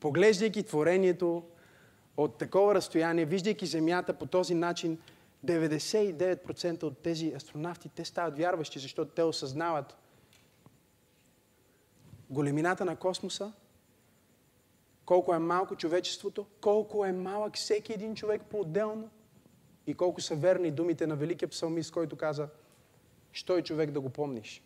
Поглеждайки 0.00 0.62
творението 0.62 1.44
от 2.16 2.38
такова 2.38 2.74
разстояние, 2.74 3.24
виждайки 3.24 3.66
Земята 3.66 4.14
по 4.14 4.26
този 4.26 4.54
начин, 4.54 4.98
99% 5.46 6.82
от 6.82 6.98
тези 6.98 7.32
астронавти, 7.36 7.88
те 7.88 8.04
стават 8.04 8.38
вярващи, 8.38 8.78
защото 8.78 9.10
те 9.10 9.22
осъзнават 9.22 9.96
големината 12.30 12.84
на 12.84 12.96
космоса, 12.96 13.52
колко 15.04 15.34
е 15.34 15.38
малко 15.38 15.76
човечеството, 15.76 16.46
колко 16.60 17.04
е 17.04 17.12
малък 17.12 17.56
всеки 17.56 17.92
един 17.92 18.14
човек 18.14 18.42
по-отделно 18.50 19.10
и 19.86 19.94
колко 19.94 20.20
са 20.20 20.36
верни 20.36 20.70
думите 20.70 21.06
на 21.06 21.16
великия 21.16 21.48
псалмист, 21.48 21.92
който 21.92 22.16
каза, 22.16 22.48
що 23.32 23.56
е 23.56 23.62
човек 23.62 23.90
да 23.90 24.00
го 24.00 24.10
помниш? 24.10 24.62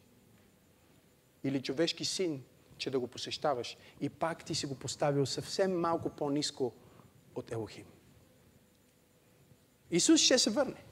Или 1.44 1.62
човешки 1.62 2.04
син, 2.04 2.44
че 2.78 2.90
да 2.90 3.00
го 3.00 3.06
посещаваш 3.06 3.76
и 4.00 4.08
пак 4.08 4.44
ти 4.44 4.54
си 4.54 4.66
го 4.66 4.74
поставил 4.74 5.26
съвсем 5.26 5.80
малко 5.80 6.10
по-низко 6.10 6.72
от 7.34 7.52
Елохим. 7.52 7.86
Исус 9.90 10.20
ще 10.20 10.38
се 10.38 10.50
върне. 10.50 10.82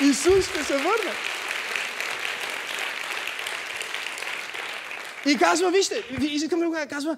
Исус 0.00 0.50
ще 0.50 0.64
се 0.64 0.76
върне. 0.76 1.12
И 5.26 5.38
казва, 5.38 5.70
вижте, 5.70 6.04
искам 6.20 6.60
да 6.60 6.66
го 6.66 6.76
казва, 6.88 7.16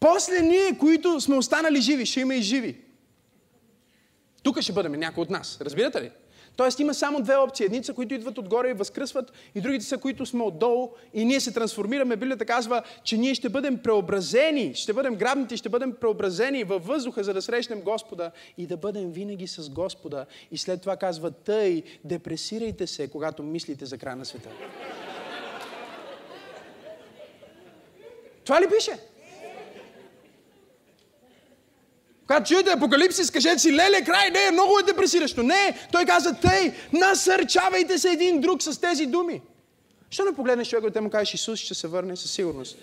после 0.00 0.40
ние, 0.40 0.78
които 0.78 1.20
сме 1.20 1.36
останали 1.36 1.80
живи, 1.80 2.06
ще 2.06 2.20
има 2.20 2.34
и 2.34 2.42
живи. 2.42 2.80
Тук 4.42 4.60
ще 4.60 4.72
бъдем 4.72 4.92
някой 4.92 5.22
от 5.22 5.30
нас. 5.30 5.58
Разбирате 5.60 6.02
ли? 6.02 6.10
Тоест 6.56 6.80
има 6.80 6.94
само 6.94 7.22
две 7.22 7.36
опции. 7.36 7.66
Едни 7.66 7.84
са, 7.84 7.94
които 7.94 8.14
идват 8.14 8.38
отгоре 8.38 8.70
и 8.70 8.72
възкръсват, 8.72 9.32
и 9.54 9.60
другите 9.60 9.84
са, 9.84 9.98
които 9.98 10.26
сме 10.26 10.42
отдолу 10.42 10.90
и 11.14 11.24
ние 11.24 11.40
се 11.40 11.52
трансформираме. 11.52 12.16
Библията 12.16 12.44
казва, 12.44 12.82
че 13.04 13.16
ние 13.16 13.34
ще 13.34 13.48
бъдем 13.48 13.78
преобразени, 13.78 14.74
ще 14.74 14.92
бъдем 14.92 15.14
грабнати, 15.14 15.56
ще 15.56 15.68
бъдем 15.68 15.94
преобразени 16.00 16.64
във 16.64 16.86
въздуха, 16.86 17.24
за 17.24 17.34
да 17.34 17.42
срещнем 17.42 17.80
Господа 17.80 18.30
и 18.58 18.66
да 18.66 18.76
бъдем 18.76 19.12
винаги 19.12 19.46
с 19.46 19.70
Господа. 19.70 20.26
И 20.50 20.58
след 20.58 20.80
това 20.80 20.96
казва, 20.96 21.30
тъй, 21.30 21.82
депресирайте 22.04 22.86
се, 22.86 23.08
когато 23.08 23.42
мислите 23.42 23.86
за 23.86 23.98
края 23.98 24.16
на 24.16 24.24
света. 24.24 24.48
Това 28.44 28.60
ли 28.60 28.66
пише? 28.76 29.11
Когато 32.26 32.48
чуете 32.48 32.70
Апокалипсис, 32.70 33.30
кажете 33.30 33.58
си, 33.58 33.72
леле, 33.72 34.04
край, 34.04 34.30
не, 34.30 34.50
много 34.50 34.78
е 34.78 34.82
депресиращо. 34.82 35.42
Не, 35.42 35.88
той 35.92 36.04
каза, 36.04 36.34
тъй, 36.34 36.72
насърчавайте 36.92 37.98
се 37.98 38.10
един 38.10 38.40
друг 38.40 38.62
с 38.62 38.80
тези 38.80 39.06
думи. 39.06 39.42
Що 40.10 40.24
не 40.24 40.34
погледнеш 40.34 40.68
човека 40.68 40.88
и 40.88 40.90
те 40.90 41.00
му 41.00 41.10
кажеш, 41.10 41.34
Исус 41.34 41.60
ще 41.60 41.74
се 41.74 41.88
върне 41.88 42.16
със 42.16 42.30
сигурност. 42.30 42.78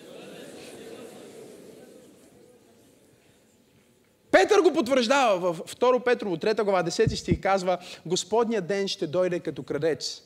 Петър 4.32 4.62
го 4.62 4.74
потвърждава 4.74 5.54
в 5.54 5.76
2 5.76 6.04
Петрово, 6.04 6.38
3 6.38 6.64
глава, 6.64 6.84
10 6.84 7.16
стих, 7.16 7.42
казва, 7.42 7.78
Господния 8.06 8.62
ден 8.62 8.88
ще 8.88 9.08
дойде 9.08 9.40
като 9.40 9.64
крадец. 9.64 10.22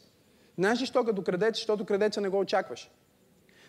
Знаеш 0.58 0.82
ли, 0.82 0.86
що 0.86 1.04
като 1.04 1.24
крадец? 1.24 1.56
Защото 1.56 1.86
крадеца 1.86 2.22
не 2.22 2.30
го 2.30 2.40
очакваш. 2.40 2.90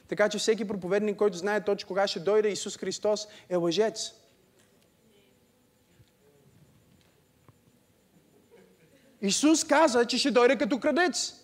Така 0.09 0.29
че 0.29 0.39
всеки 0.39 0.69
проповедник, 0.69 1.17
който 1.17 1.37
знае 1.37 1.65
точно 1.65 1.89
кога 1.89 2.07
ще 2.07 2.21
дойде 2.21 2.49
Исус 2.49 2.77
Христос, 2.77 3.29
е 3.51 3.57
лъжец. 3.57 4.13
Исус 9.25 9.65
каза, 9.65 10.05
че 10.05 10.19
ще 10.19 10.31
дойде 10.31 10.57
като 10.57 10.79
крадец. 10.79 11.35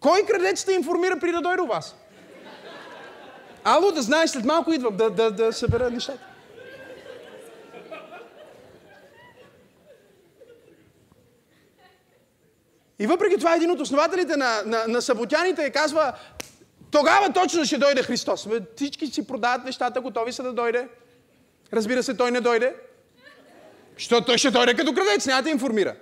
Кой 0.00 0.22
крадец 0.26 0.64
те 0.64 0.72
информира 0.72 1.18
при 1.20 1.32
да 1.32 1.40
дойде 1.40 1.62
у 1.62 1.66
вас? 1.66 1.96
Ало, 3.64 3.92
да 3.92 4.02
знаеш, 4.02 4.30
след 4.30 4.44
малко 4.44 4.72
идвам 4.72 4.96
да, 4.96 5.10
да, 5.10 5.30
да 5.30 5.52
събера 5.52 5.90
нещата. 5.90 6.26
И 12.98 13.06
въпреки 13.06 13.38
това 13.38 13.54
един 13.54 13.70
от 13.70 13.80
основателите 13.80 14.36
на, 14.36 14.62
на, 14.66 14.84
на 14.88 15.02
съботяните 15.02 15.70
казва, 15.70 16.12
тогава 16.90 17.32
точно 17.32 17.64
ще 17.64 17.78
дойде 17.78 18.02
Христос. 18.02 18.48
Всички 18.76 19.06
си 19.06 19.26
продават 19.26 19.64
нещата, 19.64 20.00
готови 20.00 20.32
са 20.32 20.42
да 20.42 20.52
дойде. 20.52 20.88
Разбира 21.72 22.02
се, 22.02 22.16
той 22.16 22.30
не 22.30 22.40
дойде. 22.40 22.76
Защото 24.00 24.26
той 24.26 24.38
ще 24.38 24.50
дойде 24.50 24.74
като 24.74 24.94
крадец, 24.94 25.26
няма 25.26 25.42
да 25.42 25.50
информира. 25.50 25.96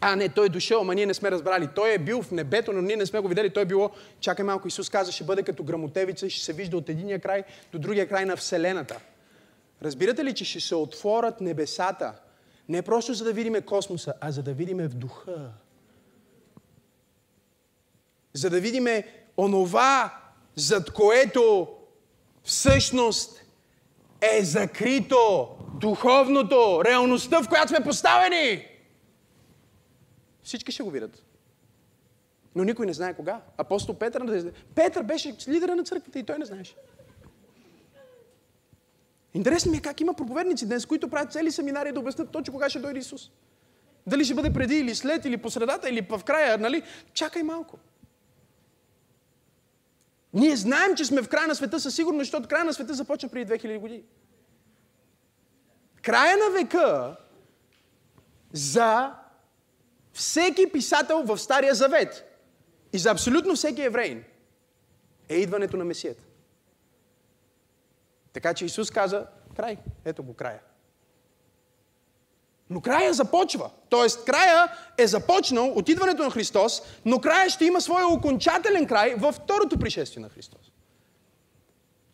А, 0.00 0.16
не, 0.16 0.28
той 0.28 0.46
е 0.46 0.48
дошъл, 0.48 0.80
ама 0.80 0.94
ние 0.94 1.06
не 1.06 1.14
сме 1.14 1.30
разбрали. 1.30 1.68
Той 1.74 1.92
е 1.92 1.98
бил 1.98 2.22
в 2.22 2.30
небето, 2.30 2.72
но 2.72 2.82
ние 2.82 2.96
не 2.96 3.06
сме 3.06 3.20
го 3.20 3.28
видели. 3.28 3.50
Той 3.50 3.62
е 3.62 3.66
било, 3.66 3.90
чакай 4.20 4.44
малко, 4.44 4.68
Исус 4.68 4.90
каза, 4.90 5.12
ще 5.12 5.24
бъде 5.24 5.42
като 5.42 5.64
грамотевица 5.64 6.26
и 6.26 6.30
ще 6.30 6.44
се 6.44 6.52
вижда 6.52 6.76
от 6.76 6.88
единия 6.88 7.20
край 7.20 7.44
до 7.72 7.78
другия 7.78 8.08
край 8.08 8.24
на 8.24 8.36
Вселената. 8.36 9.00
Разбирате 9.82 10.24
ли, 10.24 10.34
че 10.34 10.44
ще 10.44 10.60
се 10.60 10.74
отворят 10.74 11.40
небесата? 11.40 12.12
Не 12.68 12.82
просто 12.82 13.14
за 13.14 13.24
да 13.24 13.32
видиме 13.32 13.60
космоса, 13.60 14.14
а 14.20 14.30
за 14.30 14.42
да 14.42 14.52
видиме 14.52 14.88
в 14.88 14.94
духа. 14.94 15.50
За 18.32 18.50
да 18.50 18.60
видиме 18.60 19.06
онова, 19.36 20.20
зад 20.56 20.90
което 20.90 21.68
всъщност 22.42 23.43
е 24.32 24.44
закрито 24.44 25.48
духовното, 25.80 26.82
реалността, 26.84 27.42
в 27.42 27.48
която 27.48 27.68
сме 27.68 27.84
поставени. 27.84 28.66
Всички 30.42 30.72
ще 30.72 30.82
го 30.82 30.90
видят. 30.90 31.24
Но 32.54 32.64
никой 32.64 32.86
не 32.86 32.92
знае 32.92 33.14
кога. 33.14 33.40
Апостол 33.58 33.94
Петър, 33.94 34.52
Петър 34.74 35.02
беше 35.02 35.36
лидера 35.48 35.76
на 35.76 35.84
църквата 35.84 36.18
и 36.18 36.22
той 36.22 36.38
не 36.38 36.44
знаеше. 36.44 36.74
Интересно 39.34 39.70
ми 39.70 39.78
е 39.78 39.80
как 39.80 40.00
има 40.00 40.14
проповедници 40.14 40.66
днес, 40.66 40.86
които 40.86 41.08
правят 41.08 41.32
цели 41.32 41.52
семинари 41.52 41.92
да 41.92 42.00
обяснят 42.00 42.30
точно 42.30 42.54
кога 42.54 42.70
ще 42.70 42.78
дойде 42.78 42.98
Исус. 42.98 43.30
Дали 44.06 44.24
ще 44.24 44.34
бъде 44.34 44.52
преди 44.52 44.78
или 44.78 44.94
след, 44.94 45.24
или 45.24 45.36
по 45.36 45.50
средата, 45.50 45.88
или 45.88 46.06
в 46.10 46.20
края, 46.24 46.58
нали? 46.58 46.82
Чакай 47.12 47.42
малко. 47.42 47.78
Ние 50.34 50.56
знаем, 50.56 50.96
че 50.96 51.04
сме 51.04 51.22
в 51.22 51.28
края 51.28 51.46
на 51.46 51.54
света 51.54 51.80
със 51.80 51.94
сигурност, 51.94 52.26
защото 52.26 52.48
края 52.48 52.64
на 52.64 52.72
света 52.72 52.94
започна 52.94 53.28
преди 53.28 53.52
2000 53.52 53.78
години. 53.78 54.02
Края 56.02 56.36
на 56.36 56.50
века 56.50 57.16
за 58.52 59.14
всеки 60.12 60.72
писател 60.72 61.22
в 61.22 61.38
Стария 61.38 61.74
Завет 61.74 62.24
и 62.92 62.98
за 62.98 63.10
абсолютно 63.10 63.54
всеки 63.54 63.82
евреин 63.82 64.24
е 65.28 65.36
идването 65.36 65.76
на 65.76 65.84
Месията. 65.84 66.24
Така 68.32 68.54
че 68.54 68.64
Исус 68.64 68.90
каза, 68.90 69.26
край, 69.56 69.78
ето 70.04 70.22
го 70.22 70.34
края. 70.34 70.60
Но 72.74 72.80
края 72.80 73.14
започва. 73.14 73.70
Тоест, 73.88 74.24
края 74.24 74.72
е 74.98 75.06
започнал 75.06 75.72
от 75.74 75.88
идването 75.88 76.22
на 76.22 76.30
Христос, 76.30 76.82
но 77.04 77.20
края 77.20 77.50
ще 77.50 77.64
има 77.64 77.80
своя 77.80 78.06
окончателен 78.06 78.86
край 78.86 79.14
във 79.14 79.34
второто 79.34 79.78
пришествие 79.78 80.22
на 80.22 80.28
Христос. 80.28 80.72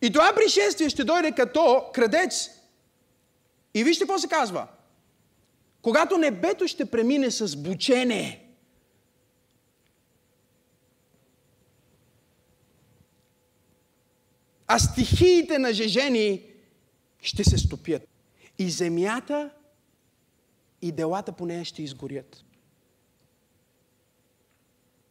И 0.03 0.13
това 0.13 0.33
пришествие 0.35 0.89
ще 0.89 1.05
дойде 1.05 1.33
като 1.33 1.85
крадец. 1.95 2.51
И 3.75 3.85
вижте 3.85 4.05
какво 4.05 4.19
се 4.19 4.29
казва. 4.29 4.67
Когато 5.83 6.19
небето 6.19 6.69
ще 6.69 6.91
премине 6.91 7.31
с 7.31 7.57
бучене, 7.57 8.45
а 14.67 14.79
стихиите 14.79 15.59
на 15.59 15.73
жежени 15.73 16.43
ще 17.23 17.45
се 17.45 17.59
стопят. 17.59 18.03
И 18.59 18.71
земята 18.71 19.51
и 20.83 20.93
делата 20.93 21.33
по 21.33 21.47
нея 21.47 21.65
ще 21.65 21.83
изгорят. 21.83 22.45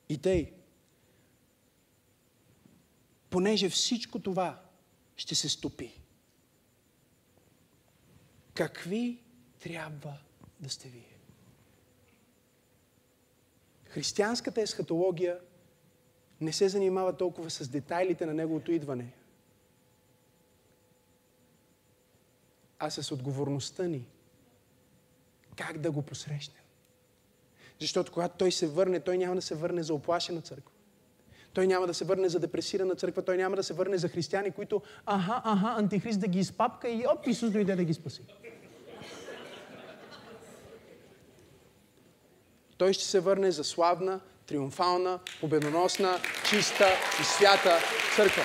И 0.10 0.18
тъй, 0.18 0.54
понеже 3.30 3.70
всичко 3.70 4.20
това 4.20 4.62
ще 5.16 5.36
се 5.36 5.50
стопи, 5.50 6.02
какви 8.54 9.20
трябва 9.60 10.18
да 10.60 10.70
сте 10.70 10.90
вие? 10.90 11.18
Християнската 13.86 14.62
есхатология 14.62 15.40
не 16.42 16.54
се 16.54 16.70
занимава 16.70 17.18
толкова 17.18 17.50
с 17.50 17.68
детайлите 17.68 18.26
на 18.26 18.34
неговото 18.34 18.72
идване, 18.72 19.14
а 22.80 22.90
с 22.90 23.12
отговорността 23.12 23.84
ни 23.84 24.06
как 25.60 25.78
да 25.78 25.92
го 25.92 26.02
посрещнем. 26.02 26.64
Защото 27.80 28.12
когато 28.12 28.38
той 28.38 28.52
се 28.52 28.68
върне, 28.68 29.00
той 29.00 29.18
няма 29.18 29.36
да 29.36 29.42
се 29.42 29.56
върне 29.56 29.84
за 29.84 29.94
оплашена 29.94 30.42
църква. 30.42 30.72
Той 31.54 31.68
няма 31.68 31.88
да 31.88 31.94
се 31.94 32.06
върне 32.06 32.30
за 32.30 32.40
депресирана 32.40 32.96
църква, 32.96 33.22
той 33.22 33.38
няма 33.38 33.56
да 33.56 33.64
се 33.64 33.74
върне 33.74 33.98
за 33.98 34.08
християни, 34.08 34.52
които 34.52 34.82
аха, 35.06 35.42
аха, 35.46 35.74
антихрист 35.78 36.20
да 36.20 36.28
ги 36.28 36.40
изпапка 36.40 36.90
и 36.90 37.04
оп, 37.08 37.28
Исус 37.28 37.52
дойде 37.52 37.76
да 37.76 37.84
ги 37.84 37.94
спаси. 37.94 38.22
Той 42.78 42.94
ще 42.94 43.04
се 43.04 43.20
върне 43.20 43.52
за 43.52 43.64
славна, 43.64 44.20
триумфална, 44.46 45.20
победоносна, 45.42 46.20
чиста 46.50 46.88
и 47.22 47.24
свята 47.24 47.80
църква. 48.16 48.44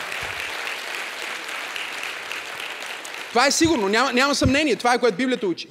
Това 3.29 3.47
е 3.47 3.51
сигурно, 3.51 3.89
няма, 3.89 4.13
няма 4.13 4.35
съмнение. 4.35 4.77
Това 4.77 4.95
е 4.95 4.99
което 4.99 5.17
Библията 5.17 5.47
учи. 5.47 5.69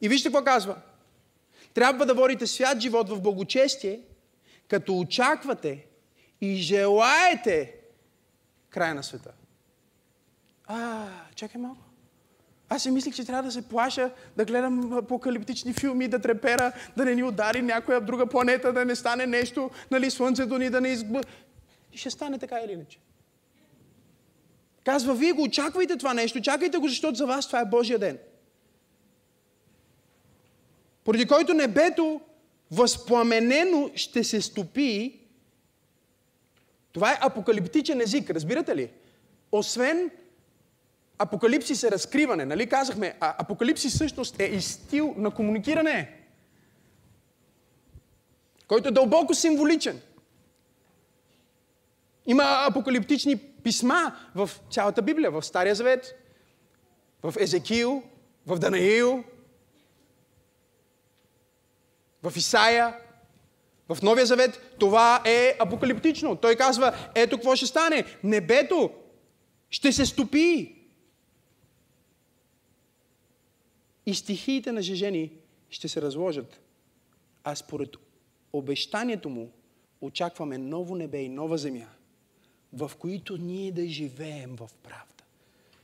И 0.00 0.08
вижте 0.08 0.28
какво 0.28 0.44
казва. 0.44 0.76
Трябва 1.74 2.06
да 2.06 2.14
водите 2.14 2.46
свят 2.46 2.80
живот 2.80 3.08
в 3.08 3.20
благочестие, 3.20 4.00
като 4.68 4.98
очаквате 4.98 5.86
и 6.40 6.54
желаете 6.54 7.74
края 8.70 8.94
на 8.94 9.02
света. 9.02 9.30
А, 10.66 11.06
чакай 11.34 11.60
малко. 11.60 11.82
Аз 12.68 12.82
си 12.82 12.90
мислих, 12.90 13.14
че 13.14 13.24
трябва 13.24 13.42
да 13.42 13.52
се 13.52 13.68
плаша, 13.68 14.10
да 14.36 14.44
гледам 14.44 14.92
апокалиптични 14.92 15.72
филми, 15.72 16.08
да 16.08 16.18
трепера, 16.18 16.72
да 16.96 17.04
не 17.04 17.14
ни 17.14 17.22
удари 17.22 17.62
някоя 17.62 18.00
друга 18.00 18.26
планета, 18.26 18.72
да 18.72 18.84
не 18.84 18.96
стане 18.96 19.26
нещо, 19.26 19.70
нали, 19.90 20.10
слънцето 20.10 20.58
ни 20.58 20.70
да 20.70 20.80
не 20.80 20.88
изб... 20.88 21.06
И 21.92 21.98
ще 21.98 22.10
стане 22.10 22.38
така 22.38 22.60
или 22.64 22.72
иначе. 22.72 22.98
Казва, 24.84 25.14
вие 25.14 25.32
го 25.32 25.42
очаквайте 25.42 25.96
това 25.96 26.14
нещо, 26.14 26.40
чакайте 26.40 26.78
го, 26.78 26.88
защото 26.88 27.14
за 27.14 27.26
вас 27.26 27.46
това 27.46 27.60
е 27.60 27.64
Божия 27.64 27.98
ден. 27.98 28.18
Поради 31.08 31.26
който 31.26 31.54
небето 31.54 32.20
възпламенено 32.70 33.90
ще 33.94 34.24
се 34.24 34.40
стопи. 34.40 35.20
Това 36.92 37.12
е 37.12 37.18
апокалиптичен 37.20 38.00
език, 38.00 38.30
разбирате 38.30 38.76
ли? 38.76 38.90
Освен 39.52 40.10
апокалипсис 41.18 41.82
е 41.82 41.90
разкриване, 41.90 42.44
нали 42.44 42.68
казахме, 42.68 43.16
а 43.20 43.34
апокалипсис 43.38 43.94
всъщност 43.94 44.40
е 44.40 44.44
и 44.44 44.60
стил 44.60 45.14
на 45.16 45.30
комуникиране, 45.30 46.12
който 48.66 48.88
е 48.88 48.92
дълбоко 48.92 49.34
символичен. 49.34 50.00
Има 52.26 52.66
апокалиптични 52.70 53.36
писма 53.36 54.16
в 54.34 54.50
цялата 54.70 55.02
Библия, 55.02 55.30
в 55.30 55.42
Стария 55.42 55.74
Завет, 55.74 56.14
в 57.22 57.34
Езекил, 57.40 58.02
в 58.46 58.58
Данаил, 58.58 59.24
в 62.22 62.32
Исаия, 62.36 62.96
в 63.88 64.02
Новия 64.02 64.26
Завет. 64.26 64.76
Това 64.78 65.22
е 65.26 65.56
апокалиптично. 65.60 66.36
Той 66.36 66.56
казва, 66.56 67.10
ето 67.14 67.36
какво 67.36 67.56
ще 67.56 67.66
стане. 67.66 68.04
Небето 68.24 68.90
ще 69.70 69.92
се 69.92 70.06
стопи. 70.06 70.74
И 74.06 74.14
стихиите 74.14 74.72
на 74.72 74.82
Жежени 74.82 75.32
ще 75.70 75.88
се 75.88 76.02
разложат. 76.02 76.60
А 77.44 77.56
според 77.56 77.90
обещанието 78.52 79.28
му 79.28 79.50
очакваме 80.00 80.58
ново 80.58 80.96
небе 80.96 81.18
и 81.18 81.28
нова 81.28 81.58
земя– 81.58 81.86
в 82.72 82.90
които 82.98 83.36
ние 83.36 83.72
да 83.72 83.88
живеем 83.88 84.56
в 84.56 84.70
правда. 84.82 85.24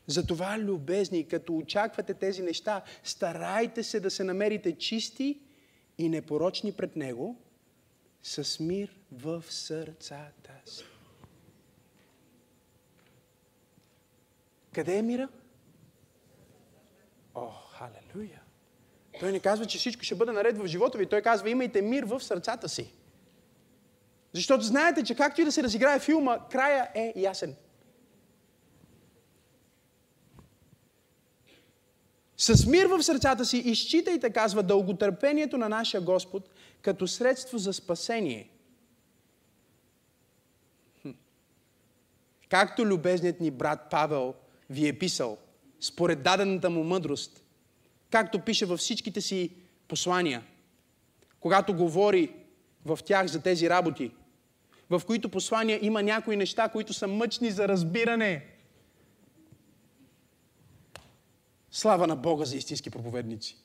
Затова, 0.06 0.58
любезни, 0.58 1.28
като 1.28 1.56
очаквате 1.56 2.14
тези 2.14 2.42
неща, 2.42 2.82
старайте 3.04 3.82
се 3.82 4.00
да 4.00 4.10
се 4.10 4.24
намерите 4.24 4.78
чисти 4.78 5.38
и 5.98 6.08
непорочни 6.08 6.72
пред 6.72 6.96
Него, 6.96 7.36
с 8.22 8.60
мир 8.60 8.96
в 9.12 9.44
сърцата 9.48 10.52
си. 10.66 10.84
Къде 14.72 14.96
е 14.96 15.02
мира? 15.02 15.28
О, 17.34 17.50
халелуя! 17.50 18.40
Той 19.20 19.32
не 19.32 19.40
казва, 19.40 19.66
че 19.66 19.78
всичко 19.78 20.04
ще 20.04 20.14
бъде 20.14 20.32
наред 20.32 20.58
в 20.58 20.66
живота 20.66 20.98
ви. 20.98 21.06
Той 21.06 21.22
казва, 21.22 21.50
имайте 21.50 21.82
мир 21.82 22.04
в 22.04 22.20
сърцата 22.20 22.68
си. 22.68 22.92
Защото 24.32 24.64
знаете, 24.64 25.02
че 25.04 25.14
както 25.14 25.40
и 25.40 25.44
да 25.44 25.52
се 25.52 25.62
разиграе 25.62 25.98
филма, 25.98 26.48
края 26.48 26.90
е 26.94 27.12
ясен. 27.16 27.56
С 32.36 32.66
мир 32.66 32.86
в 32.86 33.02
сърцата 33.02 33.44
си 33.44 33.58
изчитайте, 33.58 34.30
казва, 34.30 34.62
дълготърпението 34.62 35.58
на 35.58 35.68
нашия 35.68 36.00
Господ 36.00 36.50
като 36.82 37.06
средство 37.06 37.58
за 37.58 37.72
спасение. 37.72 38.50
Както 42.48 42.86
любезният 42.86 43.40
ни 43.40 43.50
брат 43.50 43.90
Павел 43.90 44.34
ви 44.70 44.88
е 44.88 44.98
писал, 44.98 45.38
според 45.80 46.22
дадената 46.22 46.70
му 46.70 46.84
мъдрост, 46.84 47.42
както 48.10 48.40
пише 48.40 48.66
във 48.66 48.80
всичките 48.80 49.20
си 49.20 49.50
послания, 49.88 50.42
когато 51.40 51.74
говори 51.74 52.32
в 52.84 52.98
тях 53.04 53.26
за 53.26 53.42
тези 53.42 53.70
работи– 53.70 54.10
в 54.90 55.02
които 55.06 55.28
послания 55.28 55.78
има 55.82 56.02
някои 56.02 56.36
неща, 56.36 56.68
които 56.68 56.92
са 56.92 57.06
мъчни 57.06 57.50
за 57.50 57.68
разбиране. 57.68 58.46
Слава 61.76 62.06
на 62.06 62.16
Бога 62.16 62.44
за 62.44 62.56
истински 62.56 62.90
проповедници. 62.90 63.56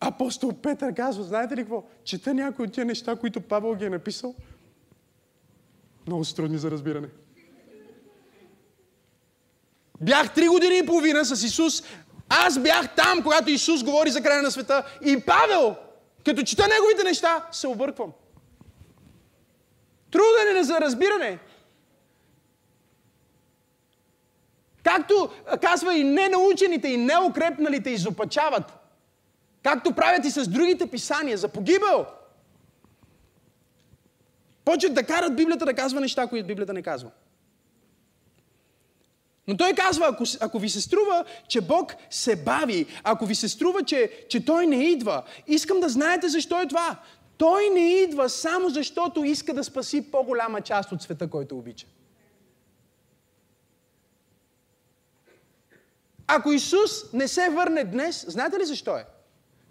Апостол 0.00 0.52
Петър 0.52 0.94
казва, 0.94 1.24
знаете 1.24 1.56
ли 1.56 1.60
какво? 1.60 1.84
Чета 2.04 2.34
някои 2.34 2.64
от 2.64 2.72
тия 2.72 2.84
неща, 2.84 3.16
които 3.16 3.40
Павел 3.40 3.74
ги 3.74 3.84
е 3.84 3.90
написал. 3.90 4.34
Много 6.06 6.24
са 6.24 6.34
трудни 6.34 6.58
за 6.58 6.70
разбиране. 6.70 7.08
Бях 10.00 10.34
три 10.34 10.48
години 10.48 10.78
и 10.78 10.86
половина 10.86 11.24
с 11.24 11.44
Исус. 11.44 11.82
Аз 12.28 12.58
бях 12.58 12.94
там, 12.94 13.22
когато 13.22 13.50
Исус 13.50 13.84
говори 13.84 14.10
за 14.10 14.22
края 14.22 14.42
на 14.42 14.50
света. 14.50 14.98
И 15.04 15.20
Павел, 15.20 15.76
като 16.24 16.42
чета 16.42 16.68
неговите 16.68 17.04
неща, 17.04 17.48
се 17.52 17.66
обърквам. 17.66 18.12
Труден 20.10 20.56
е 20.56 20.64
за 20.64 20.80
разбиране. 20.80 21.38
Както 24.82 25.30
казва 25.60 25.94
и 25.94 26.04
ненаучените, 26.04 26.88
и 26.88 26.96
неукрепналите 26.96 27.90
изопачават. 27.90 28.72
Както 29.62 29.92
правят 29.92 30.24
и 30.24 30.30
с 30.30 30.48
другите 30.48 30.86
писания 30.86 31.38
за 31.38 31.48
погибел. 31.48 32.06
Почват 34.64 34.94
да 34.94 35.02
карат 35.02 35.36
Библията 35.36 35.64
да 35.64 35.74
казва 35.74 36.00
неща, 36.00 36.26
които 36.26 36.46
Библията 36.46 36.72
не 36.72 36.82
казва. 36.82 37.10
Но 39.48 39.56
той 39.56 39.72
казва, 39.72 40.06
ако, 40.08 40.24
ако 40.40 40.58
ви 40.58 40.68
се 40.68 40.80
струва, 40.80 41.24
че 41.48 41.60
Бог 41.60 41.94
се 42.10 42.36
бави, 42.36 42.86
ако 43.04 43.26
ви 43.26 43.34
се 43.34 43.48
струва, 43.48 43.82
че, 43.82 44.26
че 44.28 44.44
Той 44.44 44.66
не 44.66 44.84
идва, 44.84 45.22
искам 45.46 45.80
да 45.80 45.88
знаете 45.88 46.28
защо 46.28 46.62
е 46.62 46.68
това. 46.68 46.96
Той 47.38 47.70
не 47.70 47.92
идва 47.92 48.28
само 48.28 48.68
защото 48.68 49.24
иска 49.24 49.54
да 49.54 49.64
спаси 49.64 50.10
по-голяма 50.10 50.60
част 50.60 50.92
от 50.92 51.02
света, 51.02 51.30
който 51.30 51.58
обича. 51.58 51.86
Ако 56.32 56.52
Исус 56.52 57.12
не 57.12 57.28
се 57.28 57.48
върне 57.48 57.84
днес, 57.84 58.24
знаете 58.28 58.58
ли 58.58 58.64
защо 58.64 58.96
е? 58.96 59.06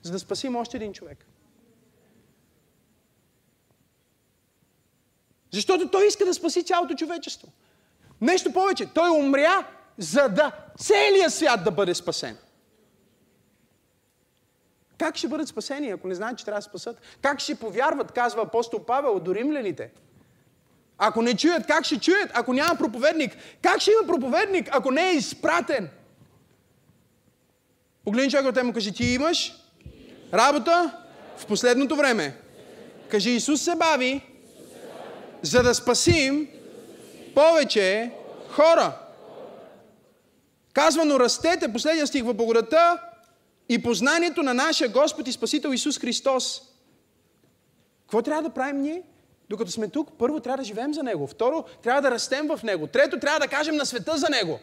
За 0.03 0.11
да 0.11 0.19
спасим 0.19 0.55
още 0.55 0.77
един 0.77 0.93
човек. 0.93 1.25
Защото 5.51 5.91
Той 5.91 6.07
иска 6.07 6.25
да 6.25 6.33
спаси 6.33 6.63
цялото 6.63 6.95
човечество. 6.95 7.47
Нещо 8.21 8.53
повече. 8.53 8.93
Той 8.93 9.09
умря 9.09 9.67
за 9.97 10.29
да 10.29 10.51
целият 10.79 11.33
свят 11.33 11.63
да 11.63 11.71
бъде 11.71 11.95
спасен. 11.95 12.37
Как 14.97 15.17
ще 15.17 15.27
бъдат 15.27 15.47
спасени, 15.47 15.89
ако 15.89 16.07
не 16.07 16.15
знаят, 16.15 16.37
че 16.37 16.45
трябва 16.45 16.59
да 16.59 16.63
спасат? 16.63 17.01
Как 17.21 17.39
ще 17.39 17.55
повярват, 17.55 18.11
казва 18.11 18.41
апостол 18.41 18.85
Павел 18.85 19.19
до 19.19 19.35
римляните? 19.35 19.91
Ако 20.97 21.21
не 21.21 21.37
чуят, 21.37 21.67
как 21.67 21.85
ще 21.85 21.99
чуят, 21.99 22.31
ако 22.33 22.53
няма 22.53 22.75
проповедник? 22.75 23.37
Как 23.61 23.81
ще 23.81 23.91
има 23.91 24.07
проповедник, 24.07 24.69
ако 24.71 24.91
не 24.91 25.09
е 25.09 25.15
изпратен? 25.15 25.89
Погледни 28.09 28.31
човека 28.31 28.53
те 28.53 28.63
му 28.63 28.73
кажи, 28.73 28.91
ти 28.91 29.05
имаш 29.05 29.53
работа 30.33 30.97
в 31.37 31.45
последното 31.45 31.95
време. 31.95 32.37
Кажи, 33.09 33.29
Исус 33.29 33.61
се 33.61 33.75
бави, 33.75 34.21
за 35.41 35.63
да 35.63 35.75
спасим 35.75 36.47
повече 37.35 38.11
хора. 38.49 38.97
Казвано, 40.73 41.19
растете, 41.19 41.73
последния 41.73 42.07
стих 42.07 42.23
в 42.23 42.33
благодата 42.33 43.01
и 43.69 43.83
познанието 43.83 44.43
на 44.43 44.53
нашия 44.53 44.89
Господ 44.89 45.27
и 45.27 45.31
Спасител 45.31 45.69
Исус 45.69 45.99
Христос. 45.99 46.61
Какво 48.01 48.21
трябва 48.21 48.43
да 48.43 48.49
правим 48.49 48.81
ние? 48.81 49.01
Докато 49.49 49.71
сме 49.71 49.87
тук, 49.87 50.09
първо 50.17 50.39
трябва 50.39 50.57
да 50.57 50.63
живеем 50.63 50.93
за 50.93 51.03
Него. 51.03 51.27
Второ, 51.27 51.65
трябва 51.83 52.01
да 52.01 52.11
растем 52.11 52.47
в 52.47 52.59
Него. 52.63 52.87
Трето, 52.87 53.19
трябва 53.19 53.39
да 53.39 53.47
кажем 53.47 53.75
на 53.75 53.85
света 53.85 54.17
за 54.17 54.29
Него. 54.29 54.59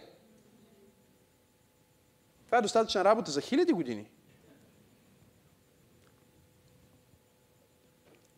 Това 2.47 2.59
е 2.59 2.63
достатъчна 2.63 3.05
работа 3.05 3.31
за 3.31 3.41
хиляди 3.41 3.73
години. 3.73 4.07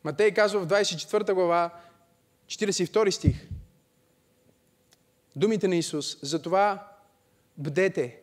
Матей 0.04 0.34
казва 0.34 0.60
в 0.60 0.66
24 0.66 1.34
глава, 1.34 1.80
42 2.46 3.10
стих. 3.10 3.48
Думите 5.36 5.68
на 5.68 5.76
Исус. 5.76 6.18
Затова 6.22 6.92
бдете, 7.58 8.20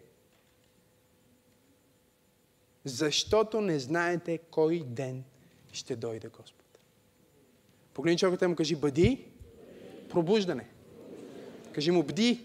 защото 2.83 3.61
не 3.61 3.79
знаете 3.79 4.37
кой 4.37 4.83
ден 4.85 5.23
ще 5.71 5.95
дойде 5.95 6.27
Господ. 6.27 6.65
Погледни 7.93 8.17
човекът 8.17 8.49
му 8.49 8.55
кажи, 8.55 8.75
бъди 8.75 9.25
пробуждане. 10.09 10.67
Кажи 11.73 11.91
му, 11.91 12.03
бди. 12.03 12.43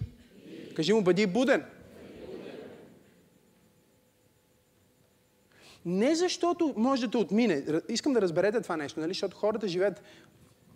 Кажи 0.77 0.93
му, 0.93 1.03
бъди 1.03 1.27
буден. 1.27 1.65
Не 5.85 6.15
защото 6.15 6.75
може 6.77 7.07
да 7.07 7.19
отмине. 7.19 7.65
Искам 7.89 8.13
да 8.13 8.21
разберете 8.21 8.61
това 8.61 8.77
нещо, 8.77 9.01
нали? 9.01 9.11
защото 9.11 9.37
хората 9.37 9.69
живеят 9.69 10.03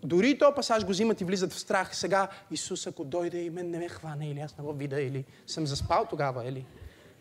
дори 0.04 0.38
то 0.38 0.54
пасаж 0.54 0.84
го 0.84 0.90
взимат 0.90 1.20
и 1.20 1.24
влизат 1.24 1.52
в 1.52 1.58
страх. 1.58 1.96
Сега 1.96 2.28
Исус, 2.50 2.86
ако 2.86 3.04
дойде 3.04 3.38
и 3.38 3.50
мен 3.50 3.70
не 3.70 3.78
ме 3.78 3.88
хване, 3.88 4.30
или 4.30 4.40
аз 4.40 4.58
не 4.58 4.64
го 4.64 4.72
видя, 4.72 5.00
или 5.00 5.24
съм 5.46 5.66
заспал 5.66 6.06
тогава, 6.10 6.48
или 6.48 6.66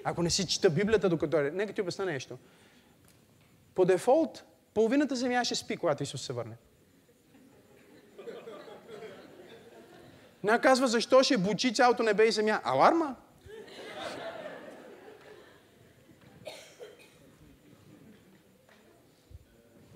ако 0.03 0.23
не 0.23 0.29
си 0.29 0.47
чета 0.47 0.69
Библията 0.69 1.09
докато 1.09 1.29
дойде. 1.29 1.51
Нека 1.51 1.73
ти 1.73 1.81
обясня 1.81 2.05
нещо. 2.05 2.37
По 3.75 3.85
дефолт, 3.85 4.43
половината 4.73 5.15
земя 5.15 5.45
ще 5.45 5.55
спи, 5.55 5.77
когато 5.77 6.03
Исус 6.03 6.21
се 6.21 6.33
върне. 6.33 6.55
Не 10.43 10.59
казва 10.59 10.87
защо 10.87 11.23
ще 11.23 11.37
бучи 11.37 11.73
цялото 11.73 12.03
небе 12.03 12.25
и 12.25 12.31
земя. 12.31 12.61
Аларма? 12.63 13.15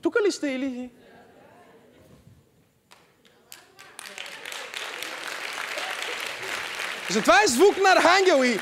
Тук 0.07 0.17
ли 0.25 0.31
сте 0.31 0.47
или? 0.47 0.89
Затова 7.09 7.43
е 7.43 7.47
звук 7.47 7.77
на 7.77 7.89
архангел 7.91 8.43
и... 8.43 8.59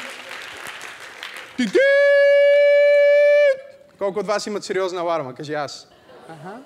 Колко 3.97 4.19
от 4.19 4.27
вас 4.27 4.47
имат 4.47 4.63
сериозна 4.63 5.01
аларма? 5.01 5.35
Кажи 5.35 5.53
аз. 5.53 5.87
Ага. 6.29 6.61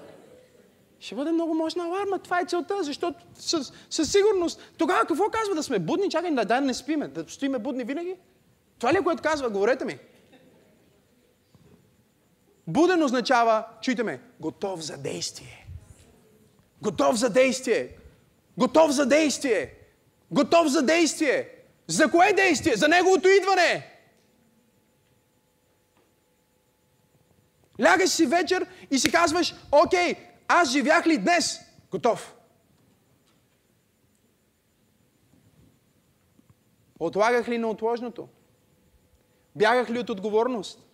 Ще 0.99 1.15
бъде 1.15 1.31
много 1.31 1.53
мощна 1.53 1.83
аларма. 1.83 2.19
Това 2.19 2.39
е 2.39 2.45
целта, 2.45 2.83
защото 2.83 3.19
със, 3.35 3.73
със 3.89 4.11
сигурност. 4.11 4.61
Тогава 4.77 5.05
какво 5.05 5.29
казва 5.29 5.55
да 5.55 5.63
сме 5.63 5.79
будни? 5.79 6.09
Чакай 6.09 6.31
да, 6.31 6.45
да 6.45 6.61
не 6.61 6.73
спиме. 6.73 7.07
Да 7.07 7.25
стоиме 7.27 7.59
будни 7.59 7.83
винаги? 7.83 8.15
Това 8.79 8.93
ли 8.93 8.97
е 8.97 9.03
което 9.03 9.23
казва? 9.23 9.49
Говорете 9.49 9.85
ми. 9.85 9.99
Буден 12.69 13.03
означава, 13.03 13.67
чуйте 13.81 14.03
ме, 14.03 14.21
готов 14.39 14.81
за 14.81 14.97
действие. 14.97 15.67
Готов 16.81 17.15
за 17.15 17.29
действие. 17.29 17.97
Готов 18.57 18.91
за 18.91 19.05
действие. 19.05 19.73
Готов 20.31 20.67
за 20.67 20.81
действие. 20.81 21.49
За 21.87 22.11
кое 22.11 22.33
действие? 22.33 22.75
За 22.75 22.87
неговото 22.87 23.27
идване. 23.29 23.95
Лягаш 27.81 28.09
си 28.09 28.25
вечер 28.25 28.67
и 28.91 28.99
си 28.99 29.11
казваш, 29.11 29.55
окей, 29.71 30.15
аз 30.47 30.71
живях 30.71 31.07
ли 31.07 31.17
днес? 31.17 31.59
Готов. 31.91 32.35
Отлагах 36.99 37.47
ли 37.47 37.57
на 37.57 37.67
отложното? 37.67 38.27
Бягах 39.55 39.89
ли 39.89 39.99
от 39.99 40.09
отговорност? 40.09 40.88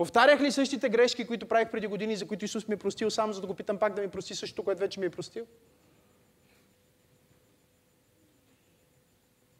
Повтарях 0.00 0.40
ли 0.40 0.52
същите 0.52 0.88
грешки, 0.88 1.26
които 1.26 1.46
правих 1.46 1.70
преди 1.70 1.86
години, 1.86 2.16
за 2.16 2.26
които 2.26 2.44
Исус 2.44 2.68
ми 2.68 2.74
е 2.74 2.76
простил, 2.76 3.10
само 3.10 3.32
за 3.32 3.40
да 3.40 3.46
го 3.46 3.54
питам 3.54 3.78
пак 3.78 3.94
да 3.94 4.02
ми 4.02 4.08
прости 4.08 4.34
същото, 4.34 4.62
което 4.62 4.80
вече 4.80 5.00
ми 5.00 5.06
е 5.06 5.10
простил? 5.10 5.46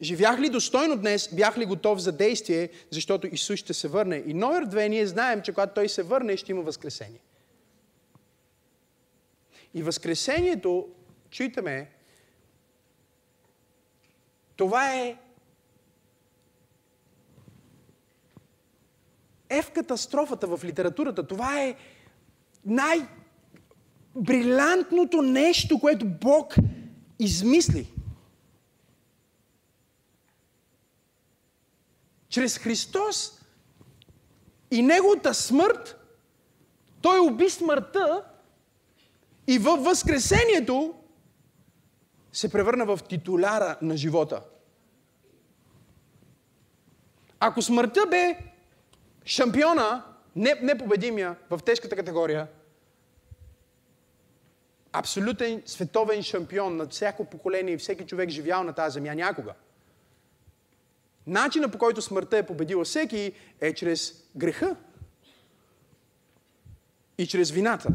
Живях 0.03 0.41
ли 0.41 0.49
достойно 0.49 0.97
днес, 0.97 1.35
бях 1.35 1.59
ли 1.59 1.65
готов 1.67 1.99
за 1.99 2.13
действие, 2.13 2.69
защото 2.91 3.27
Исус 3.27 3.59
ще 3.59 3.75
се 3.75 3.89
върне. 3.89 4.23
И 4.27 4.35
номер 4.35 4.65
две, 4.65 4.89
ние 4.89 5.07
знаем, 5.07 5.43
че 5.43 5.53
когато 5.53 5.75
Той 5.75 5.89
се 5.89 6.03
върне, 6.03 6.37
ще 6.37 6.53
има 6.53 6.63
възкресение. 6.63 7.21
И 9.75 9.83
възкресението, 9.83 10.89
чуйте 11.31 11.63
ме, 11.63 11.91
това 14.57 14.95
е 14.95 15.17
е 19.51 19.63
в 19.63 19.71
катастрофата 19.71 20.47
в 20.47 20.65
литературата. 20.65 21.27
Това 21.27 21.63
е 21.63 21.75
най-брилянтното 22.65 25.23
нещо, 25.23 25.79
което 25.79 26.07
Бог 26.07 26.55
измисли. 27.19 27.93
Чрез 32.29 32.59
Христос 32.59 33.41
и 34.71 34.83
Неговата 34.83 35.35
смърт, 35.35 35.97
Той 37.03 37.21
уби 37.21 37.51
смъртта 37.51 38.25
и 39.47 39.59
във 39.59 39.85
Възкресението 39.85 40.95
се 42.33 42.53
превърна 42.53 42.85
в 42.85 43.01
титуляра 43.09 43.77
на 43.83 43.97
живота. 43.97 44.43
Ако 47.41 47.63
смъртта 47.63 48.07
бе 48.11 48.50
шампиона, 49.25 50.05
не, 50.37 50.55
непобедимия 50.63 51.37
в 51.51 51.61
тежката 51.65 51.97
категория, 51.97 52.47
абсолютен 54.93 55.63
световен 55.67 56.23
шампион 56.23 56.77
на 56.77 56.89
всяко 56.89 57.25
поколение 57.25 57.75
и 57.75 57.79
всеки 57.79 58.07
човек 58.07 58.31
живял 58.31 58.65
на 58.65 58.73
тази 58.73 58.95
земя 58.95 59.15
някога– 59.15 59.55
Начина 61.27 61.69
по 61.69 61.79
който 61.79 62.03
смъртта 62.03 62.39
е 62.39 62.47
победила 62.47 62.85
всеки 62.85 63.33
е 63.61 63.75
чрез 63.75 64.25
греха 64.37 64.77
и 67.19 67.27
чрез 67.27 67.51
вината. 67.51 67.89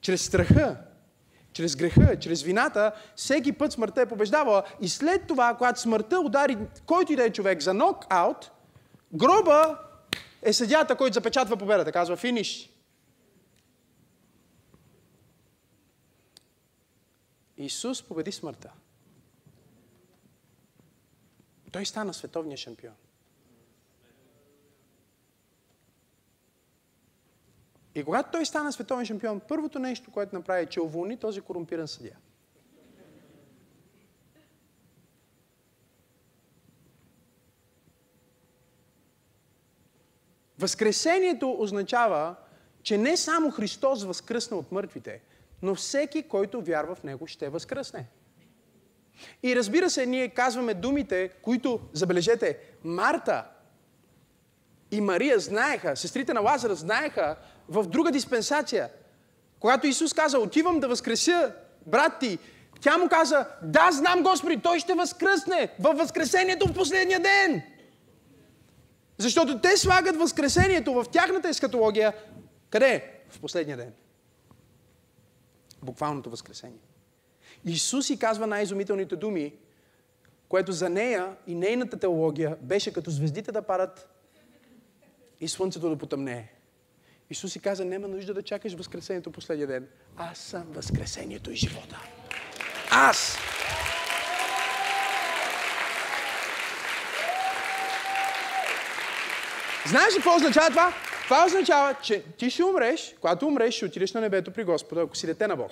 Чрез 0.00 0.24
страха, 0.24 0.76
чрез 1.52 1.76
греха, 1.76 2.18
чрез 2.18 2.42
вината, 2.42 2.92
всеки 3.16 3.52
път 3.52 3.72
смъртта 3.72 4.00
е 4.00 4.06
побеждавала. 4.06 4.62
И 4.80 4.88
след 4.88 5.26
това, 5.26 5.54
когато 5.54 5.80
смъртта 5.80 6.20
удари 6.20 6.58
който 6.86 7.12
и 7.12 7.16
да 7.16 7.24
е 7.24 7.32
човек 7.32 7.60
за 7.60 7.74
нокаут, 7.74 8.50
гроба 9.14 9.78
е 10.42 10.52
съдята, 10.52 10.96
който 10.96 11.14
запечатва 11.14 11.56
победата. 11.56 11.92
Казва 11.92 12.16
финиш. 12.16 12.70
Исус 17.56 18.02
победи 18.02 18.32
смъртта. 18.32 18.72
Той 21.72 21.86
стана 21.86 22.14
световния 22.14 22.56
шампион. 22.56 22.94
И 27.94 28.04
когато 28.04 28.30
той 28.32 28.46
стана 28.46 28.72
световен 28.72 29.06
шампион, 29.06 29.40
първото 29.48 29.78
нещо, 29.78 30.10
което 30.10 30.34
направи, 30.34 30.62
е, 30.62 30.66
че 30.66 30.80
уволни 30.80 31.16
този 31.16 31.40
корумпиран 31.40 31.88
съдия. 31.88 32.18
Възкресението 40.58 41.56
означава, 41.58 42.34
че 42.82 42.98
не 42.98 43.16
само 43.16 43.50
Христос 43.50 44.04
възкръсна 44.04 44.56
от 44.56 44.72
мъртвите, 44.72 45.20
но 45.62 45.74
всеки, 45.74 46.22
който 46.22 46.62
вярва 46.62 46.94
в 46.94 47.02
Него, 47.02 47.26
ще 47.26 47.48
възкръсне. 47.48 48.06
И 49.42 49.56
разбира 49.56 49.90
се, 49.90 50.06
ние 50.06 50.28
казваме 50.28 50.74
думите, 50.74 51.28
които, 51.42 51.80
забележете, 51.92 52.58
Марта 52.84 53.44
и 54.90 55.00
Мария 55.00 55.38
знаеха, 55.38 55.96
сестрите 55.96 56.34
на 56.34 56.40
Лазар 56.40 56.70
знаеха 56.70 57.36
в 57.68 57.86
друга 57.86 58.10
диспенсация. 58.10 58.88
Когато 59.60 59.86
Исус 59.86 60.12
каза, 60.12 60.38
отивам 60.38 60.80
да 60.80 60.88
възкреся 60.88 61.52
брат 61.86 62.12
ти, 62.20 62.38
тя 62.80 62.98
му 62.98 63.08
каза, 63.08 63.46
да, 63.62 63.88
знам 63.92 64.22
Господи, 64.22 64.60
той 64.62 64.78
ще 64.78 64.94
възкръсне 64.94 65.68
във 65.80 65.98
възкресението 65.98 66.68
в 66.68 66.74
последния 66.74 67.20
ден. 67.20 67.62
Защото 69.18 69.60
те 69.60 69.76
слагат 69.76 70.16
възкресението 70.16 70.94
в 70.94 71.06
тяхната 71.12 71.48
ескатология. 71.48 72.14
Къде? 72.70 73.12
В 73.28 73.40
последния 73.40 73.76
ден. 73.76 73.92
Буквалното 75.82 76.30
възкресение. 76.30 76.78
Исус 77.64 78.10
и 78.10 78.18
казва 78.18 78.46
най-изумителните 78.46 79.16
думи, 79.16 79.54
което 80.48 80.72
за 80.72 80.88
нея 80.88 81.36
и 81.46 81.54
нейната 81.54 81.96
теология 81.96 82.56
беше 82.60 82.92
като 82.92 83.10
звездите 83.10 83.52
да 83.52 83.62
падат 83.62 84.08
и 85.40 85.48
слънцето 85.48 85.88
да 85.88 85.98
потъмнее. 85.98 86.48
Исус 87.30 87.52
си 87.52 87.60
каза, 87.60 87.84
няма 87.84 88.08
нужда 88.08 88.34
да 88.34 88.42
чакаш 88.42 88.74
възкресението 88.74 89.30
последния 89.30 89.66
ден. 89.66 89.88
Аз 90.16 90.38
съм 90.38 90.62
възкресението 90.62 91.50
и 91.50 91.56
живота. 91.56 92.00
Аз! 92.90 93.36
Знаеш 99.86 100.14
ли 100.14 100.16
какво 100.16 100.36
означава 100.36 100.70
това? 100.70 100.92
Това 101.24 101.44
означава, 101.46 101.94
че 102.02 102.22
ти 102.22 102.50
ще 102.50 102.64
умреш, 102.64 103.14
когато 103.20 103.46
умреш, 103.46 103.74
ще 103.74 103.84
отидеш 103.84 104.12
на 104.12 104.20
небето 104.20 104.50
при 104.50 104.64
Господа, 104.64 105.00
ако 105.00 105.16
си 105.16 105.26
дете 105.26 105.46
на 105.46 105.56
Бог. 105.56 105.70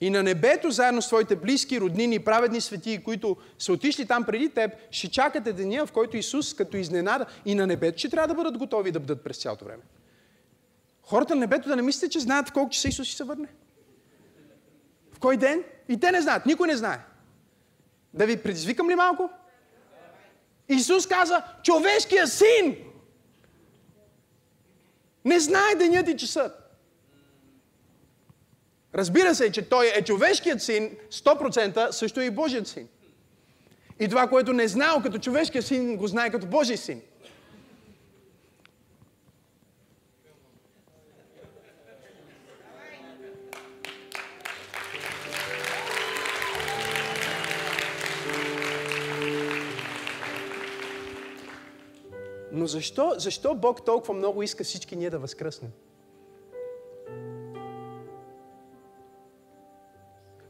И 0.00 0.10
на 0.10 0.22
небето, 0.22 0.70
заедно 0.70 1.02
с 1.02 1.06
твоите 1.06 1.36
близки, 1.36 1.80
роднини, 1.80 2.18
праведни 2.18 2.60
свети, 2.60 3.04
които 3.04 3.36
са 3.58 3.72
отишли 3.72 4.06
там 4.06 4.24
преди 4.24 4.48
теб, 4.48 4.70
ще 4.90 5.10
чакате 5.10 5.52
деня, 5.52 5.86
в 5.86 5.92
който 5.92 6.16
Исус, 6.16 6.54
като 6.54 6.76
изненада, 6.76 7.26
и 7.44 7.54
на 7.54 7.66
небето 7.66 7.98
ще 7.98 8.08
трябва 8.08 8.28
да 8.28 8.34
бъдат 8.34 8.58
готови 8.58 8.92
да 8.92 9.00
бъдат 9.00 9.24
през 9.24 9.38
цялото 9.38 9.64
време. 9.64 9.82
Хората 11.02 11.34
на 11.34 11.40
небето 11.40 11.68
да 11.68 11.76
не 11.76 11.82
мислите, 11.82 12.08
че 12.08 12.20
знаят 12.20 12.48
в 12.48 12.52
колко 12.52 12.70
часа 12.70 12.88
Исус 12.88 13.06
ще 13.06 13.16
се 13.16 13.24
върне. 13.24 13.48
В 15.12 15.18
кой 15.18 15.36
ден? 15.36 15.64
И 15.88 16.00
те 16.00 16.12
не 16.12 16.22
знаят. 16.22 16.46
Никой 16.46 16.68
не 16.68 16.76
знае. 16.76 16.98
Да 18.14 18.26
ви 18.26 18.42
предизвикам 18.42 18.90
ли 18.90 18.94
малко? 18.94 19.30
Исус 20.68 21.06
каза, 21.06 21.42
човешкия 21.62 22.26
син 22.26 22.76
не 25.24 25.40
знае 25.40 25.74
денят 25.74 26.08
и 26.08 26.16
часът. 26.16 26.66
Разбира 28.94 29.34
се, 29.34 29.52
че 29.52 29.68
той 29.68 29.92
е 29.94 30.02
човешкият 30.02 30.62
син, 30.62 30.96
100% 31.10 31.90
също 31.90 32.20
е 32.20 32.24
и 32.24 32.30
Божият 32.30 32.68
син. 32.68 32.88
И 34.00 34.08
това, 34.08 34.28
което 34.28 34.52
не 34.52 34.68
знал 34.68 35.02
като 35.02 35.18
човешкият 35.18 35.66
син, 35.66 35.96
го 35.96 36.06
знае 36.06 36.30
като 36.30 36.46
Божий 36.46 36.76
син. 36.76 37.02
Но 52.66 52.70
защо, 52.70 53.14
защо 53.18 53.54
Бог 53.54 53.84
толкова 53.84 54.14
много 54.14 54.42
иска 54.42 54.64
всички 54.64 54.96
ние 54.96 55.10
да 55.10 55.18
възкръснем? 55.18 55.70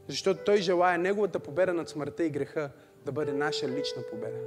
Защото 0.07 0.43
Той 0.43 0.57
желая 0.57 0.97
Неговата 0.97 1.39
победа 1.39 1.73
над 1.73 1.89
смъртта 1.89 2.23
и 2.23 2.29
греха 2.29 2.69
да 3.05 3.11
бъде 3.11 3.33
наша 3.33 3.67
лична 3.67 4.01
победа. 4.11 4.37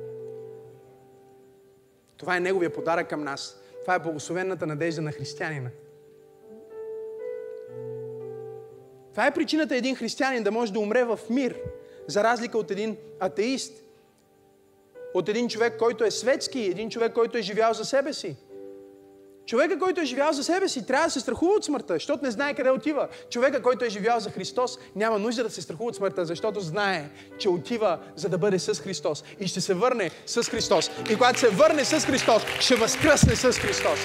Това 2.16 2.36
е 2.36 2.40
Неговия 2.40 2.72
подарък 2.72 3.08
към 3.08 3.24
нас. 3.24 3.60
Това 3.80 3.94
е 3.94 3.98
благословената 3.98 4.66
надежда 4.66 5.02
на 5.02 5.12
християнина. 5.12 5.70
Това 9.10 9.26
е 9.26 9.34
причината 9.34 9.76
един 9.76 9.96
християнин 9.96 10.42
да 10.42 10.50
може 10.50 10.72
да 10.72 10.80
умре 10.80 11.04
в 11.04 11.18
мир, 11.30 11.60
за 12.06 12.24
разлика 12.24 12.58
от 12.58 12.70
един 12.70 12.96
атеист, 13.20 13.84
от 15.14 15.28
един 15.28 15.48
човек, 15.48 15.78
който 15.78 16.04
е 16.04 16.10
светски, 16.10 16.60
един 16.60 16.90
човек, 16.90 17.12
който 17.12 17.38
е 17.38 17.42
живял 17.42 17.72
за 17.72 17.84
себе 17.84 18.12
си. 18.12 18.36
Човека, 19.46 19.78
който 19.78 20.00
е 20.00 20.04
живял 20.04 20.32
за 20.32 20.44
себе 20.44 20.68
си, 20.68 20.86
трябва 20.86 21.06
да 21.06 21.10
се 21.10 21.20
страхува 21.20 21.52
от 21.52 21.64
смъртта, 21.64 21.94
защото 21.94 22.24
не 22.24 22.30
знае 22.30 22.54
къде 22.54 22.70
отива. 22.70 23.08
Човека, 23.30 23.62
който 23.62 23.84
е 23.84 23.88
живял 23.88 24.20
за 24.20 24.30
Христос, 24.30 24.78
няма 24.96 25.18
нужда 25.18 25.42
да 25.42 25.50
се 25.50 25.62
страхува 25.62 25.88
от 25.88 25.96
смъртта, 25.96 26.24
защото 26.24 26.60
знае, 26.60 27.10
че 27.38 27.48
отива 27.48 27.98
за 28.16 28.28
да 28.28 28.38
бъде 28.38 28.58
с 28.58 28.80
Христос 28.80 29.24
и 29.40 29.48
ще 29.48 29.60
се 29.60 29.74
върне 29.74 30.10
с 30.26 30.42
Христос. 30.42 30.90
И 31.10 31.16
когато 31.16 31.38
се 31.38 31.48
върне 31.48 31.84
с 31.84 32.06
Христос, 32.06 32.42
ще 32.60 32.74
възкръсне 32.76 33.36
с 33.36 33.52
Христос. 33.52 33.98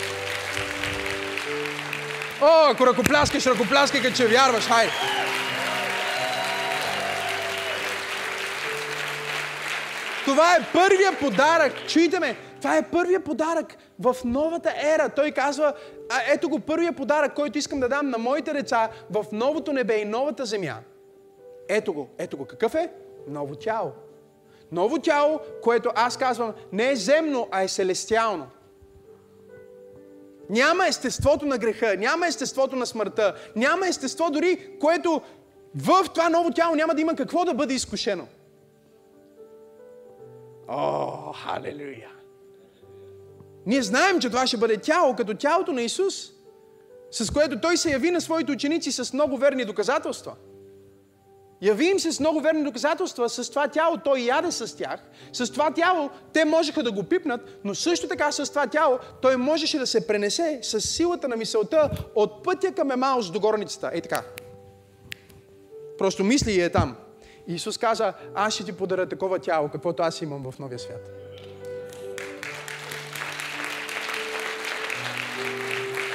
О, 2.41 2.69
ако 2.71 2.87
ръкопляскаш, 2.87 3.45
ръкопляскай, 3.45 4.01
като 4.01 4.15
че 4.15 4.27
вярваш, 4.27 4.63
хайде! 4.63 4.91
Това 10.25 10.55
е 10.55 10.67
първия 10.73 11.19
подарък. 11.19 11.87
Чуйте 11.87 12.19
ме, 12.19 12.35
това 12.57 12.77
е 12.77 12.89
първия 12.89 13.23
подарък 13.23 13.77
в 13.99 14.15
новата 14.25 14.73
ера. 14.81 15.09
Той 15.09 15.31
казва, 15.31 15.73
а 16.09 16.21
ето 16.33 16.49
го 16.49 16.59
първия 16.59 16.93
подарък, 16.93 17.33
който 17.33 17.57
искам 17.57 17.79
да 17.79 17.89
дам 17.89 18.09
на 18.09 18.17
моите 18.17 18.53
деца 18.53 18.89
в 19.11 19.25
новото 19.31 19.73
небе 19.73 19.97
и 19.97 20.05
новата 20.05 20.45
земя. 20.45 20.75
Ето 21.69 21.93
го, 21.93 22.09
ето 22.17 22.37
го. 22.37 22.45
Какъв 22.45 22.75
е? 22.75 22.89
Ново 23.27 23.55
тяло. 23.55 23.91
Ново 24.71 24.99
тяло, 24.99 25.39
което 25.61 25.91
аз 25.95 26.17
казвам 26.17 26.53
не 26.71 26.91
е 26.91 26.95
земно, 26.95 27.47
а 27.51 27.61
е 27.61 27.67
селестиално. 27.67 28.47
Няма 30.49 30.87
естеството 30.87 31.45
на 31.45 31.57
греха, 31.57 31.95
няма 31.97 32.27
естеството 32.27 32.75
на 32.75 32.85
смъртта, 32.85 33.35
няма 33.55 33.87
естество 33.87 34.29
дори, 34.31 34.77
което 34.79 35.21
в 35.75 36.05
това 36.13 36.29
ново 36.29 36.51
тяло 36.51 36.75
няма 36.75 36.95
да 36.95 37.01
има 37.01 37.15
какво 37.15 37.45
да 37.45 37.53
бъде 37.53 37.73
изкушено. 37.73 38.27
О, 40.67 41.33
халелуя! 41.33 42.11
Ние 43.65 43.81
знаем, 43.81 44.19
че 44.19 44.29
това 44.29 44.47
ще 44.47 44.57
бъде 44.57 44.77
тяло, 44.77 45.15
като 45.15 45.33
тялото 45.33 45.71
на 45.71 45.81
Исус, 45.81 46.31
с 47.11 47.33
което 47.33 47.61
Той 47.61 47.77
се 47.77 47.91
яви 47.91 48.11
на 48.11 48.21
своите 48.21 48.51
ученици 48.51 48.91
с 48.91 49.13
много 49.13 49.37
верни 49.37 49.65
доказателства. 49.65 50.35
Яви 51.61 51.85
им 51.85 51.99
се 51.99 52.11
с 52.11 52.19
много 52.19 52.41
верни 52.41 52.63
доказателства, 52.63 53.29
с 53.29 53.49
това 53.49 53.67
тяло 53.67 53.97
Той 53.97 54.19
яде 54.19 54.51
с 54.51 54.77
тях, 54.77 54.99
с 55.33 55.51
това 55.51 55.71
тяло 55.71 56.09
те 56.33 56.45
можеха 56.45 56.83
да 56.83 56.91
го 56.91 57.03
пипнат, 57.03 57.59
но 57.63 57.75
също 57.75 58.07
така 58.07 58.31
с 58.31 58.49
това 58.49 58.67
тяло 58.67 58.99
Той 59.21 59.37
можеше 59.37 59.79
да 59.79 59.87
се 59.87 60.07
пренесе 60.07 60.59
с 60.61 60.81
силата 60.81 61.27
на 61.27 61.35
мисълта 61.35 61.89
от 62.15 62.43
пътя 62.43 62.71
към 62.71 62.91
Емаус 62.91 63.31
до 63.31 63.39
горницата. 63.39 63.89
Ей 63.93 64.01
така. 64.01 64.23
Просто 65.97 66.23
мисли 66.23 66.51
и 66.51 66.61
е 66.61 66.69
там. 66.69 66.95
Исус 67.47 67.77
каза, 67.77 68.13
аз 68.35 68.53
ще 68.53 68.63
ти 68.63 68.71
подаря 68.71 69.09
такова 69.09 69.39
тяло, 69.39 69.69
каквото 69.69 70.03
аз 70.03 70.21
имам 70.21 70.51
в 70.51 70.59
новия 70.59 70.79
свят. 70.79 71.09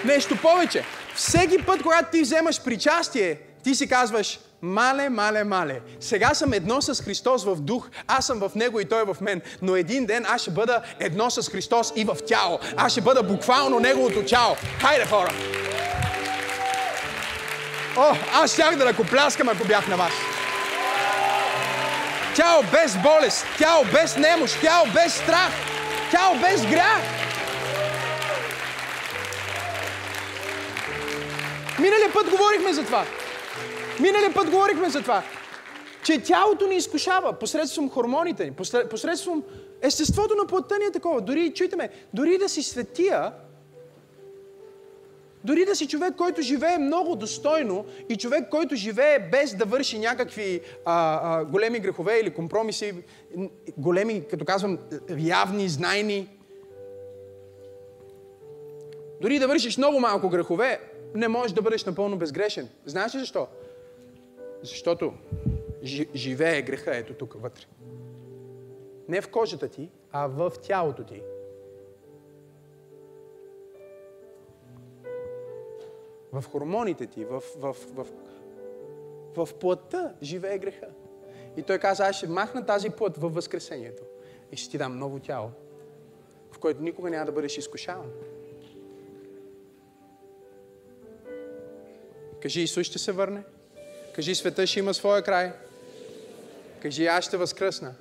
Нещо 0.04 0.36
повече. 0.42 0.84
Всеки 1.14 1.62
път, 1.66 1.82
когато 1.82 2.10
ти 2.10 2.22
вземаш 2.22 2.64
причастие, 2.64 3.40
ти 3.64 3.74
си 3.74 3.88
казваш, 3.88 4.40
мале, 4.62 5.08
мале, 5.08 5.44
мале. 5.44 5.80
Сега 6.00 6.34
съм 6.34 6.52
едно 6.52 6.82
с 6.82 7.02
Христос 7.02 7.44
в 7.44 7.56
дух, 7.56 7.88
аз 8.06 8.26
съм 8.26 8.38
в 8.38 8.50
Него 8.54 8.80
и 8.80 8.84
Той 8.84 9.02
е 9.02 9.04
в 9.04 9.16
мен. 9.20 9.40
Но 9.62 9.76
един 9.76 10.06
ден 10.06 10.24
аз 10.28 10.40
ще 10.42 10.50
бъда 10.50 10.82
едно 11.00 11.30
с 11.30 11.50
Христос 11.50 11.92
и 11.96 12.04
в 12.04 12.16
тяло. 12.26 12.58
Аз 12.76 12.92
ще 12.92 13.00
бъда 13.00 13.22
буквално 13.22 13.80
Неговото 13.80 14.24
тяло. 14.24 14.56
Хайде, 14.80 15.06
хора! 15.06 15.32
О, 17.96 18.14
аз 18.32 18.52
щях 18.52 18.76
да 18.76 18.86
ръкопляскам, 18.86 19.48
ако 19.48 19.66
бях 19.66 19.88
на 19.88 19.96
вас. 19.96 20.12
Тяло 22.40 22.62
без 22.72 22.96
болест, 23.02 23.46
тяло 23.58 23.84
без 23.92 24.16
немощ, 24.16 24.60
тяло 24.60 24.86
без 24.94 25.14
страх, 25.14 25.52
тяло 26.10 26.34
без 26.34 26.66
грях. 26.66 27.02
Миналия 31.78 32.12
път 32.12 32.30
говорихме 32.30 32.72
за 32.72 32.84
това. 32.84 33.04
Миналия 34.00 34.34
път 34.34 34.50
говорихме 34.50 34.90
за 34.90 35.00
това. 35.00 35.22
Че 36.02 36.22
тялото 36.22 36.66
ни 36.66 36.76
изкушава 36.76 37.32
посредством 37.32 37.90
хормоните 37.90 38.44
ни, 38.44 38.52
посредством 38.90 39.42
естеството 39.82 40.34
на 40.34 40.46
плътта 40.46 40.78
ни 40.78 40.84
е 40.84 40.92
такова. 40.92 41.20
Дори, 41.20 41.52
чуйте 41.54 41.76
ме, 41.76 41.88
дори 42.14 42.38
да 42.38 42.48
си 42.48 42.62
светия, 42.62 43.32
дори 45.44 45.64
да 45.64 45.76
си 45.76 45.88
човек, 45.88 46.14
който 46.16 46.42
живее 46.42 46.78
много 46.78 47.16
достойно 47.16 47.86
и 48.08 48.16
човек, 48.16 48.48
който 48.50 48.74
живее 48.74 49.18
без 49.18 49.54
да 49.54 49.64
върши 49.64 49.98
някакви 49.98 50.60
а, 50.84 51.20
а, 51.22 51.44
големи 51.44 51.78
грехове 51.78 52.18
или 52.18 52.34
компромиси, 52.34 52.94
големи, 53.76 54.22
като 54.30 54.44
казвам, 54.44 54.78
явни, 55.18 55.68
знайни. 55.68 56.28
Дори 59.20 59.38
да 59.38 59.48
вършиш 59.48 59.78
много 59.78 60.00
малко 60.00 60.28
грехове, 60.28 60.80
не 61.14 61.28
можеш 61.28 61.52
да 61.52 61.62
бъдеш 61.62 61.84
напълно 61.84 62.18
безгрешен. 62.18 62.68
Знаеш 62.86 63.14
ли 63.14 63.18
защо? 63.18 63.46
Защото 64.62 65.12
живее 66.14 66.62
греха 66.62 66.96
ето 66.96 67.14
тук 67.14 67.36
вътре. 67.42 67.64
Не 69.08 69.20
в 69.20 69.28
кожата 69.28 69.68
ти, 69.68 69.88
а 70.12 70.26
в 70.26 70.52
тялото 70.62 71.04
ти. 71.04 71.22
В 76.32 76.44
хормоните 76.52 77.06
ти, 77.06 77.24
в, 77.24 77.42
в, 77.56 77.76
в, 77.94 78.06
в, 79.36 79.46
в 79.46 79.54
плътта 79.54 80.14
живее 80.22 80.58
греха. 80.58 80.86
И 81.56 81.62
той 81.62 81.78
каза, 81.78 82.06
аз 82.06 82.16
ще 82.16 82.28
махна 82.28 82.66
тази 82.66 82.90
плът 82.90 83.16
във 83.16 83.34
Възкресението 83.34 84.02
и 84.52 84.56
ще 84.56 84.70
ти 84.70 84.78
дам 84.78 84.98
ново 84.98 85.18
тяло, 85.18 85.50
в 86.52 86.58
което 86.58 86.82
никога 86.82 87.10
няма 87.10 87.26
да 87.26 87.32
бъдеш 87.32 87.58
изкушаван. 87.58 88.10
Кажи, 92.42 92.60
Исус 92.60 92.86
ще 92.86 92.98
се 92.98 93.12
върне. 93.12 93.42
Кажи, 94.14 94.34
света 94.34 94.66
ще 94.66 94.78
има 94.78 94.94
своя 94.94 95.22
край. 95.22 95.52
Кажи, 96.82 97.06
аз 97.06 97.24
ще 97.24 97.36
възкръсна. 97.36 97.94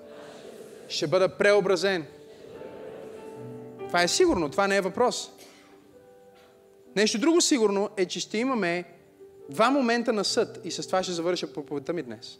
Ще 0.88 1.08
бъда 1.08 1.38
преобразен. 1.38 2.06
Това 3.88 4.04
е 4.04 4.08
сигурно, 4.08 4.52
това 4.52 4.68
не 4.68 4.76
е 4.76 4.82
въпрос. 4.82 5.32
Нещо 7.00 7.18
друго 7.18 7.41
сигурно 7.41 7.89
е, 7.97 8.06
че 8.06 8.20
ще 8.20 8.38
имаме 8.38 8.84
два 9.50 9.70
момента 9.70 10.14
на 10.14 10.26
съд 10.26 10.60
и 10.64 10.72
с 10.72 10.88
това 10.88 11.04
ще 11.04 11.12
завърша 11.12 11.54
проповедта 11.54 11.93
ми 11.93 12.04
днес. 12.04 12.39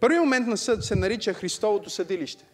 Първият 0.00 0.24
момент 0.24 0.46
на 0.46 0.56
съд 0.56 0.84
се 0.84 0.96
нарича 0.96 1.32
Христовото 1.32 1.90
съдилище. 1.90 2.44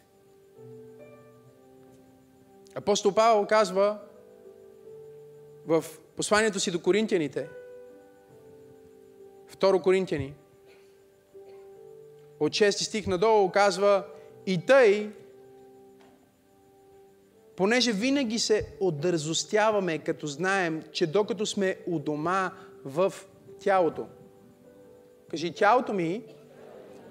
Апостол 2.75 3.15
Павел 3.15 3.47
казва 3.47 3.99
в 5.67 5.85
посланието 6.17 6.61
си 6.61 6.71
до 6.71 6.83
коринтияните, 6.83 7.49
2 9.57 9.83
Коринтияни, 9.83 10.35
от 12.41 12.53
6 12.53 12.71
стих 12.71 13.07
надолу 13.07 13.51
казва 13.51 14.05
и 14.47 14.67
тъй, 14.67 15.11
понеже 17.61 17.93
винаги 17.93 18.39
се 18.39 18.67
отдързостяваме, 18.81 19.99
като 19.99 20.27
знаем, 20.27 20.83
че 20.93 21.07
докато 21.07 21.47
сме 21.47 21.77
у 21.87 21.99
дома 21.99 22.51
в 22.85 23.13
тялото. 23.59 24.07
Кажи, 25.31 25.53
тялото 25.53 25.93
ми 25.93 26.23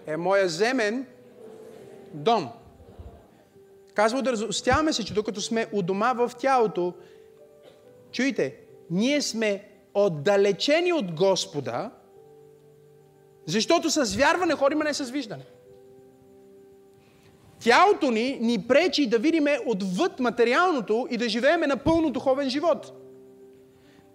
е 0.06 0.18
моя 0.18 0.50
земен 0.50 1.06
дом. 2.14 2.50
Казва, 3.94 4.20
отдързостяваме 4.20 4.94
се, 4.94 5.06
че 5.06 5.14
докато 5.14 5.42
сме 5.42 5.68
у 5.72 5.82
дома 5.82 6.14
в 6.14 6.32
тялото, 6.40 6.94
чуйте, 8.12 8.56
ние 8.90 9.22
сме 9.22 9.70
отдалечени 9.94 10.94
от 10.94 11.12
Господа, 11.12 11.92
защото 13.46 13.90
с 13.90 14.16
вярване 14.16 14.54
ходим, 14.56 14.82
а 14.82 14.84
не 14.84 14.94
с 14.94 15.10
виждане. 15.10 15.46
Тялото 17.64 18.12
ни 18.12 18.40
ни 18.42 18.68
пречи 18.68 19.10
да 19.10 19.20
видиме 19.20 19.60
отвъд 19.66 20.20
материалното 20.20 21.08
и 21.10 21.18
да 21.18 21.30
живееме 21.30 21.68
на 21.68 21.78
пълно 21.78 22.10
духовен 22.10 22.50
живот. 22.50 22.94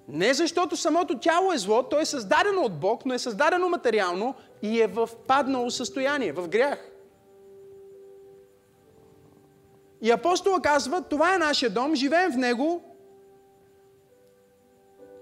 Не 0.08 0.34
защото 0.34 0.76
самото 0.76 1.18
тяло 1.18 1.52
е 1.52 1.58
зло, 1.58 1.82
то 1.82 2.00
е 2.00 2.04
създадено 2.04 2.62
от 2.62 2.80
Бог, 2.80 3.06
но 3.06 3.14
е 3.14 3.18
създадено 3.18 3.68
материално 3.68 4.34
и 4.62 4.80
е 4.80 4.86
в 4.86 5.08
паднало 5.26 5.70
състояние, 5.70 6.32
в 6.32 6.48
грях. 6.48 6.90
И 10.02 10.10
апостола 10.10 10.60
казва, 10.60 11.02
това 11.02 11.34
е 11.34 11.38
нашия 11.38 11.70
дом, 11.70 11.94
живеем 11.94 12.32
в 12.32 12.36
него 12.36 12.82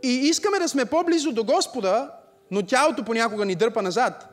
и 0.02 0.08
искаме 0.08 0.58
да 0.58 0.68
сме 0.68 0.84
по-близо 0.84 1.32
до 1.32 1.44
Господа, 1.44 2.10
но 2.50 2.62
тялото 2.62 3.04
понякога 3.04 3.44
ни 3.44 3.54
дърпа 3.54 3.82
назад. 3.82 4.32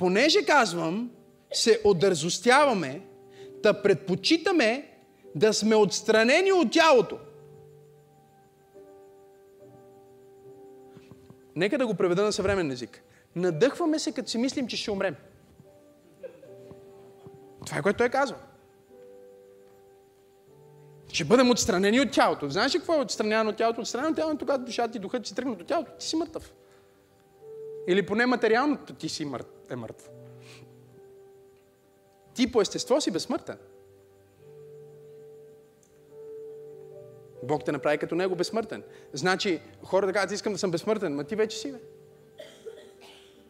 Понеже 0.00 0.44
казвам, 0.44 1.10
се 1.52 1.80
отдързостяваме, 1.84 3.00
да 3.62 3.82
предпочитаме 3.82 4.88
да 5.34 5.54
сме 5.54 5.74
отстранени 5.74 6.52
от 6.52 6.72
тялото. 6.72 7.18
Нека 11.56 11.78
да 11.78 11.86
го 11.86 11.94
преведа 11.94 12.22
на 12.22 12.32
съвременен 12.32 12.72
език. 12.72 13.02
Надъхваме 13.36 13.98
се, 13.98 14.12
като 14.12 14.30
си 14.30 14.38
мислим, 14.38 14.66
че 14.66 14.76
ще 14.76 14.90
умрем. 14.90 15.16
Това 17.66 17.78
е 17.78 17.82
което 17.82 17.98
той 17.98 18.08
казва. 18.08 18.36
Ще 21.12 21.24
бъдем 21.24 21.50
отстранени 21.50 22.00
от 22.00 22.10
тялото. 22.10 22.50
Знаеш 22.50 22.74
ли 22.74 22.78
какво 22.78 22.94
е 22.94 23.00
отстранено 23.00 23.50
от 23.50 23.56
тялото? 23.56 23.80
Отстранено 23.80 24.10
от 24.10 24.16
тялото, 24.16 24.38
когато 24.38 24.64
душата 24.64 24.98
и 24.98 25.00
духът 25.00 25.26
си 25.26 25.34
тръгнат 25.34 25.60
от 25.60 25.66
тялото. 25.66 25.92
Ти 25.98 26.06
си 26.06 26.16
мъртъв. 26.16 26.54
Или 27.88 28.06
поне 28.06 28.26
материалното 28.26 28.94
ти 28.94 29.08
си 29.08 29.24
мъртв, 29.24 29.59
е 29.70 29.76
мъртв. 29.76 30.10
Ти 32.34 32.52
по 32.52 32.60
естество 32.60 33.00
си 33.00 33.10
безсмъртен. 33.10 33.58
Бог 37.42 37.64
те 37.64 37.72
направи 37.72 37.98
като 37.98 38.14
Него 38.14 38.36
безсмъртен. 38.36 38.82
Значи, 39.12 39.60
хората 39.82 40.12
казват, 40.12 40.32
искам 40.32 40.52
да 40.52 40.58
съм 40.58 40.70
безсмъртен, 40.70 41.14
ма 41.14 41.24
ти 41.24 41.36
вече 41.36 41.58
си, 41.58 41.72
бе. 41.72 41.78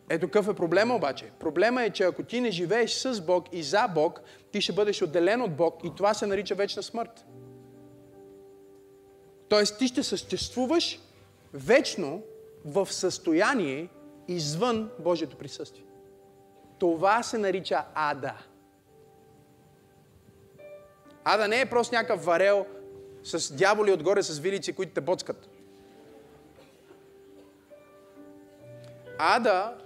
Ето 0.09 0.27
какъв 0.27 0.49
е 0.49 0.55
проблема 0.55 0.95
обаче. 0.95 1.31
Проблема 1.41 1.83
е, 1.83 1.91
че 1.91 2.05
ако 2.05 2.23
ти 2.23 2.41
не 2.41 2.51
живееш 2.51 2.93
с 2.93 3.21
Бог 3.21 3.45
и 3.53 3.63
за 3.63 3.89
Бог, 3.95 4.21
ти 4.53 4.61
ще 4.61 4.73
бъдеш 4.73 5.03
отделен 5.03 5.43
от 5.43 5.57
Бог 5.57 5.81
и 5.85 5.95
това 5.97 6.15
се 6.15 6.27
нарича 6.27 6.55
вечна 6.55 6.83
смърт. 6.83 7.25
Тоест 9.49 9.79
ти 9.79 9.89
ще 9.89 10.03
съществуваш 10.03 11.01
вечно 11.55 12.23
в 12.65 12.93
състояние 12.93 13.89
извън 14.29 14.91
Божието 14.99 15.37
присъствие. 15.37 15.85
Това 16.81 17.23
се 17.23 17.39
нарича 17.39 17.85
ада. 17.95 18.35
Ада 21.25 21.49
не 21.49 21.61
е 21.61 21.71
просто 21.71 21.95
някакъв 21.95 22.25
варел 22.25 22.67
с 23.23 23.55
дяволи 23.55 23.93
отгоре 23.93 24.23
с 24.23 24.39
вилици, 24.39 24.73
които 24.73 24.93
те 24.93 25.01
боцкат. 25.01 25.49
Ада 29.19 29.79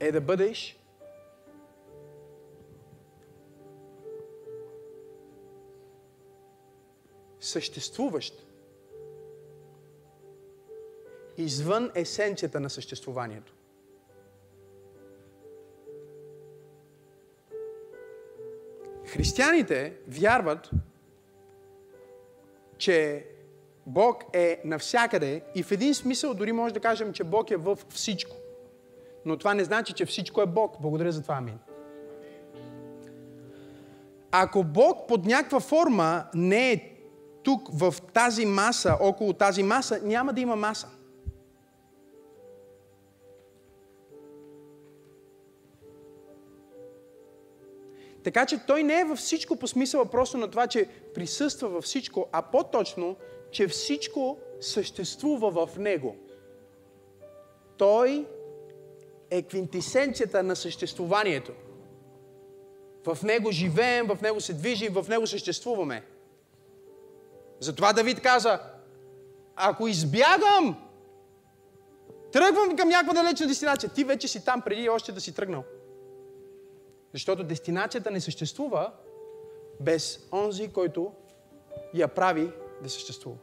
е 0.00 0.12
да 0.12 0.20
бъдеш 0.20 0.78
съществуващ 7.40 8.46
извън 11.36 11.90
есенцията 11.94 12.60
на 12.60 12.70
съществуванието. 12.70 13.52
Християните 19.12 19.92
вярват, 20.08 20.70
че 22.78 23.26
Бог 23.86 24.24
е 24.32 24.60
навсякъде 24.64 25.42
и 25.54 25.62
в 25.62 25.72
един 25.72 25.94
смисъл 25.94 26.34
дори 26.34 26.52
може 26.52 26.74
да 26.74 26.80
кажем, 26.80 27.12
че 27.12 27.24
Бог 27.24 27.50
е 27.50 27.56
в 27.56 27.78
всичко. 27.88 28.36
Но 29.24 29.36
това 29.36 29.54
не 29.54 29.64
значи, 29.64 29.92
че 29.92 30.06
всичко 30.06 30.42
е 30.42 30.46
Бог. 30.46 30.76
Благодаря 30.80 31.12
за 31.12 31.22
това, 31.22 31.34
амин. 31.34 31.58
Ако 34.30 34.64
Бог 34.64 35.08
под 35.08 35.26
някаква 35.26 35.60
форма 35.60 36.24
не 36.34 36.72
е 36.72 36.92
тук 37.42 37.68
в 37.72 37.94
тази 38.12 38.46
маса, 38.46 38.96
около 39.00 39.32
тази 39.32 39.62
маса, 39.62 40.00
няма 40.02 40.32
да 40.32 40.40
има 40.40 40.56
маса. 40.56 40.88
Така 48.24 48.46
че 48.46 48.66
той 48.66 48.82
не 48.82 49.00
е 49.00 49.04
във 49.04 49.18
всичко 49.18 49.56
по 49.56 49.68
смисъла 49.68 50.06
просто 50.06 50.38
на 50.38 50.50
това, 50.50 50.66
че 50.66 50.86
присъства 51.14 51.68
във 51.68 51.84
всичко, 51.84 52.26
а 52.32 52.42
по-точно, 52.42 53.16
че 53.50 53.68
всичко 53.68 54.38
съществува 54.60 55.66
в 55.66 55.78
него. 55.78 56.16
Той 57.76 58.26
е 59.30 59.42
квинтисенцията 59.42 60.42
на 60.42 60.56
съществуванието. 60.56 61.52
В 63.06 63.18
него 63.22 63.50
живеем, 63.52 64.06
в 64.06 64.18
него 64.22 64.40
се 64.40 64.54
движим, 64.54 64.92
в 64.92 65.08
него 65.08 65.26
съществуваме. 65.26 66.02
Затова 67.60 67.92
Давид 67.92 68.20
каза, 68.20 68.60
ако 69.56 69.88
избягам, 69.88 70.76
тръгвам 72.32 72.76
към 72.76 72.88
някаква 72.88 73.14
далечна 73.14 73.46
дестинация, 73.46 73.90
ти 73.90 74.04
вече 74.04 74.28
си 74.28 74.44
там 74.44 74.62
преди 74.62 74.88
още 74.88 75.12
да 75.12 75.20
си 75.20 75.34
тръгнал. 75.34 75.64
Защото 77.12 77.44
дестинацията 77.44 78.10
не 78.10 78.20
съществува 78.20 78.92
без 79.80 80.28
онзи, 80.32 80.72
който 80.72 81.12
я 81.94 82.08
прави 82.08 82.52
да 82.82 82.90
съществува. 82.90 83.36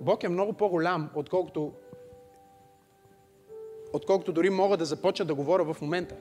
Бог 0.00 0.22
е 0.22 0.28
много 0.28 0.52
по-голям, 0.52 1.10
отколкото, 1.14 1.72
отколкото 3.92 4.32
дори 4.32 4.50
мога 4.50 4.76
да 4.76 4.84
започна 4.84 5.24
да 5.24 5.34
говоря 5.34 5.74
в 5.74 5.80
момента. 5.80 6.16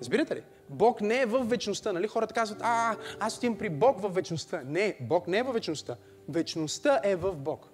Разбирате 0.00 0.36
ли? 0.36 0.42
Бог 0.68 1.00
не 1.00 1.20
е 1.20 1.26
в 1.26 1.44
вечността. 1.44 1.92
Нали? 1.92 2.08
Хората 2.08 2.34
казват, 2.34 2.58
а, 2.62 2.96
аз 3.20 3.36
отивам 3.36 3.58
при 3.58 3.68
Бог 3.68 4.00
в 4.00 4.08
вечността. 4.08 4.62
Не, 4.66 4.96
Бог 5.00 5.28
не 5.28 5.38
е 5.38 5.42
в 5.42 5.52
вечността. 5.52 5.96
Вечността 6.28 7.00
е 7.04 7.16
в 7.16 7.32
Бог. 7.32 7.68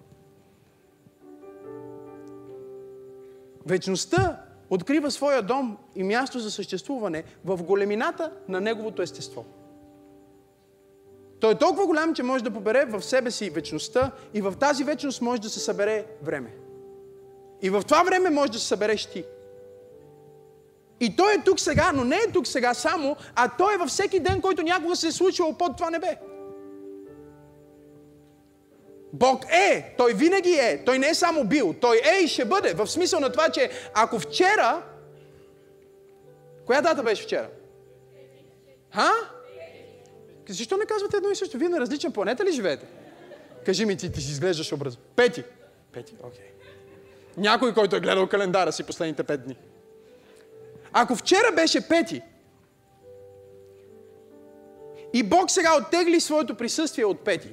Вечността 3.65 4.41
открива 4.69 5.11
своя 5.11 5.41
дом 5.41 5.77
и 5.95 6.03
място 6.03 6.39
за 6.39 6.51
съществуване 6.51 7.23
в 7.45 7.63
големината 7.63 8.31
на 8.47 8.61
неговото 8.61 9.01
естество. 9.01 9.45
Той 11.39 11.51
е 11.51 11.57
толкова 11.57 11.85
голям, 11.85 12.13
че 12.13 12.23
може 12.23 12.43
да 12.43 12.51
побере 12.51 12.85
в 12.85 13.01
себе 13.01 13.31
си 13.31 13.49
вечността 13.49 14.11
и 14.33 14.41
в 14.41 14.53
тази 14.59 14.83
вечност 14.83 15.21
може 15.21 15.41
да 15.41 15.49
се 15.49 15.59
събере 15.59 16.05
време. 16.23 16.55
И 17.61 17.69
в 17.69 17.83
това 17.83 18.03
време 18.03 18.29
може 18.29 18.51
да 18.51 18.59
се 18.59 18.67
събереш 18.67 19.05
ти. 19.05 19.25
И 20.99 21.15
той 21.15 21.33
е 21.33 21.43
тук 21.45 21.59
сега, 21.59 21.91
но 21.95 22.03
не 22.03 22.15
е 22.15 22.31
тук 22.33 22.47
сега 22.47 22.73
само, 22.73 23.15
а 23.35 23.57
той 23.57 23.75
е 23.75 23.77
във 23.77 23.89
всеки 23.89 24.19
ден, 24.19 24.41
който 24.41 24.63
някога 24.63 24.95
се 24.95 25.07
е 25.07 25.11
случил 25.11 25.53
под 25.53 25.77
това 25.77 25.89
небе. 25.89 26.17
Бог 29.15 29.45
е, 29.51 29.95
той 29.97 30.13
винаги 30.13 30.53
е, 30.53 30.83
той 30.85 30.99
не 30.99 31.07
е 31.09 31.13
само 31.13 31.43
бил, 31.43 31.75
той 31.81 32.01
е 32.15 32.23
и 32.23 32.27
ще 32.27 32.45
бъде. 32.45 32.73
В 32.73 32.87
смисъл 32.87 33.19
на 33.19 33.31
това, 33.31 33.49
че 33.49 33.69
ако 33.93 34.19
вчера, 34.19 34.83
коя 36.65 36.81
дата 36.81 37.03
беше 37.03 37.23
вчера? 37.23 37.49
Ха? 38.93 39.11
Защо 40.49 40.77
не 40.77 40.85
казвате 40.85 41.17
едно 41.17 41.29
и 41.29 41.35
също? 41.35 41.57
Вие 41.57 41.69
на 41.69 41.79
различен 41.79 42.11
планета 42.11 42.45
ли 42.45 42.51
живеете? 42.51 42.85
Кажи 43.65 43.85
ми 43.85 43.97
ти, 43.97 44.11
ти 44.11 44.21
си 44.21 44.31
изглеждаш 44.31 44.73
образ. 44.73 44.97
Пети. 45.15 45.43
Пети, 45.91 46.13
окей. 46.23 46.39
Okay. 46.39 47.37
Някой, 47.37 47.73
който 47.73 47.95
е 47.95 47.99
гледал 47.99 48.27
календара 48.27 48.71
си 48.71 48.83
последните 48.83 49.23
пет 49.23 49.43
дни. 49.43 49.57
Ако 50.93 51.15
вчера 51.15 51.51
беше 51.55 51.87
пети, 51.87 52.21
и 55.13 55.23
Бог 55.23 55.51
сега 55.51 55.77
оттегли 55.77 56.19
своето 56.19 56.55
присъствие 56.55 57.05
от 57.05 57.19
пети, 57.19 57.49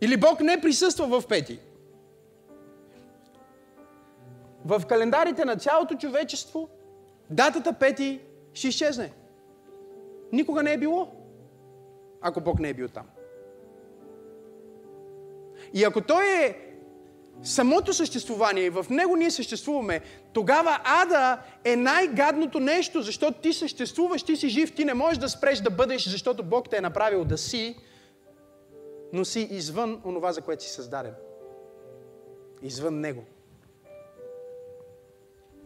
или 0.00 0.16
Бог 0.16 0.40
не 0.40 0.60
присъства 0.60 1.20
в 1.20 1.26
пети, 1.26 1.58
в 4.64 4.82
календарите 4.88 5.44
на 5.44 5.56
цялото 5.56 5.94
човечество, 5.94 6.68
датата 7.30 7.72
пети 7.72 8.20
ще 8.52 8.68
изчезне. 8.68 9.12
Никога 10.32 10.62
не 10.62 10.72
е 10.72 10.78
било, 10.78 11.08
ако 12.20 12.40
Бог 12.40 12.60
не 12.60 12.68
е 12.68 12.74
бил 12.74 12.88
там. 12.88 13.06
И 15.74 15.84
ако 15.84 16.00
Той 16.00 16.24
е 16.44 16.68
самото 17.42 17.92
съществувание 17.92 18.64
и 18.64 18.70
в 18.70 18.86
него 18.90 19.16
ние 19.16 19.30
съществуваме, 19.30 20.00
тогава 20.32 20.78
ада 20.84 21.38
е 21.64 21.76
най-гадното 21.76 22.60
нещо, 22.60 23.02
защото 23.02 23.40
ти 23.40 23.52
съществуваш, 23.52 24.22
ти 24.22 24.36
си 24.36 24.48
жив, 24.48 24.74
ти 24.74 24.84
не 24.84 24.94
можеш 24.94 25.18
да 25.18 25.28
спреш 25.28 25.58
да 25.58 25.70
бъдеш, 25.70 26.08
защото 26.08 26.42
Бог 26.42 26.70
те 26.70 26.76
е 26.76 26.80
направил 26.80 27.24
да 27.24 27.38
си, 27.38 27.76
но 29.12 29.24
си 29.24 29.48
извън 29.50 30.00
онова, 30.04 30.32
за 30.32 30.40
което 30.40 30.62
си 30.62 30.70
създаден. 30.70 31.14
Извън 32.62 33.00
него. 33.00 33.24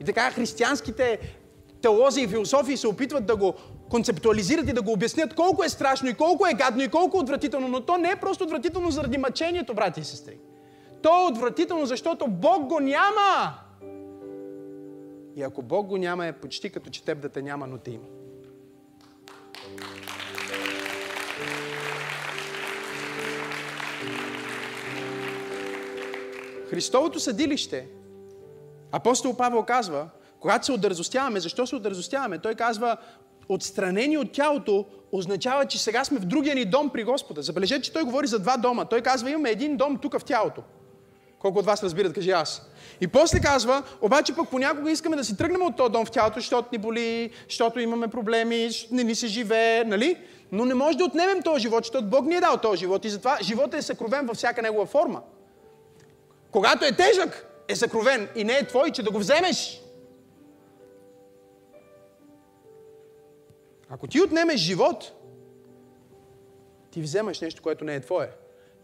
И 0.00 0.04
така 0.04 0.30
християнските 0.30 1.18
теолози 1.82 2.20
и 2.20 2.28
философии 2.28 2.76
се 2.76 2.88
опитват 2.88 3.26
да 3.26 3.36
го 3.36 3.54
концептуализират 3.90 4.68
и 4.68 4.72
да 4.72 4.82
го 4.82 4.92
обяснят 4.92 5.34
колко 5.34 5.64
е 5.64 5.68
страшно 5.68 6.08
и 6.08 6.14
колко 6.14 6.46
е 6.46 6.54
гадно 6.54 6.82
и 6.82 6.88
колко 6.88 7.16
е 7.16 7.20
отвратително, 7.20 7.68
но 7.68 7.80
то 7.80 7.98
не 7.98 8.10
е 8.10 8.16
просто 8.16 8.44
отвратително 8.44 8.90
заради 8.90 9.18
мъчението, 9.18 9.74
брати 9.74 10.00
и 10.00 10.04
сестри. 10.04 10.38
То 11.02 11.22
е 11.22 11.30
отвратително, 11.30 11.86
защото 11.86 12.26
Бог 12.28 12.66
го 12.66 12.80
няма. 12.80 13.54
И 15.36 15.42
ако 15.42 15.62
Бог 15.62 15.86
го 15.86 15.96
няма, 15.96 16.26
е 16.26 16.32
почти 16.32 16.70
като 16.70 16.90
че 16.90 17.04
теб 17.04 17.20
да 17.20 17.28
те 17.28 17.42
няма, 17.42 17.66
но 17.66 17.78
те 17.78 17.90
има. 17.90 18.04
Христовото 26.72 27.20
съдилище, 27.20 27.86
апостол 28.92 29.36
Павел 29.36 29.62
казва, 29.62 30.08
когато 30.40 30.66
се 30.66 30.72
отдързостяваме, 30.72 31.40
защо 31.40 31.66
се 31.66 31.76
отдързостяваме? 31.76 32.38
Той 32.38 32.54
казва, 32.54 32.96
отстранени 33.48 34.18
от 34.18 34.32
тялото 34.32 34.86
означава, 35.12 35.66
че 35.66 35.78
сега 35.78 36.04
сме 36.04 36.18
в 36.18 36.24
другия 36.24 36.54
ни 36.54 36.64
дом 36.64 36.90
при 36.90 37.04
Господа. 37.04 37.42
Забележете, 37.42 37.82
че 37.82 37.92
той 37.92 38.02
говори 38.02 38.26
за 38.26 38.38
два 38.38 38.56
дома. 38.56 38.84
Той 38.84 39.00
казва, 39.00 39.30
имаме 39.30 39.50
един 39.50 39.76
дом 39.76 39.98
тук 40.02 40.18
в 40.18 40.24
тялото. 40.24 40.62
Колко 41.38 41.58
от 41.58 41.64
вас 41.64 41.82
разбират, 41.82 42.12
кажи 42.12 42.30
аз. 42.30 42.62
И 43.00 43.08
после 43.08 43.40
казва, 43.40 43.82
обаче 44.00 44.34
пък 44.34 44.50
понякога 44.50 44.90
искаме 44.90 45.16
да 45.16 45.24
си 45.24 45.36
тръгнем 45.36 45.62
от 45.62 45.76
този 45.76 45.92
дом 45.92 46.06
в 46.06 46.10
тялото, 46.10 46.40
защото 46.40 46.68
ни 46.72 46.78
боли, 46.78 47.30
защото 47.48 47.80
имаме 47.80 48.08
проблеми, 48.08 48.68
не 48.90 49.04
ни 49.04 49.14
се 49.14 49.26
живее, 49.26 49.84
нали? 49.84 50.16
Но 50.52 50.64
не 50.64 50.74
може 50.74 50.98
да 50.98 51.04
отнемем 51.04 51.42
този 51.42 51.62
живот, 51.62 51.84
защото 51.84 52.06
Бог 52.06 52.26
ни 52.26 52.34
е 52.34 52.40
дал 52.40 52.56
този 52.56 52.78
живот 52.78 53.04
и 53.04 53.10
затова 53.10 53.38
животът 53.42 53.74
е 53.74 53.82
съкровен 53.82 54.26
във 54.26 54.36
всяка 54.36 54.62
негова 54.62 54.86
форма. 54.86 55.22
Когато 56.52 56.84
е 56.84 56.96
тежък, 56.96 57.46
е 57.68 57.76
съкровен 57.76 58.28
и 58.36 58.44
не 58.44 58.52
е 58.52 58.66
твой, 58.66 58.90
че 58.90 59.02
да 59.02 59.10
го 59.10 59.18
вземеш. 59.18 59.82
Ако 63.88 64.06
ти 64.06 64.20
отнемеш 64.20 64.60
живот, 64.60 65.12
ти 66.90 67.02
вземаш 67.02 67.40
нещо, 67.40 67.62
което 67.62 67.84
не 67.84 67.94
е 67.94 68.00
твое. 68.00 68.30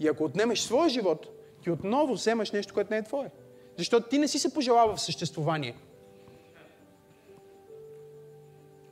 И 0.01 0.09
ако 0.09 0.25
отнемеш 0.25 0.61
своя 0.61 0.89
живот, 0.89 1.27
ти 1.63 1.71
отново 1.71 2.15
вземаш 2.15 2.51
нещо, 2.51 2.75
което 2.75 2.91
не 2.91 2.99
е 2.99 3.05
твое. 3.05 3.31
Защото 3.77 4.09
ти 4.09 4.19
не 4.19 4.29
си 4.29 4.39
се 4.39 4.55
пожелал 4.55 4.97
в 4.97 5.01
съществувание. 5.01 5.77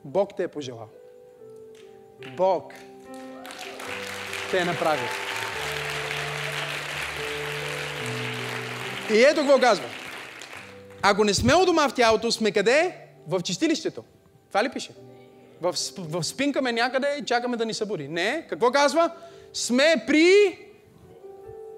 Бог 0.05 0.37
те 0.37 0.43
е 0.43 0.49
пожелал. 0.49 0.89
Бог 2.37 2.72
те 4.51 4.59
е 4.59 4.64
направил. 4.64 5.26
И 9.11 9.23
ето 9.23 9.41
какво 9.41 9.61
казва. 9.61 9.85
Ако 11.03 11.25
не 11.25 11.35
сме 11.35 11.55
у 11.55 11.65
дома 11.65 11.89
в 11.89 11.95
тялото, 11.95 12.33
сме 12.33 12.53
къде? 12.53 12.97
В 13.29 13.43
чистилището. 13.43 14.05
Това 14.49 14.65
ли 14.65 14.69
пише? 14.69 14.95
В, 15.61 15.75
в 15.99 16.25
спинкаме 16.25 16.73
някъде 16.73 17.17
и 17.21 17.25
чакаме 17.25 17.57
да 17.57 17.67
ни 17.67 17.75
събуди. 17.75 18.09
Не. 18.09 18.47
Какво 18.49 18.71
казва? 18.71 19.11
Сме 19.53 20.05
при 20.07 20.59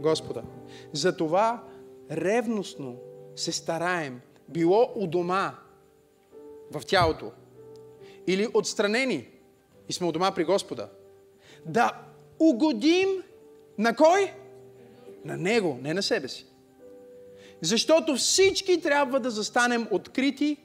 Господа. 0.01 0.43
Затова 0.93 1.63
ревностно 2.11 2.97
се 3.37 3.53
стараем, 3.53 4.21
било 4.49 4.93
у 4.95 5.07
дома, 5.07 5.55
в 6.73 6.87
тялото, 6.87 7.33
или 8.27 8.49
отстранени 8.55 9.29
и 9.89 9.93
сме 9.93 10.07
у 10.07 10.13
дома 10.13 10.31
при 10.31 10.45
Господа, 10.45 10.89
да 11.67 11.93
угодим 12.39 13.09
на 13.79 13.97
кой? 13.97 14.33
На 15.25 15.37
Него, 15.37 15.79
не 15.83 15.95
на 15.95 16.03
себе 16.03 16.29
си. 16.29 16.48
Защото 17.63 18.15
всички 18.15 18.81
трябва 18.81 19.21
да 19.21 19.31
застанем 19.31 19.89
открити 19.91 20.57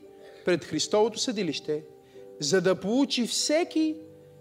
пред 0.46 0.66
Христовото 0.66 1.20
съдилище, 1.20 1.84
за 2.40 2.62
да 2.62 2.80
получи 2.80 3.28
всеки 3.28 3.98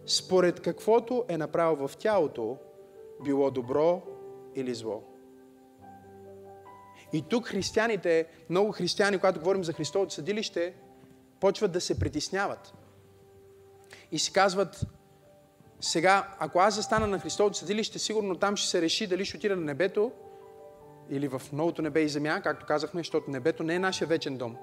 според 0.07 0.61
каквото 0.61 1.25
е 1.29 1.39
направил 1.39 1.89
в 1.89 1.97
тялото, 1.97 2.57
било 3.25 3.51
добро 3.51 4.03
или 4.55 4.75
зло. 4.75 5.03
И 7.13 7.23
тук 7.23 7.47
християните, 7.47 8.27
много 8.51 8.73
християни, 8.73 9.19
когато 9.19 9.39
говорим 9.39 9.65
за 9.65 9.73
Христовото 9.73 10.15
съдилище, 10.15 10.75
почват 11.41 11.73
да 11.73 11.81
се 11.81 11.99
притесняват. 11.99 12.75
И 14.13 14.19
си 14.19 14.33
казват, 14.33 14.87
сега, 15.81 16.37
ако 16.39 16.59
аз 16.59 16.75
застана 16.75 17.07
на 17.07 17.19
Христовото 17.19 17.59
съдилище, 17.59 17.99
сигурно 17.99 18.35
там 18.35 18.57
ще 18.57 18.71
се 18.71 18.83
реши 18.83 19.07
дали 19.07 19.25
ще 19.25 19.37
отида 19.37 19.57
на 19.57 19.63
небето 19.63 20.13
или 21.13 21.29
в 21.29 21.43
новото 21.53 21.83
небе 21.83 22.01
и 22.01 22.09
земя, 22.09 22.41
както 22.43 22.67
казахме, 22.67 23.01
защото 23.01 23.31
небето 23.31 23.63
не 23.63 23.75
е 23.75 23.79
нашия 23.79 24.09
вечен 24.09 24.37
дом. 24.37 24.57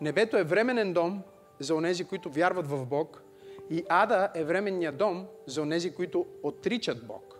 Небето 0.00 0.36
е 0.36 0.44
временен 0.44 0.92
дом 0.92 1.22
за 1.58 1.74
онези, 1.74 2.04
които 2.04 2.30
вярват 2.30 2.66
в 2.66 2.86
Бог 2.86 3.22
и 3.70 3.84
ада 3.88 4.30
е 4.34 4.44
временния 4.44 4.92
дом 4.92 5.26
за 5.46 5.62
онези, 5.62 5.94
които 5.94 6.26
отричат 6.42 7.06
Бог. 7.06 7.38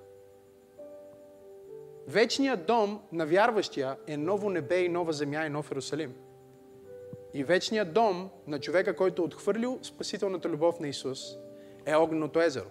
Вечният 2.07 2.67
дом 2.67 3.01
на 3.13 3.27
вярващия 3.27 3.97
е 4.07 4.17
ново 4.17 4.51
небе 4.51 4.85
и 4.85 4.89
нова 4.89 5.13
земя 5.13 5.47
и 5.47 5.49
нов 5.49 5.71
Иерусалим. 5.71 6.15
И 7.35 7.45
вечният 7.45 7.93
дом 7.93 8.31
на 8.47 8.61
човека, 8.61 8.97
който 8.97 9.23
е 9.23 9.25
отхвърлил 9.25 9.79
спасителната 9.83 10.49
любов 10.49 10.81
на 10.81 10.89
Исус, 10.89 11.21
е 11.87 11.97
огненото 11.97 12.41
езеро. 12.41 12.71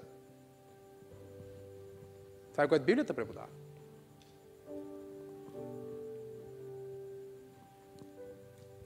Това 2.51 2.63
е 2.63 2.67
което 2.67 2.85
Библията 2.85 3.13
преподава. 3.13 3.47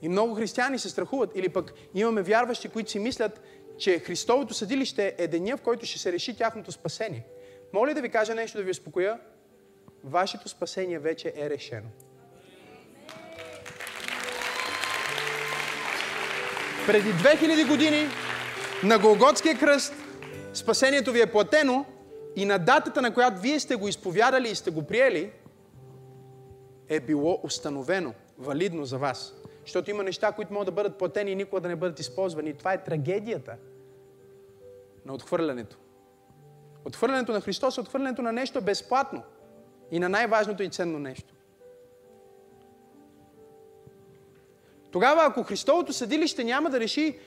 И 0.02 0.08
много 0.08 0.34
християни 0.34 0.78
се 0.78 0.90
страхуват, 0.90 1.30
или 1.34 1.48
пък 1.48 1.72
имаме 1.94 2.22
вярващи, 2.22 2.68
които 2.68 2.90
си 2.90 2.98
мислят, 2.98 3.40
че 3.78 3.98
Христовото 3.98 4.54
съдилище 4.54 5.14
е 5.18 5.26
деня, 5.26 5.56
в 5.56 5.62
който 5.62 5.86
ще 5.86 5.98
се 5.98 6.12
реши 6.12 6.36
тяхното 6.36 6.72
спасение. 6.72 7.26
Моля 7.72 7.94
да 7.94 8.00
ви 8.00 8.08
кажа 8.08 8.34
нещо, 8.34 8.58
да 8.58 8.64
ви 8.64 8.70
успокоя 8.70 9.18
вашето 10.04 10.48
спасение 10.48 10.98
вече 10.98 11.32
е 11.36 11.50
решено. 11.50 11.88
Преди 16.86 17.12
2000 17.12 17.68
години 17.68 18.06
на 18.84 18.98
Голготския 18.98 19.58
кръст 19.58 19.94
спасението 20.54 21.12
ви 21.12 21.20
е 21.20 21.26
платено 21.26 21.86
и 22.36 22.44
на 22.44 22.58
датата, 22.58 23.02
на 23.02 23.14
която 23.14 23.40
вие 23.40 23.60
сте 23.60 23.76
го 23.76 23.88
изповядали 23.88 24.50
и 24.50 24.54
сте 24.54 24.70
го 24.70 24.86
приели, 24.86 25.32
е 26.88 27.00
било 27.00 27.40
установено, 27.42 28.14
валидно 28.38 28.84
за 28.84 28.98
вас. 28.98 29.34
Защото 29.68 29.90
има 29.90 30.02
неща, 30.02 30.32
които 30.32 30.52
могат 30.52 30.66
да 30.66 30.72
бъдат 30.72 30.98
платени 30.98 31.30
и 31.30 31.34
никога 31.34 31.60
да 31.60 31.68
не 31.68 31.76
бъдат 31.76 32.00
използвани. 32.00 32.50
И 32.50 32.54
това 32.54 32.72
е 32.72 32.84
трагедията 32.84 33.56
на 35.06 35.14
отхвърлянето. 35.14 35.76
Отхвърлянето 36.84 37.32
на 37.32 37.40
Христос 37.40 37.76
е 37.76 37.80
отхвърлянето 37.80 38.22
на 38.22 38.32
нещо 38.32 38.60
безплатно. 38.60 39.22
И 39.90 39.98
на 39.98 40.08
най-важното 40.08 40.62
и 40.62 40.68
ценно 40.68 40.98
нещо. 40.98 41.34
Тогава, 44.90 45.24
ако 45.24 45.42
Христовото 45.42 45.92
съдилище 45.92 46.44
няма 46.44 46.70
да 46.70 46.80
реши 46.80 47.18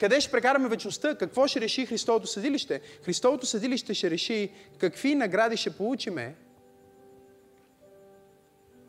къде 0.00 0.20
ще 0.20 0.30
прекараме 0.30 0.68
вечността, 0.68 1.14
какво 1.14 1.46
ще 1.46 1.60
реши 1.60 1.86
Христовото 1.86 2.26
съдилище? 2.26 2.80
Христовото 3.02 3.46
съдилище 3.46 3.94
ще 3.94 4.10
реши 4.10 4.52
какви 4.78 5.14
награди 5.14 5.56
ще 5.56 5.76
получиме 5.76 6.34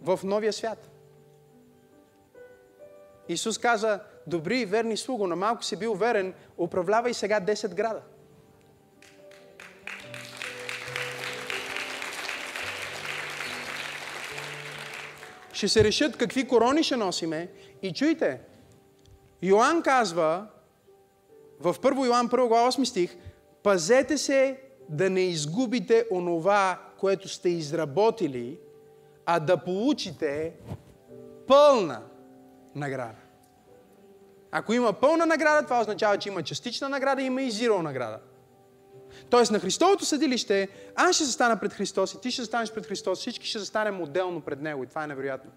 в 0.02 0.20
новия 0.24 0.54
свят. 0.54 0.93
Исус 3.30 3.58
каза, 3.58 4.00
добри 4.28 4.60
и 4.60 4.66
верни 4.66 4.98
слуго, 4.98 5.28
на 5.28 5.36
малко 5.36 5.64
си 5.64 5.76
бил 5.76 5.94
верен, 5.94 6.34
управлявай 6.58 7.14
сега 7.14 7.42
10 7.42 7.74
града. 7.74 8.02
Ще 15.54 15.68
се 15.68 15.84
решат 15.84 16.18
какви 16.18 16.48
корони 16.48 16.84
ще 16.84 16.96
носиме. 16.96 17.48
И 17.82 17.94
чуйте, 17.94 18.42
Йоанн 19.42 19.82
казва 19.82 20.48
в 21.60 21.76
1 21.80 22.06
Йоанн 22.06 22.30
1 22.30 22.48
глава 22.48 22.72
8 22.72 22.84
стих, 22.84 23.18
пазете 23.64 24.18
се 24.18 24.60
да 24.90 25.10
не 25.10 25.22
изгубите 25.22 26.06
онова, 26.12 26.80
което 27.00 27.30
сте 27.30 27.50
изработили, 27.50 28.60
а 29.26 29.40
да 29.40 29.58
получите 29.58 30.54
пълна 31.48 32.02
награда. 32.76 33.16
Ако 34.52 34.74
има 34.74 34.94
пълна 34.94 35.26
награда, 35.26 35.64
това 35.64 35.82
означава, 35.82 36.18
че 36.18 36.30
има 36.30 36.44
частична 36.44 36.90
награда, 36.90 37.22
има 37.22 37.42
и 37.42 37.52
зиро 37.52 37.82
награда. 37.82 38.20
Тоест 39.30 39.52
на 39.52 39.60
Христовото 39.60 40.06
съдилище, 40.06 40.70
аз 40.96 41.16
ще 41.16 41.26
застана 41.26 41.60
пред 41.60 41.74
Христос 41.74 42.14
и 42.14 42.22
ти 42.22 42.32
ще 42.32 42.42
застанеш 42.42 42.72
пред 42.72 42.86
Христос, 42.86 43.20
всички 43.20 43.48
ще 43.48 43.60
застанем 43.60 44.02
отделно 44.02 44.42
пред 44.42 44.62
Него 44.62 44.84
и 44.84 44.88
това 44.88 45.04
е 45.04 45.08
невероятно. 45.08 45.52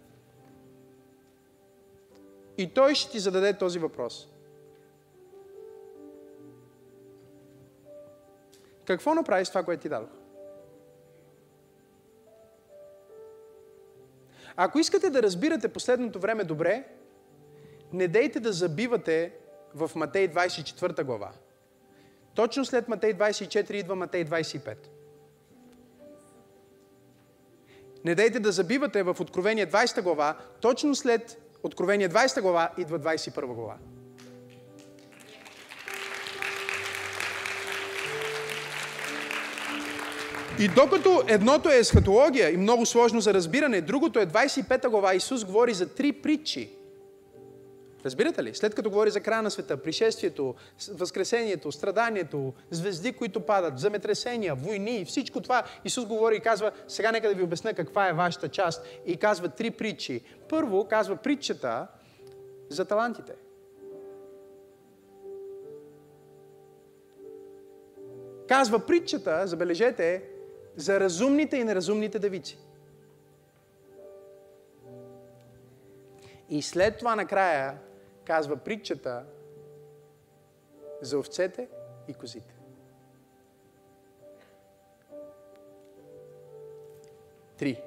И 2.58 2.74
Той 2.74 2.94
ще 2.94 3.10
ти 3.10 3.18
зададе 3.18 3.58
този 3.58 3.78
въпрос. 3.78 4.28
Какво 8.84 9.14
направи 9.14 9.44
с 9.44 9.48
това, 9.48 9.62
което 9.62 9.82
ти 9.82 9.88
дадох? 9.88 10.10
Ако 14.56 14.78
искате 14.78 15.10
да 15.10 15.22
разбирате 15.22 15.68
последното 15.68 16.20
време 16.20 16.44
добре, 16.44 16.84
не 17.92 18.08
дейте 18.08 18.40
да 18.40 18.52
забивате 18.52 19.32
в 19.74 19.90
Матей 19.94 20.28
24 20.28 21.04
глава. 21.04 21.32
Точно 22.34 22.64
след 22.64 22.88
Матей 22.88 23.14
24 23.14 23.70
идва 23.70 23.96
Матей 23.96 24.24
25. 24.24 24.76
Не 28.04 28.14
дейте 28.14 28.40
да 28.40 28.52
забивате 28.52 29.02
в 29.02 29.16
Откровение 29.20 29.66
20 29.66 30.02
глава. 30.02 30.36
Точно 30.60 30.94
след 30.94 31.42
Откровение 31.62 32.08
20 32.08 32.40
глава 32.40 32.70
идва 32.78 32.98
21 32.98 33.46
глава. 33.46 33.76
И 40.58 40.68
докато 40.68 41.22
едното 41.28 41.68
е 41.70 41.76
есхатология 41.76 42.50
и 42.50 42.56
много 42.56 42.86
сложно 42.86 43.20
за 43.20 43.34
разбиране, 43.34 43.80
другото 43.80 44.18
е 44.18 44.26
25 44.26 44.88
глава, 44.88 45.14
Исус 45.14 45.44
говори 45.44 45.74
за 45.74 45.88
три 45.88 46.12
притчи. 46.12 46.70
Разбирате 48.04 48.42
ли? 48.42 48.54
След 48.54 48.74
като 48.74 48.90
говори 48.90 49.10
за 49.10 49.20
края 49.20 49.42
на 49.42 49.50
света, 49.50 49.76
пришествието, 49.76 50.54
възкресението, 50.92 51.72
страданието, 51.72 52.52
звезди, 52.70 53.12
които 53.12 53.40
падат, 53.40 53.78
земетресения, 53.78 54.54
войни, 54.54 55.04
всичко 55.04 55.40
това, 55.40 55.64
Исус 55.84 56.04
говори 56.04 56.36
и 56.36 56.40
казва, 56.40 56.72
сега 56.88 57.12
нека 57.12 57.28
да 57.28 57.34
ви 57.34 57.42
обясня 57.42 57.74
каква 57.74 58.08
е 58.08 58.12
вашата 58.12 58.48
част. 58.48 58.86
И 59.06 59.16
казва 59.16 59.48
три 59.48 59.70
притчи. 59.70 60.20
Първо 60.48 60.88
казва 60.88 61.16
притчата 61.16 61.86
за 62.68 62.84
талантите. 62.84 63.32
Казва 68.48 68.86
притчата, 68.86 69.46
забележете, 69.46 70.22
за 70.76 71.00
разумните 71.00 71.56
и 71.56 71.64
неразумните 71.64 72.18
девици. 72.18 72.58
И 76.48 76.62
след 76.62 76.98
това 76.98 77.16
накрая 77.16 77.78
казва 78.26 78.56
притчата 78.56 79.24
за 81.02 81.18
овцете 81.18 81.68
и 82.08 82.14
козите. 82.14 82.54
Три. 87.58 87.82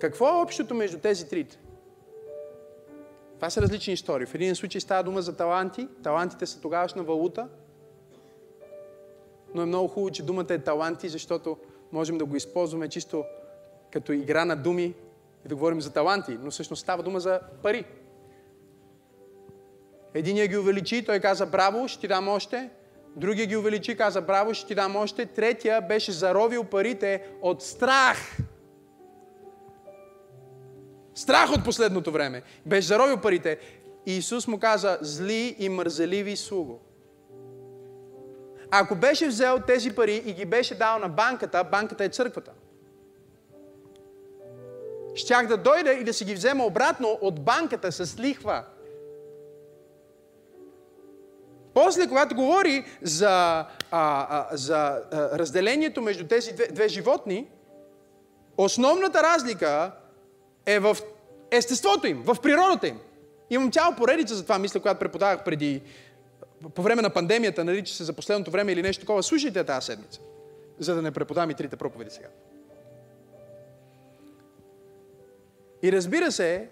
Какво 0.00 0.28
е 0.28 0.42
общото 0.42 0.74
между 0.74 0.98
тези 0.98 1.28
трите? 1.28 1.58
Това 3.34 3.50
са 3.50 3.62
различни 3.62 3.92
истории. 3.92 4.26
В 4.26 4.34
един 4.34 4.54
случай 4.54 4.80
става 4.80 5.02
дума 5.02 5.22
за 5.22 5.36
таланти. 5.36 5.88
Талантите 6.02 6.46
са 6.46 6.60
тогавашна 6.60 7.02
валута– 7.02 7.48
но 9.56 9.62
е 9.62 9.66
много 9.66 9.88
хубаво, 9.88 10.10
че 10.10 10.22
думата 10.22 10.46
е 10.50 10.58
таланти, 10.58 11.08
защото 11.08 11.56
можем 11.92 12.18
да 12.18 12.24
го 12.24 12.36
използваме 12.36 12.88
чисто 12.88 13.24
като 13.92 14.12
игра 14.12 14.44
на 14.44 14.56
думи 14.56 14.94
и 15.46 15.48
да 15.48 15.54
говорим 15.54 15.80
за 15.80 15.92
таланти, 15.92 16.38
но 16.42 16.50
всъщност 16.50 16.82
става 16.82 17.02
дума 17.02 17.20
за 17.20 17.40
пари. 17.62 17.84
Единия 20.14 20.46
ги 20.46 20.56
увеличи, 20.56 21.04
той 21.04 21.20
каза 21.20 21.46
браво, 21.46 21.88
ще 21.88 22.00
ти 22.00 22.08
дам 22.08 22.28
още. 22.28 22.70
Другия 23.16 23.46
ги 23.46 23.56
увеличи, 23.56 23.96
каза 23.96 24.20
браво, 24.20 24.54
ще 24.54 24.66
ти 24.66 24.74
дам 24.74 24.96
още. 24.96 25.26
Третия 25.26 25.80
беше 25.80 26.12
заровил 26.12 26.64
парите 26.64 27.26
от 27.42 27.62
страх. 27.62 28.38
Страх 31.14 31.50
от 31.52 31.64
последното 31.64 32.12
време. 32.12 32.42
Беше 32.66 32.86
заровил 32.86 33.20
парите. 33.20 33.58
И 34.06 34.16
Исус 34.16 34.46
му 34.46 34.58
каза, 34.58 34.98
зли 35.00 35.56
и 35.58 35.68
мързеливи 35.68 36.36
слуго. 36.36 36.80
Ако 38.70 38.94
беше 38.94 39.26
взел 39.26 39.58
тези 39.66 39.94
пари 39.94 40.22
и 40.26 40.32
ги 40.32 40.44
беше 40.44 40.74
дал 40.74 40.98
на 40.98 41.08
банката, 41.08 41.64
банката 41.64 42.04
е 42.04 42.08
църквата. 42.08 42.52
Щях 45.16 45.46
да 45.46 45.56
дойда 45.56 45.92
и 45.92 46.04
да 46.04 46.12
си 46.12 46.24
ги 46.24 46.34
взема 46.34 46.64
обратно 46.64 47.18
от 47.20 47.40
банката 47.40 47.92
с 47.92 48.18
лихва. 48.18 48.64
После, 51.74 52.08
когато 52.08 52.34
говори 52.34 52.84
за, 53.02 53.28
а, 53.28 53.66
а, 53.90 54.48
за 54.52 54.76
а, 54.76 55.38
разделението 55.38 56.02
между 56.02 56.26
тези 56.26 56.52
две, 56.52 56.66
две 56.66 56.88
животни, 56.88 57.48
основната 58.56 59.22
разлика 59.22 59.92
е 60.66 60.78
в 60.78 60.96
естеството 61.50 62.06
им, 62.06 62.22
в 62.22 62.36
природата 62.42 62.88
им. 62.88 63.00
Имам 63.50 63.72
цяла 63.72 63.96
поредица 63.96 64.34
за 64.34 64.42
това, 64.42 64.58
мисля, 64.58 64.80
когато 64.80 64.98
преподавах 64.98 65.44
преди 65.44 65.82
по 66.74 66.82
време 66.82 67.02
на 67.02 67.10
пандемията, 67.10 67.64
нарича 67.64 67.94
се 67.94 68.04
за 68.04 68.12
последното 68.12 68.50
време 68.50 68.72
или 68.72 68.82
нещо 68.82 69.00
такова, 69.00 69.22
слушайте 69.22 69.64
тази 69.64 69.86
седмица, 69.86 70.20
за 70.78 70.94
да 70.94 71.02
не 71.02 71.10
преподам 71.10 71.50
и 71.50 71.54
трите 71.54 71.76
проповеди 71.76 72.10
сега. 72.10 72.28
И 75.86 75.92
разбира 75.92 76.32
се, 76.32 76.68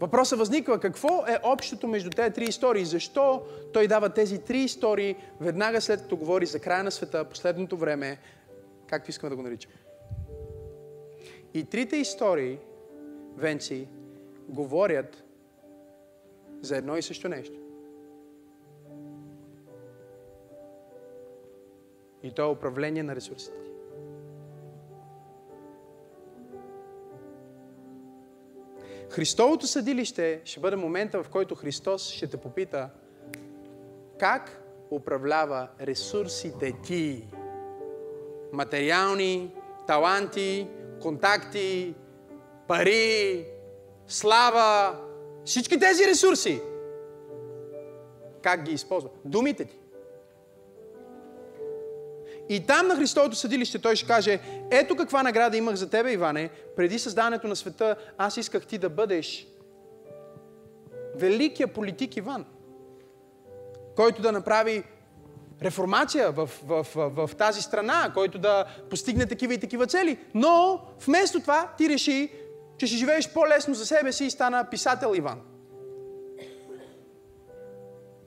въпросът 0.00 0.38
възниква 0.38 0.80
какво 0.80 1.08
е 1.08 1.38
общото 1.42 1.88
между 1.88 2.10
тези 2.10 2.34
три 2.34 2.44
истории? 2.44 2.84
Защо 2.84 3.42
той 3.72 3.88
дава 3.88 4.08
тези 4.08 4.38
три 4.38 4.58
истории 4.58 5.16
веднага 5.40 5.80
след 5.80 6.02
като 6.02 6.16
говори 6.16 6.46
за 6.46 6.60
края 6.60 6.84
на 6.84 6.90
света, 6.90 7.24
последното 7.24 7.76
време, 7.76 8.18
както 8.86 9.10
искаме 9.10 9.30
да 9.30 9.36
го 9.36 9.42
наричам. 9.42 9.72
И 11.54 11.64
трите 11.64 11.96
истории, 11.96 12.58
Венци, 13.36 13.88
говорят 14.48 15.24
за 16.60 16.76
едно 16.76 16.96
и 16.96 17.02
също 17.02 17.28
нещо. 17.28 17.58
И 22.22 22.30
то 22.30 22.42
е 22.42 22.52
управление 22.52 23.02
на 23.02 23.16
ресурсите. 23.16 23.71
Христовото 29.12 29.66
съдилище 29.66 30.40
ще 30.44 30.60
бъде 30.60 30.76
момента, 30.76 31.22
в 31.22 31.28
който 31.28 31.54
Христос 31.54 32.08
ще 32.08 32.26
те 32.26 32.36
попита 32.36 32.90
как 34.18 34.62
управлява 34.90 35.68
ресурсите 35.80 36.72
ти. 36.84 37.26
Материални, 38.52 39.54
таланти, 39.86 40.68
контакти, 41.02 41.94
пари, 42.68 43.46
слава, 44.06 44.98
всички 45.44 45.78
тези 45.78 46.06
ресурси. 46.06 46.60
Как 48.42 48.62
ги 48.62 48.72
използва? 48.72 49.10
Думите 49.24 49.64
ти. 49.64 49.78
И 52.48 52.66
там 52.66 52.86
на 52.86 52.96
Христовото 52.96 53.36
съдилище 53.36 53.78
той 53.78 53.96
ще 53.96 54.06
каже, 54.06 54.40
ето 54.70 54.96
каква 54.96 55.22
награда 55.22 55.56
имах 55.56 55.74
за 55.74 55.90
тебе, 55.90 56.12
Иване, 56.12 56.50
преди 56.76 56.98
създаването 56.98 57.46
на 57.46 57.56
света, 57.56 57.96
аз 58.18 58.36
исках 58.36 58.66
ти 58.66 58.78
да 58.78 58.90
бъдеш 58.90 59.46
великия 61.14 61.68
политик 61.68 62.16
Иван, 62.16 62.44
който 63.96 64.22
да 64.22 64.32
направи 64.32 64.84
реформация 65.62 66.32
в, 66.32 66.50
в, 66.66 66.86
в, 66.94 67.26
в 67.26 67.36
тази 67.36 67.62
страна, 67.62 68.10
който 68.14 68.38
да 68.38 68.64
постигне 68.90 69.26
такива 69.26 69.54
и 69.54 69.60
такива 69.60 69.86
цели. 69.86 70.18
Но 70.34 70.80
вместо 71.06 71.40
това 71.40 71.72
ти 71.78 71.88
реши, 71.88 72.32
че 72.78 72.86
ще 72.86 72.96
живееш 72.96 73.32
по-лесно 73.32 73.74
за 73.74 73.86
себе 73.86 74.12
си 74.12 74.24
и 74.24 74.30
стана 74.30 74.70
писател 74.70 75.12
Иван. 75.14 75.40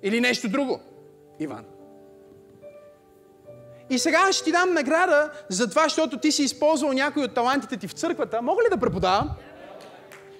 Или 0.03 0.21
нещо 0.21 0.49
друго, 0.49 0.79
Иван. 1.39 1.65
И 3.89 3.99
сега 3.99 4.31
ще 4.31 4.43
ти 4.43 4.51
дам 4.51 4.73
награда 4.73 5.29
за 5.49 5.69
това, 5.69 5.83
защото 5.83 6.17
ти 6.17 6.31
си 6.31 6.43
използвал 6.43 6.93
някой 6.93 7.23
от 7.23 7.33
талантите 7.33 7.77
ти 7.77 7.87
в 7.87 7.93
църквата. 7.93 8.41
Мога 8.41 8.63
ли 8.63 8.69
да 8.71 8.77
преподавам? 8.77 9.29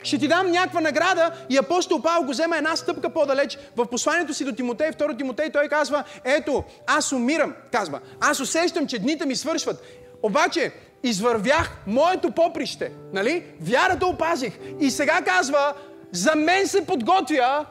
Ще 0.03 0.17
ти 0.17 0.27
дам 0.27 0.51
някаква 0.51 0.81
награда 0.81 1.31
и 1.49 1.57
апостол 1.57 2.01
Павел 2.01 2.23
го 2.23 2.31
взема 2.31 2.57
една 2.57 2.75
стъпка 2.75 3.09
по-далеч. 3.09 3.57
В 3.75 3.85
посланието 3.85 4.33
си 4.33 4.45
до 4.45 4.51
Тимотей, 4.51 4.91
2 4.91 5.17
Тимотей, 5.17 5.49
той 5.49 5.67
казва, 5.67 6.03
ето, 6.23 6.63
аз 6.87 7.11
умирам, 7.11 7.55
казва, 7.71 7.99
аз 8.21 8.39
усещам, 8.39 8.87
че 8.87 8.99
дните 8.99 9.25
ми 9.25 9.35
свършват. 9.35 9.83
Обаче, 10.23 10.73
извървях 11.03 11.77
моето 11.87 12.31
поприще, 12.31 12.91
нали? 13.13 13.45
Вярата 13.61 14.05
опазих. 14.05 14.59
И 14.79 14.91
сега 14.91 15.21
казва, 15.25 15.73
за 16.11 16.35
мен 16.35 16.67
се 16.67 16.85
подготвя 16.85 17.65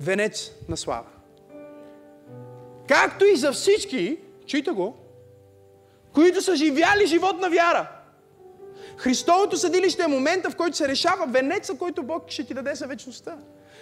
венец 0.00 0.50
на 0.68 0.76
слава. 0.76 1.06
Както 2.88 3.24
и 3.24 3.36
за 3.36 3.52
всички, 3.52 4.18
чуйте 4.48 4.70
го, 4.70 4.96
които 6.14 6.42
са 6.42 6.56
живяли 6.56 7.06
живот 7.06 7.40
на 7.40 7.50
вяра. 7.50 7.88
Христовото 8.96 9.56
съдилище 9.56 10.02
е 10.02 10.06
момента, 10.06 10.50
в 10.50 10.56
който 10.56 10.76
се 10.76 10.88
решава 10.88 11.26
венеца, 11.26 11.74
който 11.78 12.02
Бог 12.02 12.30
ще 12.30 12.44
ти 12.44 12.54
даде 12.54 12.74
за 12.74 12.86
вечността. 12.86 13.36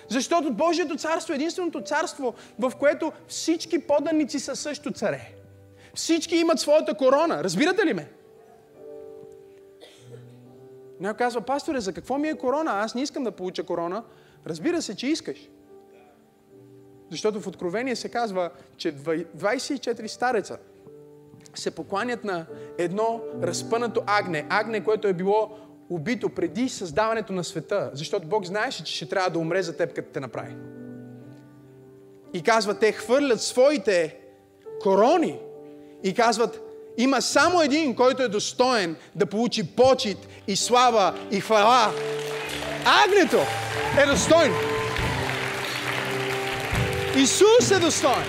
Защото 0.08 0.52
Божието 0.52 0.96
царство 0.96 1.32
е 1.32 1.36
единственото 1.36 1.80
царство, 1.80 2.34
в 2.58 2.72
което 2.78 3.12
всички 3.28 3.78
поданици 3.78 4.38
са 4.38 4.56
също 4.56 4.92
царе. 4.92 5.32
Всички 5.94 6.36
имат 6.36 6.60
своята 6.60 6.94
корона. 6.94 7.44
Разбирате 7.44 7.86
ли 7.86 7.94
ме? 7.94 8.08
Някой 11.00 11.18
казва, 11.18 11.40
пасторе, 11.40 11.80
за 11.80 11.92
какво 11.92 12.18
ми 12.18 12.28
е 12.28 12.34
корона? 12.34 12.70
Аз 12.70 12.94
не 12.94 13.02
искам 13.02 13.24
да 13.24 13.32
получа 13.32 13.62
корона. 13.62 14.04
Разбира 14.46 14.82
се, 14.82 14.96
че 14.96 15.06
искаш. 15.06 15.48
Защото 17.10 17.40
в 17.40 17.46
Откровение 17.46 17.96
се 17.96 18.08
казва, 18.08 18.50
че 18.76 18.96
24 18.96 20.06
стареца 20.06 20.58
се 21.54 21.70
покланят 21.70 22.24
на 22.24 22.46
едно 22.78 23.20
разпънато 23.42 24.02
агне. 24.06 24.46
Агне, 24.50 24.84
което 24.84 25.08
е 25.08 25.12
било 25.12 25.50
убито 25.90 26.28
преди 26.28 26.68
създаването 26.68 27.32
на 27.32 27.44
света. 27.44 27.90
Защото 27.92 28.26
Бог 28.26 28.44
знаеше, 28.44 28.84
че 28.84 28.96
ще 28.96 29.08
трябва 29.08 29.30
да 29.30 29.38
умре 29.38 29.62
за 29.62 29.76
теб, 29.76 29.94
като 29.94 30.08
те 30.12 30.20
направи. 30.20 30.56
И 32.32 32.42
казват, 32.42 32.80
те 32.80 32.92
хвърлят 32.92 33.42
своите 33.42 34.16
корони 34.82 35.38
и 36.02 36.14
казват, 36.14 36.60
има 36.98 37.22
само 37.22 37.62
един, 37.62 37.94
който 37.94 38.22
е 38.22 38.28
достоен 38.28 38.96
да 39.14 39.26
получи 39.26 39.76
почет 39.76 40.18
и 40.46 40.56
слава 40.56 41.14
и 41.30 41.40
хвала. 41.40 41.92
Агнето 43.06 43.38
е 44.02 44.06
достоен. 44.06 44.75
Исус 47.16 47.70
е 47.70 47.78
достоен. 47.78 48.24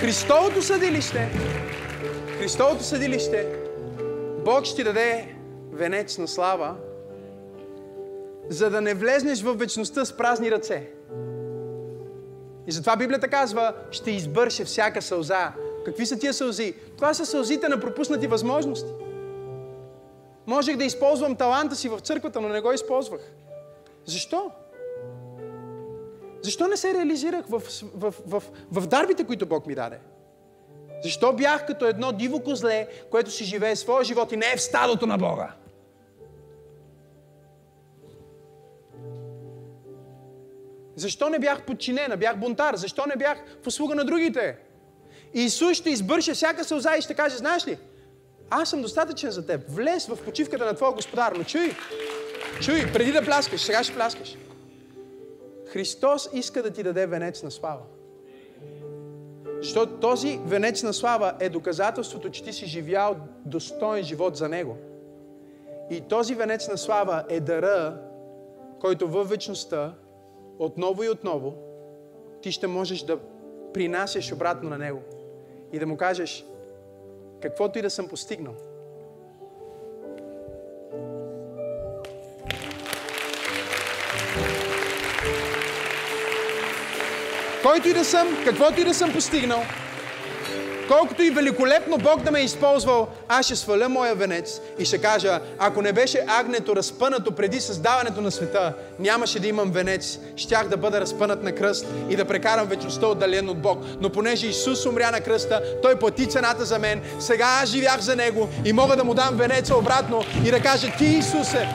Христовото 0.00 0.62
съдилище, 0.62 1.28
Христовото 2.38 2.82
съдилище, 2.82 3.46
Бог 4.44 4.64
ще 4.64 4.84
даде 4.84 5.34
венец 5.72 6.18
на 6.18 6.28
слава, 6.28 6.74
за 8.48 8.70
да 8.70 8.80
не 8.80 8.94
влезнеш 8.94 9.42
в 9.42 9.54
вечността 9.54 10.04
с 10.04 10.16
празни 10.16 10.50
ръце. 10.50 10.90
И 12.66 12.72
затова 12.72 12.96
Библията 12.96 13.28
казва, 13.28 13.74
ще 13.90 14.10
избърше 14.10 14.64
всяка 14.64 15.02
сълза. 15.02 15.52
Какви 15.84 16.06
са 16.06 16.18
тия 16.18 16.34
сълзи? 16.34 16.74
Това 16.96 17.14
са 17.14 17.26
сълзите 17.26 17.68
на 17.68 17.80
пропуснати 17.80 18.26
възможности. 18.26 18.90
Можех 20.46 20.76
да 20.76 20.84
използвам 20.84 21.36
таланта 21.36 21.76
си 21.76 21.88
в 21.88 22.00
църквата, 22.00 22.40
но 22.40 22.48
не 22.48 22.60
го 22.60 22.72
използвах. 22.72 23.20
Защо? 24.04 24.50
Защо 26.42 26.68
не 26.68 26.76
се 26.76 26.94
реализирах 26.94 27.46
в, 27.48 27.62
в, 27.94 28.14
в, 28.26 28.42
в, 28.72 28.86
дарбите, 28.86 29.24
които 29.24 29.46
Бог 29.46 29.66
ми 29.66 29.74
даде? 29.74 29.98
Защо 31.02 31.32
бях 31.32 31.66
като 31.66 31.86
едно 31.86 32.12
диво 32.12 32.40
козле, 32.40 32.88
което 33.10 33.30
си 33.30 33.44
живее 33.44 33.76
своя 33.76 34.04
живот 34.04 34.32
и 34.32 34.36
не 34.36 34.46
е 34.52 34.56
в 34.56 34.62
стадото 34.62 35.06
на 35.06 35.18
Бога? 35.18 35.52
Защо 40.96 41.28
не 41.28 41.38
бях 41.38 41.62
подчинена, 41.62 42.16
бях 42.16 42.36
бунтар? 42.38 42.74
Защо 42.74 43.06
не 43.06 43.16
бях 43.16 43.38
в 43.62 43.66
услуга 43.66 43.94
на 43.94 44.04
другите? 44.04 44.56
И 45.34 45.40
Исус 45.40 45.76
ще 45.76 45.90
избърше 45.90 46.34
всяка 46.34 46.64
сълза 46.64 46.96
и 46.96 47.02
ще 47.02 47.14
каже, 47.14 47.36
знаеш 47.36 47.66
ли, 47.66 47.78
аз 48.50 48.70
съм 48.70 48.82
достатъчен 48.82 49.30
за 49.30 49.46
теб. 49.46 49.60
Влез 49.68 50.06
в 50.06 50.18
почивката 50.24 50.64
на 50.64 50.74
твоя 50.74 50.92
господар, 50.92 51.32
но 51.32 51.44
чуй, 51.44 51.70
чуй, 52.60 52.92
преди 52.92 53.12
да 53.12 53.24
пляскаш, 53.24 53.60
сега 53.60 53.84
ще 53.84 53.94
пляскаш. 53.94 54.36
Христос 55.66 56.28
иска 56.32 56.62
да 56.62 56.70
ти 56.70 56.82
даде 56.82 57.06
венец 57.06 57.42
на 57.42 57.50
слава. 57.50 57.82
Защото 59.62 59.92
този 59.92 60.40
венец 60.44 60.82
на 60.82 60.92
слава 60.92 61.32
е 61.40 61.48
доказателството, 61.48 62.30
че 62.30 62.44
ти 62.44 62.52
си 62.52 62.66
живял 62.66 63.16
достоен 63.44 64.04
живот 64.04 64.36
за 64.36 64.48
Него. 64.48 64.76
И 65.90 66.00
този 66.00 66.34
венец 66.34 66.68
на 66.68 66.78
слава 66.78 67.24
е 67.28 67.40
дъра, 67.40 68.00
който 68.80 69.08
във 69.08 69.28
вечността, 69.28 69.94
отново 70.58 71.02
и 71.02 71.08
отново, 71.08 71.54
ти 72.42 72.52
ще 72.52 72.66
можеш 72.66 73.02
да 73.02 73.18
принасяш 73.74 74.32
обратно 74.32 74.70
на 74.70 74.78
Него. 74.78 75.02
И 75.72 75.78
да 75.78 75.86
му 75.86 75.96
кажеш, 75.96 76.44
каквото 77.42 77.78
и 77.78 77.82
да 77.82 77.90
съм 77.90 78.08
постигнал, 78.08 78.54
който 87.62 87.88
и 87.88 87.92
да 87.92 88.04
съм, 88.04 88.28
каквото 88.44 88.80
и 88.80 88.84
да 88.84 88.94
съм 88.94 89.12
постигнал, 89.12 89.62
колкото 90.88 91.22
и 91.22 91.30
великолепно 91.30 91.98
Бог 91.98 92.22
да 92.22 92.30
ме 92.30 92.40
е 92.40 92.44
използвал, 92.44 93.08
аз 93.28 93.46
ще 93.46 93.56
сваля 93.56 93.88
моя 93.88 94.14
венец 94.14 94.60
и 94.78 94.84
ще 94.84 94.98
кажа, 94.98 95.40
ако 95.58 95.82
не 95.82 95.92
беше 95.92 96.24
агнето 96.26 96.76
разпънато 96.76 97.32
преди 97.32 97.60
създаването 97.60 98.20
на 98.20 98.30
света, 98.30 98.72
нямаше 98.98 99.40
да 99.40 99.48
имам 99.48 99.70
венец. 99.70 100.18
Щях 100.36 100.68
да 100.68 100.76
бъда 100.76 101.00
разпънат 101.00 101.42
на 101.42 101.52
кръст 101.52 101.86
и 102.10 102.16
да 102.16 102.24
прекарам 102.24 102.68
вечността 102.68 103.06
отдален 103.06 103.48
от 103.48 103.58
Бог. 103.58 103.78
Но 104.00 104.10
понеже 104.10 104.46
Исус 104.46 104.86
умря 104.86 105.10
на 105.10 105.20
кръста, 105.20 105.62
Той 105.82 105.96
плати 105.98 106.26
цената 106.26 106.64
за 106.64 106.78
мен, 106.78 107.02
сега 107.20 107.58
аз 107.62 107.68
живях 107.68 108.00
за 108.00 108.16
Него 108.16 108.48
и 108.64 108.72
мога 108.72 108.96
да 108.96 109.04
му 109.04 109.14
дам 109.14 109.36
венеца 109.36 109.76
обратно 109.76 110.24
и 110.44 110.50
да 110.50 110.60
кажа, 110.60 110.92
ти 110.98 111.04
Исусе, 111.04 111.68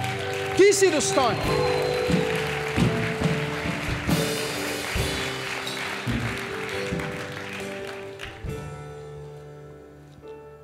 ти 0.58 0.74
си 0.74 0.92
достоен. 0.92 1.38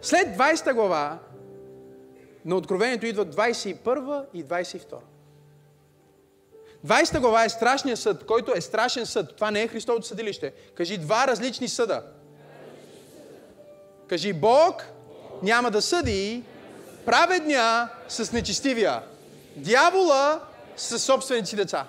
След 0.08 0.38
20 0.38 0.74
глава 0.74 1.20
на 2.46 2.56
Откровението 2.56 3.06
идват 3.06 3.36
21 3.36 4.26
и 4.34 4.46
22. 4.46 4.96
20 6.86 7.20
глава 7.20 7.44
е 7.44 7.50
страшният 7.50 8.00
съд, 8.00 8.26
който 8.26 8.54
е 8.56 8.62
страшен 8.62 9.06
съд. 9.06 9.36
Това 9.36 9.52
не 9.52 9.62
е 9.62 9.68
Христовото 9.68 10.08
съдилище. 10.08 10.54
Кажи 10.76 10.98
два 10.98 11.28
различни 11.28 11.68
съда. 11.68 12.04
Кажи 14.08 14.34
Бог 14.34 14.86
няма 15.44 15.72
да 15.72 15.82
съди 15.82 16.44
праведния 17.06 17.90
с 18.08 18.32
нечестивия. 18.32 19.04
Дявола 19.56 20.42
с 20.78 21.00
собствените 21.00 21.50
си 21.50 21.56
деца. 21.56 21.88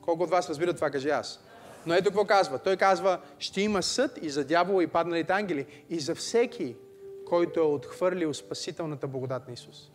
Колко 0.00 0.22
от 0.22 0.30
вас 0.30 0.48
разбират 0.48 0.76
това, 0.76 0.90
кажи 0.90 1.10
аз. 1.10 1.43
Но 1.86 1.94
ето 1.94 2.04
какво 2.04 2.24
казва. 2.24 2.58
Той 2.58 2.76
казва, 2.76 3.20
ще 3.38 3.60
има 3.60 3.82
съд 3.82 4.18
и 4.22 4.30
за 4.30 4.44
дявола 4.44 4.82
и 4.82 4.86
падналите 4.86 5.32
ангели, 5.32 5.66
и 5.90 6.00
за 6.00 6.14
всеки, 6.14 6.76
който 7.26 7.60
е 7.60 7.62
отхвърлил 7.62 8.34
спасителната 8.34 9.06
благодат 9.06 9.48
на 9.48 9.54
Исус. 9.54 9.90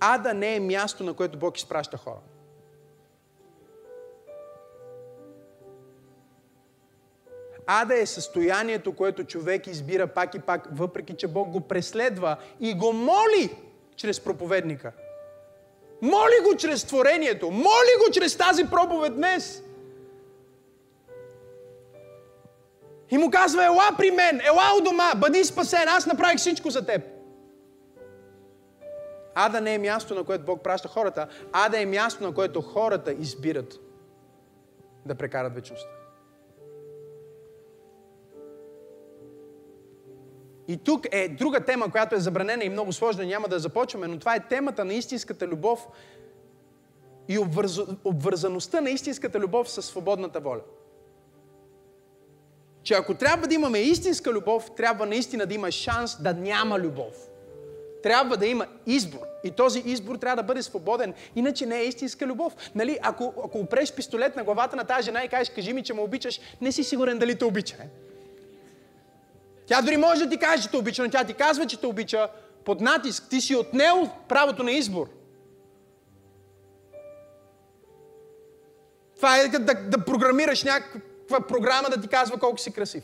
Ада 0.00 0.34
не 0.34 0.56
е 0.56 0.60
място, 0.60 1.04
на 1.04 1.14
което 1.14 1.38
Бог 1.38 1.58
изпраща 1.58 1.96
хора. 1.96 2.20
Ада 7.66 7.98
е 7.98 8.06
състоянието, 8.06 8.96
което 8.96 9.24
човек 9.24 9.66
избира 9.66 10.06
пак 10.06 10.34
и 10.34 10.38
пак, 10.38 10.68
въпреки 10.72 11.14
че 11.14 11.28
Бог 11.28 11.50
го 11.50 11.60
преследва 11.60 12.36
и 12.60 12.74
го 12.74 12.92
моли 12.92 13.56
чрез 13.96 14.20
проповедника. 14.20 14.92
Моли 16.02 16.50
го 16.50 16.56
чрез 16.56 16.84
творението, 16.84 17.50
моли 17.50 17.94
го 18.06 18.12
чрез 18.12 18.36
тази 18.36 18.64
проповед 18.64 19.16
днес. 19.16 19.62
И 23.10 23.18
му 23.18 23.30
казва, 23.30 23.64
ела 23.64 23.90
при 23.98 24.10
мен, 24.10 24.40
ела 24.44 24.62
у 24.80 24.84
дома, 24.84 25.12
бъди 25.16 25.44
спасен, 25.44 25.88
аз 25.88 26.06
направих 26.06 26.38
всичко 26.38 26.70
за 26.70 26.86
теб. 26.86 27.02
Ада 29.34 29.60
не 29.60 29.74
е 29.74 29.78
място, 29.78 30.14
на 30.14 30.24
което 30.24 30.44
Бог 30.44 30.62
праща 30.62 30.88
хората. 30.88 31.28
Ада 31.52 31.80
е 31.80 31.86
място, 31.86 32.24
на 32.24 32.34
което 32.34 32.60
хората 32.60 33.12
избират 33.12 33.74
да 35.06 35.14
прекарат 35.14 35.54
вечността. 35.54 36.01
И 40.68 40.76
тук 40.76 41.06
е 41.12 41.28
друга 41.28 41.60
тема, 41.60 41.90
която 41.90 42.14
е 42.14 42.18
забранена 42.20 42.64
и 42.64 42.68
много 42.68 42.92
сложна, 42.92 43.24
няма 43.24 43.48
да 43.48 43.58
започваме, 43.58 44.06
но 44.06 44.18
това 44.18 44.34
е 44.34 44.48
темата 44.48 44.84
на 44.84 44.94
истинската 44.94 45.46
любов 45.46 45.88
и 47.28 47.38
обвърз... 47.38 47.78
обвързаността 48.04 48.80
на 48.80 48.90
истинската 48.90 49.40
любов 49.40 49.70
със 49.70 49.86
свободната 49.86 50.40
воля. 50.40 50.60
Че 52.82 52.94
ако 52.94 53.14
трябва 53.14 53.46
да 53.46 53.54
имаме 53.54 53.78
истинска 53.78 54.32
любов, 54.32 54.70
трябва 54.76 55.06
наистина 55.06 55.46
да 55.46 55.54
има 55.54 55.70
шанс 55.70 56.22
да 56.22 56.34
няма 56.34 56.78
любов. 56.78 57.28
Трябва 58.02 58.36
да 58.36 58.46
има 58.46 58.66
избор. 58.86 59.20
И 59.44 59.50
този 59.50 59.82
избор 59.86 60.16
трябва 60.16 60.36
да 60.36 60.46
бъде 60.46 60.62
свободен. 60.62 61.14
Иначе 61.36 61.66
не 61.66 61.78
е 61.78 61.84
истинска 61.84 62.26
любов. 62.26 62.56
Нали, 62.74 62.98
ако, 63.02 63.34
ако 63.44 63.58
опреш 63.58 63.92
пистолет 63.92 64.36
на 64.36 64.44
главата 64.44 64.76
на 64.76 64.84
тази 64.84 65.04
жена 65.04 65.24
и 65.24 65.28
кажеш, 65.28 65.50
кажи 65.50 65.72
ми, 65.72 65.82
че 65.82 65.94
ме 65.94 66.00
обичаш, 66.00 66.40
не 66.60 66.72
си 66.72 66.84
сигурен 66.84 67.18
дали 67.18 67.38
те 67.38 67.44
обича. 67.44 67.76
Е? 67.80 67.86
Тя 69.72 69.82
дори 69.82 69.96
може 69.96 70.24
да 70.24 70.30
ти 70.30 70.36
каже, 70.36 70.62
че 70.62 70.70
те 70.70 70.76
обича, 70.76 71.02
но 71.02 71.10
тя 71.10 71.24
ти 71.24 71.34
казва, 71.34 71.66
че 71.66 71.80
те 71.80 71.86
обича 71.86 72.28
под 72.64 72.80
натиск. 72.80 73.24
Ти 73.30 73.40
си 73.40 73.54
отнел 73.54 74.10
правото 74.28 74.62
на 74.62 74.72
избор. 74.72 75.06
Това 79.16 79.38
е 79.38 79.48
да, 79.48 79.58
да, 79.58 79.74
да 79.74 80.04
програмираш 80.04 80.64
някаква 80.64 81.40
програма 81.40 81.88
да 81.88 82.00
ти 82.00 82.08
казва 82.08 82.38
колко 82.38 82.58
си 82.58 82.72
красив. 82.72 83.02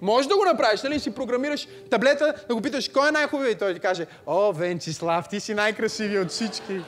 Може 0.00 0.28
да 0.28 0.36
го 0.36 0.44
направиш, 0.44 0.82
нали? 0.82 1.00
Си 1.00 1.14
програмираш 1.14 1.68
таблета, 1.90 2.34
да 2.48 2.54
го 2.54 2.60
питаш 2.60 2.88
кой 2.88 3.08
е 3.08 3.12
най-хубавият 3.12 3.56
и 3.56 3.58
той 3.58 3.74
ти 3.74 3.80
каже, 3.80 4.06
о, 4.26 4.52
Венчислав, 4.52 5.28
ти 5.28 5.40
си 5.40 5.54
най-красивият 5.54 6.24
от 6.24 6.30
всички. 6.30 6.80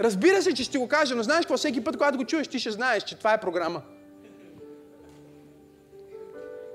Разбира 0.00 0.42
се, 0.42 0.54
че 0.54 0.64
ще 0.64 0.78
го 0.78 0.88
кажа, 0.88 1.14
но 1.14 1.22
знаеш 1.22 1.40
какво? 1.40 1.56
Всеки 1.56 1.84
път, 1.84 1.96
когато 1.96 2.18
го 2.18 2.24
чуеш, 2.24 2.48
ти 2.48 2.58
ще 2.58 2.70
знаеш, 2.70 3.02
че 3.02 3.18
това 3.18 3.32
е 3.32 3.40
програма. 3.40 3.82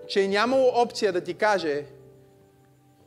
Че 0.09 0.21
е 0.21 0.27
нямало 0.27 0.71
опция 0.75 1.13
да 1.13 1.21
ти 1.21 1.33
каже 1.33 1.85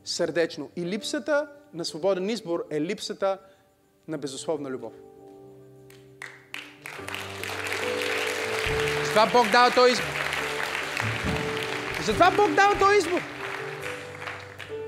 сърдечно. 0.03 0.69
И 0.75 0.85
липсата 0.85 1.47
на 1.73 1.85
свободен 1.85 2.29
избор 2.29 2.65
е 2.71 2.81
липсата 2.81 3.37
на 4.07 4.17
безусловна 4.17 4.69
любов. 4.69 4.93
Затова 9.03 9.29
Бог 9.33 9.51
дава 9.51 9.71
този 9.75 9.91
избор. 9.91 10.07
Затова 12.05 12.31
Бог 12.31 12.51
дава 12.51 12.79
този 12.79 12.97
избор. 12.97 13.21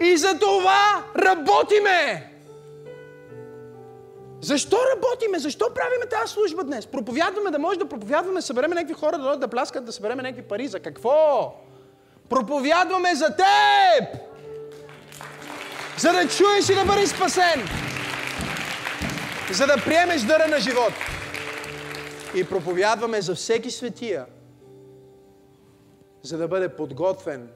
И 0.01 0.17
за 0.17 0.39
това 0.39 1.05
работиме. 1.17 2.31
Защо 4.41 4.77
работиме? 4.95 5.39
Защо 5.39 5.65
правиме 5.75 6.05
тази 6.05 6.33
служба 6.33 6.63
днес? 6.63 6.87
Проповядваме 6.87 7.51
да 7.51 7.59
може 7.59 7.79
да 7.79 7.89
проповядваме, 7.89 8.41
събереме 8.41 8.75
някакви 8.75 8.93
хора 8.93 9.17
да 9.17 9.23
дойдат 9.23 9.39
да 9.39 9.47
пляскат, 9.47 9.85
да 9.85 9.91
събереме 9.91 10.23
някакви 10.23 10.41
пари. 10.41 10.67
За 10.67 10.79
какво? 10.79 11.53
Проповядваме 12.29 13.15
за 13.15 13.25
теб! 13.25 14.25
За 15.97 16.11
да 16.11 16.27
чуеш 16.27 16.69
и 16.69 16.75
да 16.75 16.85
бъдеш 16.85 17.09
спасен. 17.09 17.61
За 19.53 19.67
да 19.67 19.75
приемеш 19.85 20.21
дъра 20.21 20.47
на 20.47 20.59
живот. 20.59 20.93
И 22.35 22.49
проповядваме 22.49 23.21
за 23.21 23.35
всеки 23.35 23.71
светия, 23.71 24.25
за 26.23 26.37
да 26.37 26.47
бъде 26.47 26.69
подготвен 26.69 27.49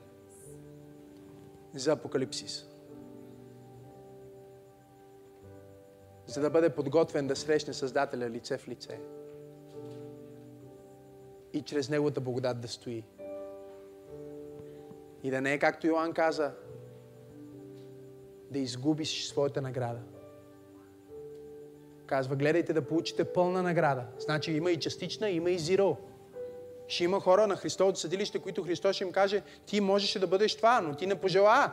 за 1.76 1.92
апокалипсис. 1.92 2.66
За 6.26 6.42
да 6.42 6.50
бъде 6.50 6.70
подготвен 6.70 7.28
да 7.28 7.36
срещне 7.36 7.74
Създателя 7.74 8.30
лице 8.30 8.58
в 8.58 8.68
лице. 8.68 9.00
И 11.54 11.62
чрез 11.62 11.90
Неговата 11.90 12.22
благодат 12.22 12.62
да 12.62 12.68
стои. 12.68 13.04
И 15.24 15.32
да 15.32 15.42
не 15.42 15.54
е 15.54 15.60
както 15.60 15.88
Йоанн 15.88 16.14
каза, 16.14 16.52
да 18.52 18.60
изгубиш 18.60 19.28
своята 19.28 19.62
награда. 19.62 20.00
Казва, 22.06 22.36
гледайте 22.36 22.74
да 22.74 22.82
получите 22.82 23.24
пълна 23.24 23.64
награда. 23.64 24.04
Значи 24.20 24.52
има 24.52 24.72
и 24.72 24.80
частична, 24.80 25.30
има 25.30 25.52
и 25.52 25.60
зиро. 25.60 25.98
Ще 26.88 27.04
има 27.04 27.20
хора 27.20 27.48
на 27.48 27.56
Христовото 27.56 28.00
съдилище, 28.00 28.40
които 28.40 28.64
Христос 28.64 28.96
ще 28.96 29.04
им 29.04 29.12
каже, 29.12 29.42
ти 29.66 29.82
можеш 29.82 30.20
да 30.20 30.28
бъдеш 30.28 30.56
това, 30.56 30.82
но 30.82 30.96
ти 30.96 31.08
не 31.08 31.16
пожела. 31.16 31.72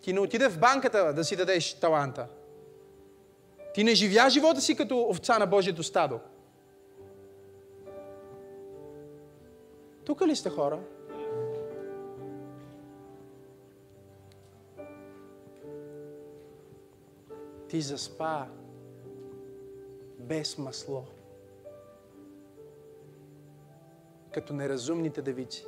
Ти 0.00 0.12
не 0.12 0.20
отиде 0.20 0.48
в 0.48 0.58
банката 0.58 1.14
да 1.14 1.24
си 1.24 1.36
дадеш 1.36 1.74
таланта. 1.74 2.26
Ти 3.74 3.84
не 3.84 3.94
живя 3.94 4.30
живота 4.30 4.60
си 4.60 4.76
като 4.76 5.08
овца 5.08 5.38
на 5.38 5.46
Божието 5.46 5.82
стадо. 5.82 6.20
Тук 10.04 10.22
ли 10.26 10.36
сте 10.36 10.50
хора? 10.50 10.80
Ти 17.70 17.80
заспа 17.80 18.46
без 20.18 20.58
масло 20.58 21.04
като 24.32 24.52
неразумните 24.54 25.22
девици. 25.22 25.66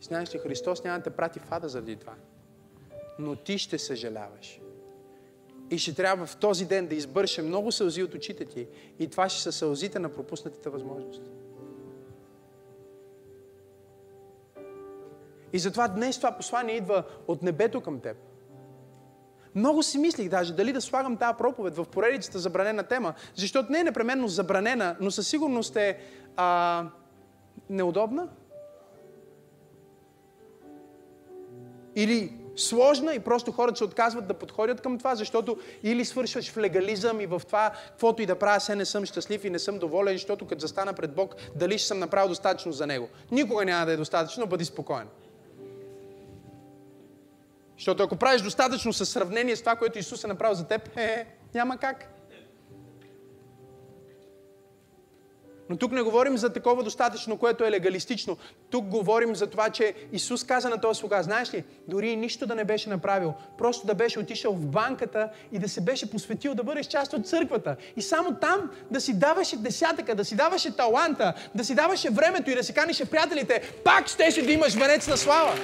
И 0.00 0.04
знаеш 0.04 0.34
ли, 0.34 0.38
Христос 0.38 0.84
няма 0.84 0.98
да 0.98 1.04
те 1.04 1.10
прати 1.10 1.38
в 1.40 1.52
ада 1.52 1.68
заради 1.68 1.96
това. 1.96 2.14
Но 3.18 3.36
ти 3.36 3.58
ще 3.58 3.78
съжаляваш. 3.78 4.60
И 5.70 5.78
ще 5.78 5.94
трябва 5.94 6.26
в 6.26 6.36
този 6.36 6.66
ден 6.66 6.86
да 6.86 6.94
избърше 6.94 7.42
много 7.42 7.72
сълзи 7.72 8.02
от 8.02 8.14
очите 8.14 8.44
ти. 8.44 8.68
И 8.98 9.10
това 9.10 9.28
ще 9.28 9.42
са 9.42 9.52
сълзите 9.52 9.98
на 9.98 10.08
пропуснатите 10.08 10.68
възможности. 10.68 11.30
И 15.52 15.58
затова 15.58 15.88
днес 15.88 16.16
това 16.16 16.36
послание 16.36 16.76
идва 16.76 17.04
от 17.26 17.42
небето 17.42 17.80
към 17.80 18.00
теб. 18.00 18.16
Много 19.54 19.82
си 19.82 19.98
мислих 19.98 20.28
даже 20.28 20.52
дали 20.52 20.72
да 20.72 20.80
слагам 20.80 21.16
тази 21.16 21.38
проповед 21.38 21.76
в 21.76 21.84
поредицата 21.84 22.38
забранена 22.38 22.82
тема, 22.82 23.14
защото 23.34 23.72
не 23.72 23.80
е 23.80 23.84
непременно 23.84 24.28
забранена, 24.28 24.96
но 25.00 25.10
със 25.10 25.28
сигурност 25.28 25.76
е 25.76 25.98
а, 26.36 26.84
неудобна. 27.70 28.28
Или 31.96 32.32
сложна 32.56 33.14
и 33.14 33.18
просто 33.18 33.52
хората 33.52 33.78
се 33.78 33.84
отказват 33.84 34.26
да 34.26 34.34
подходят 34.34 34.80
към 34.80 34.98
това, 34.98 35.14
защото 35.14 35.58
или 35.82 36.04
свършваш 36.04 36.50
в 36.52 36.56
легализъм 36.56 37.20
и 37.20 37.26
в 37.26 37.42
това, 37.46 37.72
каквото 37.88 38.22
и 38.22 38.26
да 38.26 38.38
правя, 38.38 38.60
се 38.60 38.76
не 38.76 38.84
съм 38.84 39.04
щастлив 39.04 39.44
и 39.44 39.50
не 39.50 39.58
съм 39.58 39.78
доволен, 39.78 40.14
защото 40.14 40.46
като 40.46 40.60
застана 40.60 40.92
пред 40.92 41.14
Бог, 41.14 41.34
дали 41.56 41.78
ще 41.78 41.88
съм 41.88 41.98
направил 41.98 42.28
достатъчно 42.28 42.72
за 42.72 42.86
Него. 42.86 43.08
Никога 43.30 43.64
няма 43.64 43.86
да 43.86 43.92
е 43.92 43.96
достатъчно, 43.96 44.46
бъди 44.46 44.64
спокоен. 44.64 45.06
Защото 47.80 48.02
ако 48.02 48.16
правиш 48.16 48.42
достатъчно 48.42 48.92
със 48.92 49.08
сравнение 49.08 49.56
с 49.56 49.60
това, 49.60 49.76
което 49.76 49.98
Исус 49.98 50.24
е 50.24 50.26
направил 50.26 50.54
за 50.54 50.64
теб, 50.64 50.96
е, 50.96 51.26
няма 51.54 51.76
как. 51.76 52.04
Но 55.70 55.76
тук 55.76 55.92
не 55.92 56.02
говорим 56.02 56.36
за 56.36 56.52
такова 56.52 56.82
достатъчно, 56.82 57.38
което 57.38 57.64
е 57.64 57.70
легалистично. 57.70 58.36
Тук 58.70 58.84
говорим 58.84 59.36
за 59.36 59.46
това, 59.46 59.70
че 59.70 59.94
Исус 60.12 60.44
каза 60.44 60.68
на 60.68 60.80
този 60.80 61.00
слуга, 61.00 61.22
знаеш 61.22 61.54
ли, 61.54 61.64
дори 61.88 62.16
нищо 62.16 62.46
да 62.46 62.54
не 62.54 62.64
беше 62.64 62.88
направил, 62.88 63.34
просто 63.58 63.86
да 63.86 63.94
беше 63.94 64.18
отишъл 64.18 64.52
в 64.52 64.66
банката 64.66 65.28
и 65.52 65.58
да 65.58 65.68
се 65.68 65.80
беше 65.80 66.10
посветил 66.10 66.54
да 66.54 66.64
бъдеш 66.64 66.86
част 66.86 67.12
от 67.12 67.28
църквата. 67.28 67.76
И 67.96 68.02
само 68.02 68.34
там 68.34 68.70
да 68.90 69.00
си 69.00 69.18
даваше 69.18 69.56
десятъка, 69.56 70.14
да 70.14 70.24
си 70.24 70.36
даваше 70.36 70.76
таланта, 70.76 71.34
да 71.54 71.64
си 71.64 71.74
даваше 71.74 72.10
времето 72.10 72.50
и 72.50 72.54
да 72.54 72.64
си 72.64 72.74
канише 72.74 73.10
приятелите, 73.10 73.72
пак 73.84 74.08
щеше 74.08 74.42
да 74.42 74.52
имаш 74.52 74.74
венец 74.74 75.08
на 75.08 75.16
слава. 75.16 75.54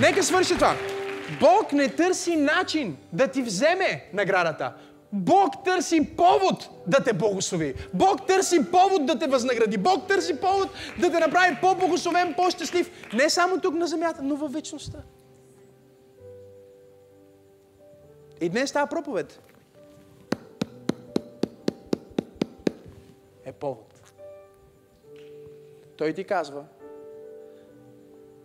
Нека 0.00 0.22
свърши 0.22 0.54
това. 0.54 0.76
Бог 1.40 1.72
не 1.72 1.88
търси 1.88 2.36
начин 2.36 2.96
да 3.12 3.28
ти 3.28 3.42
вземе 3.42 4.10
наградата. 4.12 4.72
Бог 5.12 5.64
търси 5.64 6.16
повод 6.16 6.68
да 6.86 7.04
те 7.04 7.12
благослови. 7.12 7.74
Бог 7.94 8.26
търси 8.26 8.70
повод 8.70 9.06
да 9.06 9.18
те 9.18 9.26
възнагради. 9.26 9.78
Бог 9.78 10.08
търси 10.08 10.40
повод 10.40 10.68
да 11.00 11.12
те 11.12 11.18
направи 11.18 11.56
по-благословен, 11.60 12.34
по-щастлив. 12.34 12.90
Не 13.12 13.30
само 13.30 13.60
тук 13.60 13.74
на 13.74 13.86
земята, 13.86 14.22
но 14.22 14.36
във 14.36 14.52
вечността. 14.52 14.98
И 18.40 18.48
днес 18.48 18.72
тази 18.72 18.88
проповед 18.90 19.40
е 23.44 23.52
повод. 23.52 23.94
Той 25.96 26.12
ти 26.12 26.24
казва, 26.24 26.64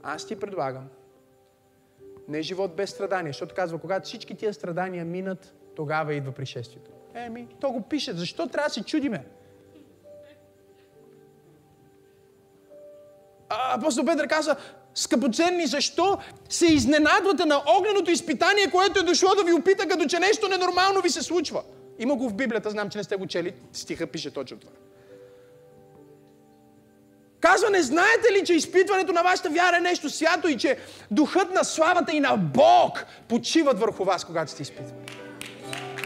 аз 0.03 0.25
ти 0.25 0.39
предлагам 0.39 0.87
не 2.27 2.41
живот 2.41 2.75
без 2.75 2.89
страдания, 2.89 3.29
защото 3.29 3.55
казва, 3.55 3.77
когато 3.77 4.05
всички 4.05 4.35
тия 4.35 4.53
страдания 4.53 5.05
минат, 5.05 5.53
тогава 5.75 6.13
идва 6.13 6.31
пришествието. 6.31 6.91
Еми, 7.13 7.47
то 7.61 7.71
го 7.71 7.81
пише. 7.81 8.13
Защо 8.13 8.47
трябва 8.47 8.67
да 8.67 8.73
се 8.73 8.83
чудиме? 8.83 9.25
А, 13.49 13.77
апостол 13.77 14.05
Петър 14.05 14.27
каза, 14.27 14.55
скъпоценни, 14.95 15.67
защо 15.67 16.17
се 16.49 16.65
изненадвате 16.65 17.45
на 17.45 17.61
огненото 17.79 18.11
изпитание, 18.11 18.71
което 18.71 18.99
е 18.99 19.03
дошло 19.03 19.29
да 19.35 19.43
ви 19.43 19.53
опита, 19.53 19.87
като 19.87 20.05
че 20.05 20.19
нещо 20.19 20.47
ненормално 20.47 21.01
ви 21.01 21.09
се 21.09 21.21
случва? 21.21 21.63
Има 21.99 22.15
го 22.15 22.29
в 22.29 22.33
Библията, 22.33 22.69
знам, 22.69 22.89
че 22.89 22.97
не 22.97 23.03
сте 23.03 23.15
го 23.15 23.27
чели. 23.27 23.53
Стиха 23.73 24.07
пише 24.07 24.33
точно 24.33 24.57
това. 24.57 24.71
Казва, 27.45 27.69
не 27.69 27.81
знаете 27.81 28.33
ли, 28.33 28.45
че 28.45 28.53
изпитването 28.53 29.13
на 29.13 29.23
вашата 29.23 29.49
вяра 29.49 29.77
е 29.77 29.79
нещо 29.79 30.09
свято 30.09 30.47
и 30.47 30.57
че 30.57 30.77
духът 31.11 31.53
на 31.53 31.63
славата 31.63 32.11
и 32.11 32.19
на 32.19 32.37
Бог 32.37 33.05
почиват 33.27 33.79
върху 33.79 34.03
вас, 34.03 34.25
когато 34.25 34.51
сте 34.51 34.61
изпитвани. 34.61 35.01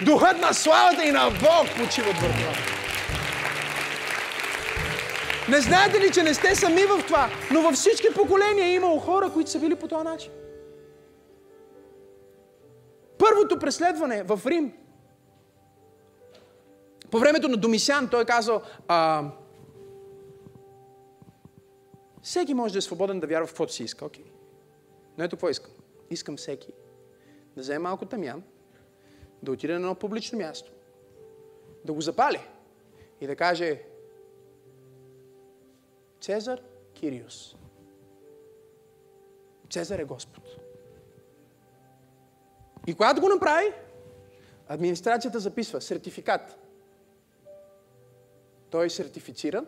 Духът 0.06 0.38
на 0.38 0.54
славата 0.54 1.06
и 1.06 1.12
на 1.12 1.30
Бог 1.30 1.68
почиват 1.78 2.18
върху 2.18 2.38
вас. 2.38 2.58
Не 5.50 5.62
знаете 5.62 6.00
ли, 6.00 6.12
че 6.12 6.24
не 6.24 6.34
сте 6.34 6.56
сами 6.56 6.86
в 6.86 7.04
това, 7.08 7.30
но 7.52 7.62
във 7.62 7.76
всички 7.76 8.08
поколения 8.16 8.66
е 8.66 8.74
имало 8.74 9.00
хора, 9.00 9.30
които 9.34 9.50
са 9.50 9.60
били 9.60 9.76
по 9.76 9.88
този 9.88 10.04
начин. 10.04 10.32
Първото 13.18 13.60
преследване 13.60 14.24
в 14.24 14.40
Рим. 14.46 14.74
По 17.12 17.20
времето 17.20 17.48
на 17.48 17.58
Домисян 17.58 18.08
той 18.08 18.22
е 18.22 18.26
казал, 18.26 18.62
всеки 22.30 22.54
може 22.54 22.74
да 22.74 22.78
е 22.78 22.82
свободен 22.82 23.20
да 23.20 23.28
вярва 23.28 23.48
в 23.48 23.50
каквото 23.50 23.74
си 23.74 23.84
иска. 23.84 24.06
Окей. 24.06 24.26
Но 25.18 25.24
ето 25.24 25.36
какво 25.36 25.50
искам. 25.50 25.72
Искам 26.10 26.38
всеки 26.38 26.74
да 27.56 27.62
вземе 27.62 27.80
малко 27.80 28.06
тамян, 28.06 28.44
да 29.44 29.52
отиде 29.52 29.74
на 29.74 29.80
едно 29.80 29.96
публично 29.96 30.38
място, 30.38 30.72
да 31.86 31.94
го 31.94 32.02
запали 32.02 32.40
и 33.22 33.28
да 33.28 33.36
каже 33.36 33.84
Цезар 36.22 36.62
Кириус. 36.94 37.56
Цезар 39.70 40.00
е 40.00 40.04
Господ. 40.04 40.44
И 42.88 42.94
когато 42.94 43.22
го 43.22 43.30
направи, 43.30 43.74
администрацията 44.68 45.40
записва 45.40 45.82
сертификат. 45.82 46.58
Той 48.70 48.86
е 48.86 48.90
сертифициран, 48.90 49.68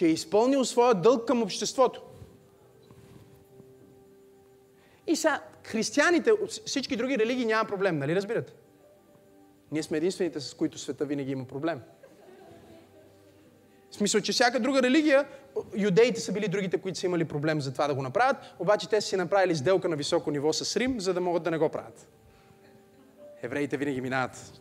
че 0.00 0.06
е 0.06 0.10
изпълнил 0.10 0.64
своя 0.64 0.94
дълг 0.94 1.28
към 1.28 1.42
обществото. 1.42 2.02
И 5.06 5.16
са 5.16 5.40
християните, 5.64 6.32
всички 6.66 6.96
други 6.96 7.18
религии 7.18 7.44
няма 7.44 7.68
проблем, 7.68 7.98
нали 7.98 8.14
разбирате? 8.14 8.52
Ние 9.72 9.82
сме 9.82 9.96
единствените, 9.96 10.40
с 10.40 10.54
които 10.54 10.78
света 10.78 11.04
винаги 11.04 11.32
има 11.32 11.44
проблем. 11.44 11.80
В 13.90 13.94
смисъл, 13.94 14.20
че 14.20 14.32
всяка 14.32 14.60
друга 14.60 14.82
религия, 14.82 15.28
юдеите 15.76 16.20
са 16.20 16.32
били 16.32 16.48
другите, 16.48 16.78
които 16.78 16.98
са 16.98 17.06
имали 17.06 17.24
проблем 17.24 17.60
за 17.60 17.72
това 17.72 17.86
да 17.86 17.94
го 17.94 18.02
направят, 18.02 18.36
обаче 18.58 18.88
те 18.88 19.00
са 19.00 19.08
си 19.08 19.16
направили 19.16 19.56
сделка 19.56 19.88
на 19.88 19.96
високо 19.96 20.30
ниво 20.30 20.52
с 20.52 20.76
Рим, 20.76 21.00
за 21.00 21.14
да 21.14 21.20
могат 21.20 21.42
да 21.42 21.50
не 21.50 21.58
го 21.58 21.68
правят. 21.68 22.08
Евреите 23.42 23.76
винаги 23.76 24.00
минават 24.00 24.60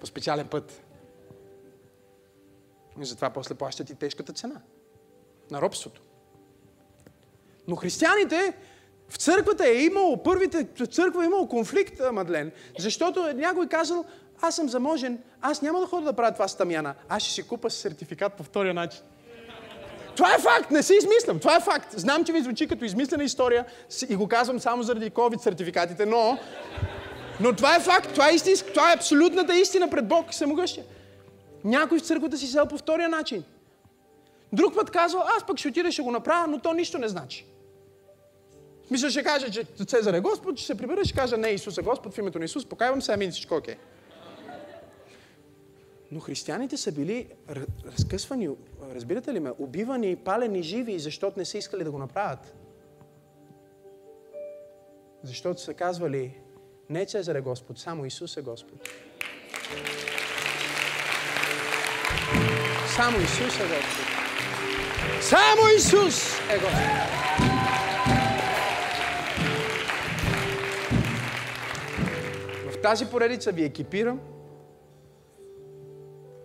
по 0.00 0.06
специален 0.06 0.48
път. 0.48 0.85
И 3.00 3.04
затова 3.04 3.30
после 3.30 3.54
плащат 3.54 3.90
и 3.90 3.94
тежката 3.94 4.32
цена 4.32 4.60
на 5.50 5.62
робството. 5.62 6.02
Но 7.68 7.76
християните 7.76 8.56
в 9.08 9.16
църквата 9.16 9.68
е 9.68 9.82
имало, 9.82 10.22
първите 10.22 10.66
църква 10.90 11.22
е 11.22 11.26
имало 11.26 11.48
конфликт, 11.48 12.00
Мадлен, 12.12 12.52
защото 12.78 13.32
някой 13.34 13.68
казал, 13.68 14.04
аз 14.40 14.56
съм 14.56 14.68
заможен, 14.68 15.18
аз 15.40 15.62
няма 15.62 15.80
да 15.80 15.86
ходя 15.86 16.04
да 16.04 16.12
правя 16.12 16.32
това 16.32 16.48
с 16.48 16.56
тамяна, 16.56 16.94
аз 17.08 17.22
ще 17.22 17.32
си 17.32 17.42
купа 17.42 17.70
сертификат 17.70 18.32
по 18.32 18.42
втория 18.42 18.74
начин. 18.74 19.02
Това 20.16 20.34
е 20.34 20.38
факт, 20.38 20.70
не 20.70 20.82
се 20.82 20.94
измислям, 20.94 21.38
това 21.38 21.56
е 21.56 21.60
факт. 21.60 21.98
Знам, 21.98 22.24
че 22.24 22.32
ви 22.32 22.42
звучи 22.42 22.68
като 22.68 22.84
измислена 22.84 23.24
история 23.24 23.64
и 24.08 24.16
го 24.16 24.28
казвам 24.28 24.60
само 24.60 24.82
заради 24.82 25.10
COVID 25.10 25.42
сертификатите, 25.42 26.06
но, 26.06 26.38
но 27.40 27.56
това 27.56 27.76
е 27.76 27.80
факт, 27.80 28.10
това 28.12 28.30
е, 28.30 28.34
истинск, 28.34 28.66
това 28.66 28.92
е 28.92 28.94
абсолютната 28.94 29.54
истина 29.54 29.90
пред 29.90 30.08
Бог 30.08 30.30
и 30.30 30.34
Самогъщия. 30.34 30.84
Някой 31.66 31.98
в 31.98 32.02
църквата 32.02 32.38
си 32.38 32.46
сел 32.46 32.66
по 32.66 32.78
втория 32.78 33.08
начин. 33.08 33.44
Друг 34.52 34.74
път 34.74 34.90
казва, 34.90 35.24
аз 35.36 35.46
пък 35.46 35.58
ще 35.58 35.68
отида, 35.68 35.92
ще 35.92 36.02
го 36.02 36.10
направя, 36.10 36.46
но 36.46 36.58
то 36.58 36.72
нищо 36.72 36.98
не 36.98 37.08
значи. 37.08 37.46
Мисля, 38.90 39.10
ще 39.10 39.22
каже, 39.22 39.50
че 39.50 39.64
Цезар 39.64 40.14
е 40.14 40.20
Господ, 40.20 40.56
ще 40.56 40.66
се 40.66 40.74
прибера, 40.74 41.04
ще 41.04 41.18
каже, 41.18 41.36
не, 41.36 41.48
Исус 41.48 41.78
е 41.78 41.82
Господ, 41.82 42.14
в 42.14 42.18
името 42.18 42.38
на 42.38 42.44
Исус, 42.44 42.66
покайвам 42.66 43.02
се, 43.02 43.12
амин, 43.12 43.30
всичко 43.30 43.54
окей. 43.54 43.74
Но 46.12 46.20
християните 46.20 46.76
са 46.76 46.92
били 46.92 47.28
разкъсвани, 47.86 48.48
разбирате 48.94 49.32
ли 49.32 49.40
ме, 49.40 49.52
убивани, 49.58 50.16
палени 50.16 50.62
живи, 50.62 50.98
защото 50.98 51.38
не 51.38 51.44
са 51.44 51.58
искали 51.58 51.84
да 51.84 51.90
го 51.90 51.98
направят. 51.98 52.54
Защото 55.22 55.60
са 55.60 55.74
казвали, 55.74 56.34
не 56.90 57.06
Цезар 57.06 57.34
е 57.34 57.40
Господ, 57.40 57.78
само 57.78 58.06
Исус 58.06 58.36
е 58.36 58.42
Господ. 58.42 58.88
Само 62.96 63.18
Исус 63.20 63.60
е 63.60 63.68
Господ. 63.68 64.06
Само 65.20 65.62
Исус 65.76 66.40
е 66.50 66.58
Господ. 66.58 67.16
В 72.72 72.82
тази 72.82 73.06
поредица 73.06 73.52
ви 73.52 73.64
екипирам 73.64 74.20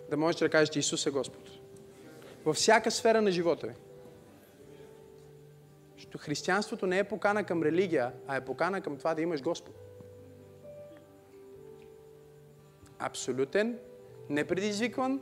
да 0.10 0.18
можете 0.18 0.46
да 0.46 0.50
кажете 0.50 0.80
Исус 0.80 1.06
е 1.06 1.10
Господ. 1.10 1.50
Във 2.46 2.56
всяка 2.56 2.92
сфера 2.92 3.22
на 3.22 3.32
живота 3.32 3.68
ви. 3.68 3.74
Защото 5.96 6.18
християнството 6.18 6.88
не 6.88 7.00
е 7.00 7.04
покана 7.04 7.44
към 7.44 7.64
религия, 7.64 8.12
а 8.28 8.36
е 8.36 8.46
покана 8.46 8.82
към 8.82 8.98
това 8.98 9.14
да 9.16 9.22
имаш 9.22 9.42
Господ. 9.42 9.76
Абсолютен, 13.00 13.80
непредизвикван 14.30 15.22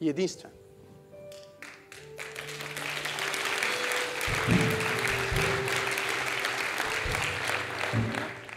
и 0.00 0.10
единствен. 0.10 0.50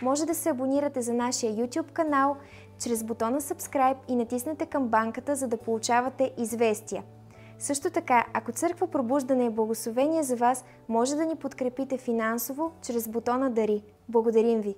Може 0.02 0.26
да 0.26 0.36
се 0.36 0.50
абонирате 0.50 1.02
за 1.02 1.14
нашия 1.14 1.54
YouTube 1.54 1.92
канал 1.92 2.38
чрез 2.84 3.04
бутона 3.04 3.42
Subscribe 3.42 3.98
и 4.08 4.16
натиснете 4.16 4.66
камбанката, 4.66 5.36
за 5.36 5.48
да 5.48 5.58
получавате 5.58 6.34
известия. 6.38 7.04
Също 7.60 7.90
така, 7.90 8.26
ако 8.34 8.52
Църква 8.52 8.88
Пробуждане 8.88 9.46
е 9.46 9.50
благословение 9.50 10.24
за 10.24 10.36
вас, 10.36 10.66
може 10.90 11.16
да 11.16 11.26
ни 11.26 11.36
подкрепите 11.36 11.98
финансово 11.98 12.72
чрез 12.82 13.08
бутона 13.08 13.50
Дари. 13.50 13.84
Благодарим 14.10 14.62
ви! 14.62 14.76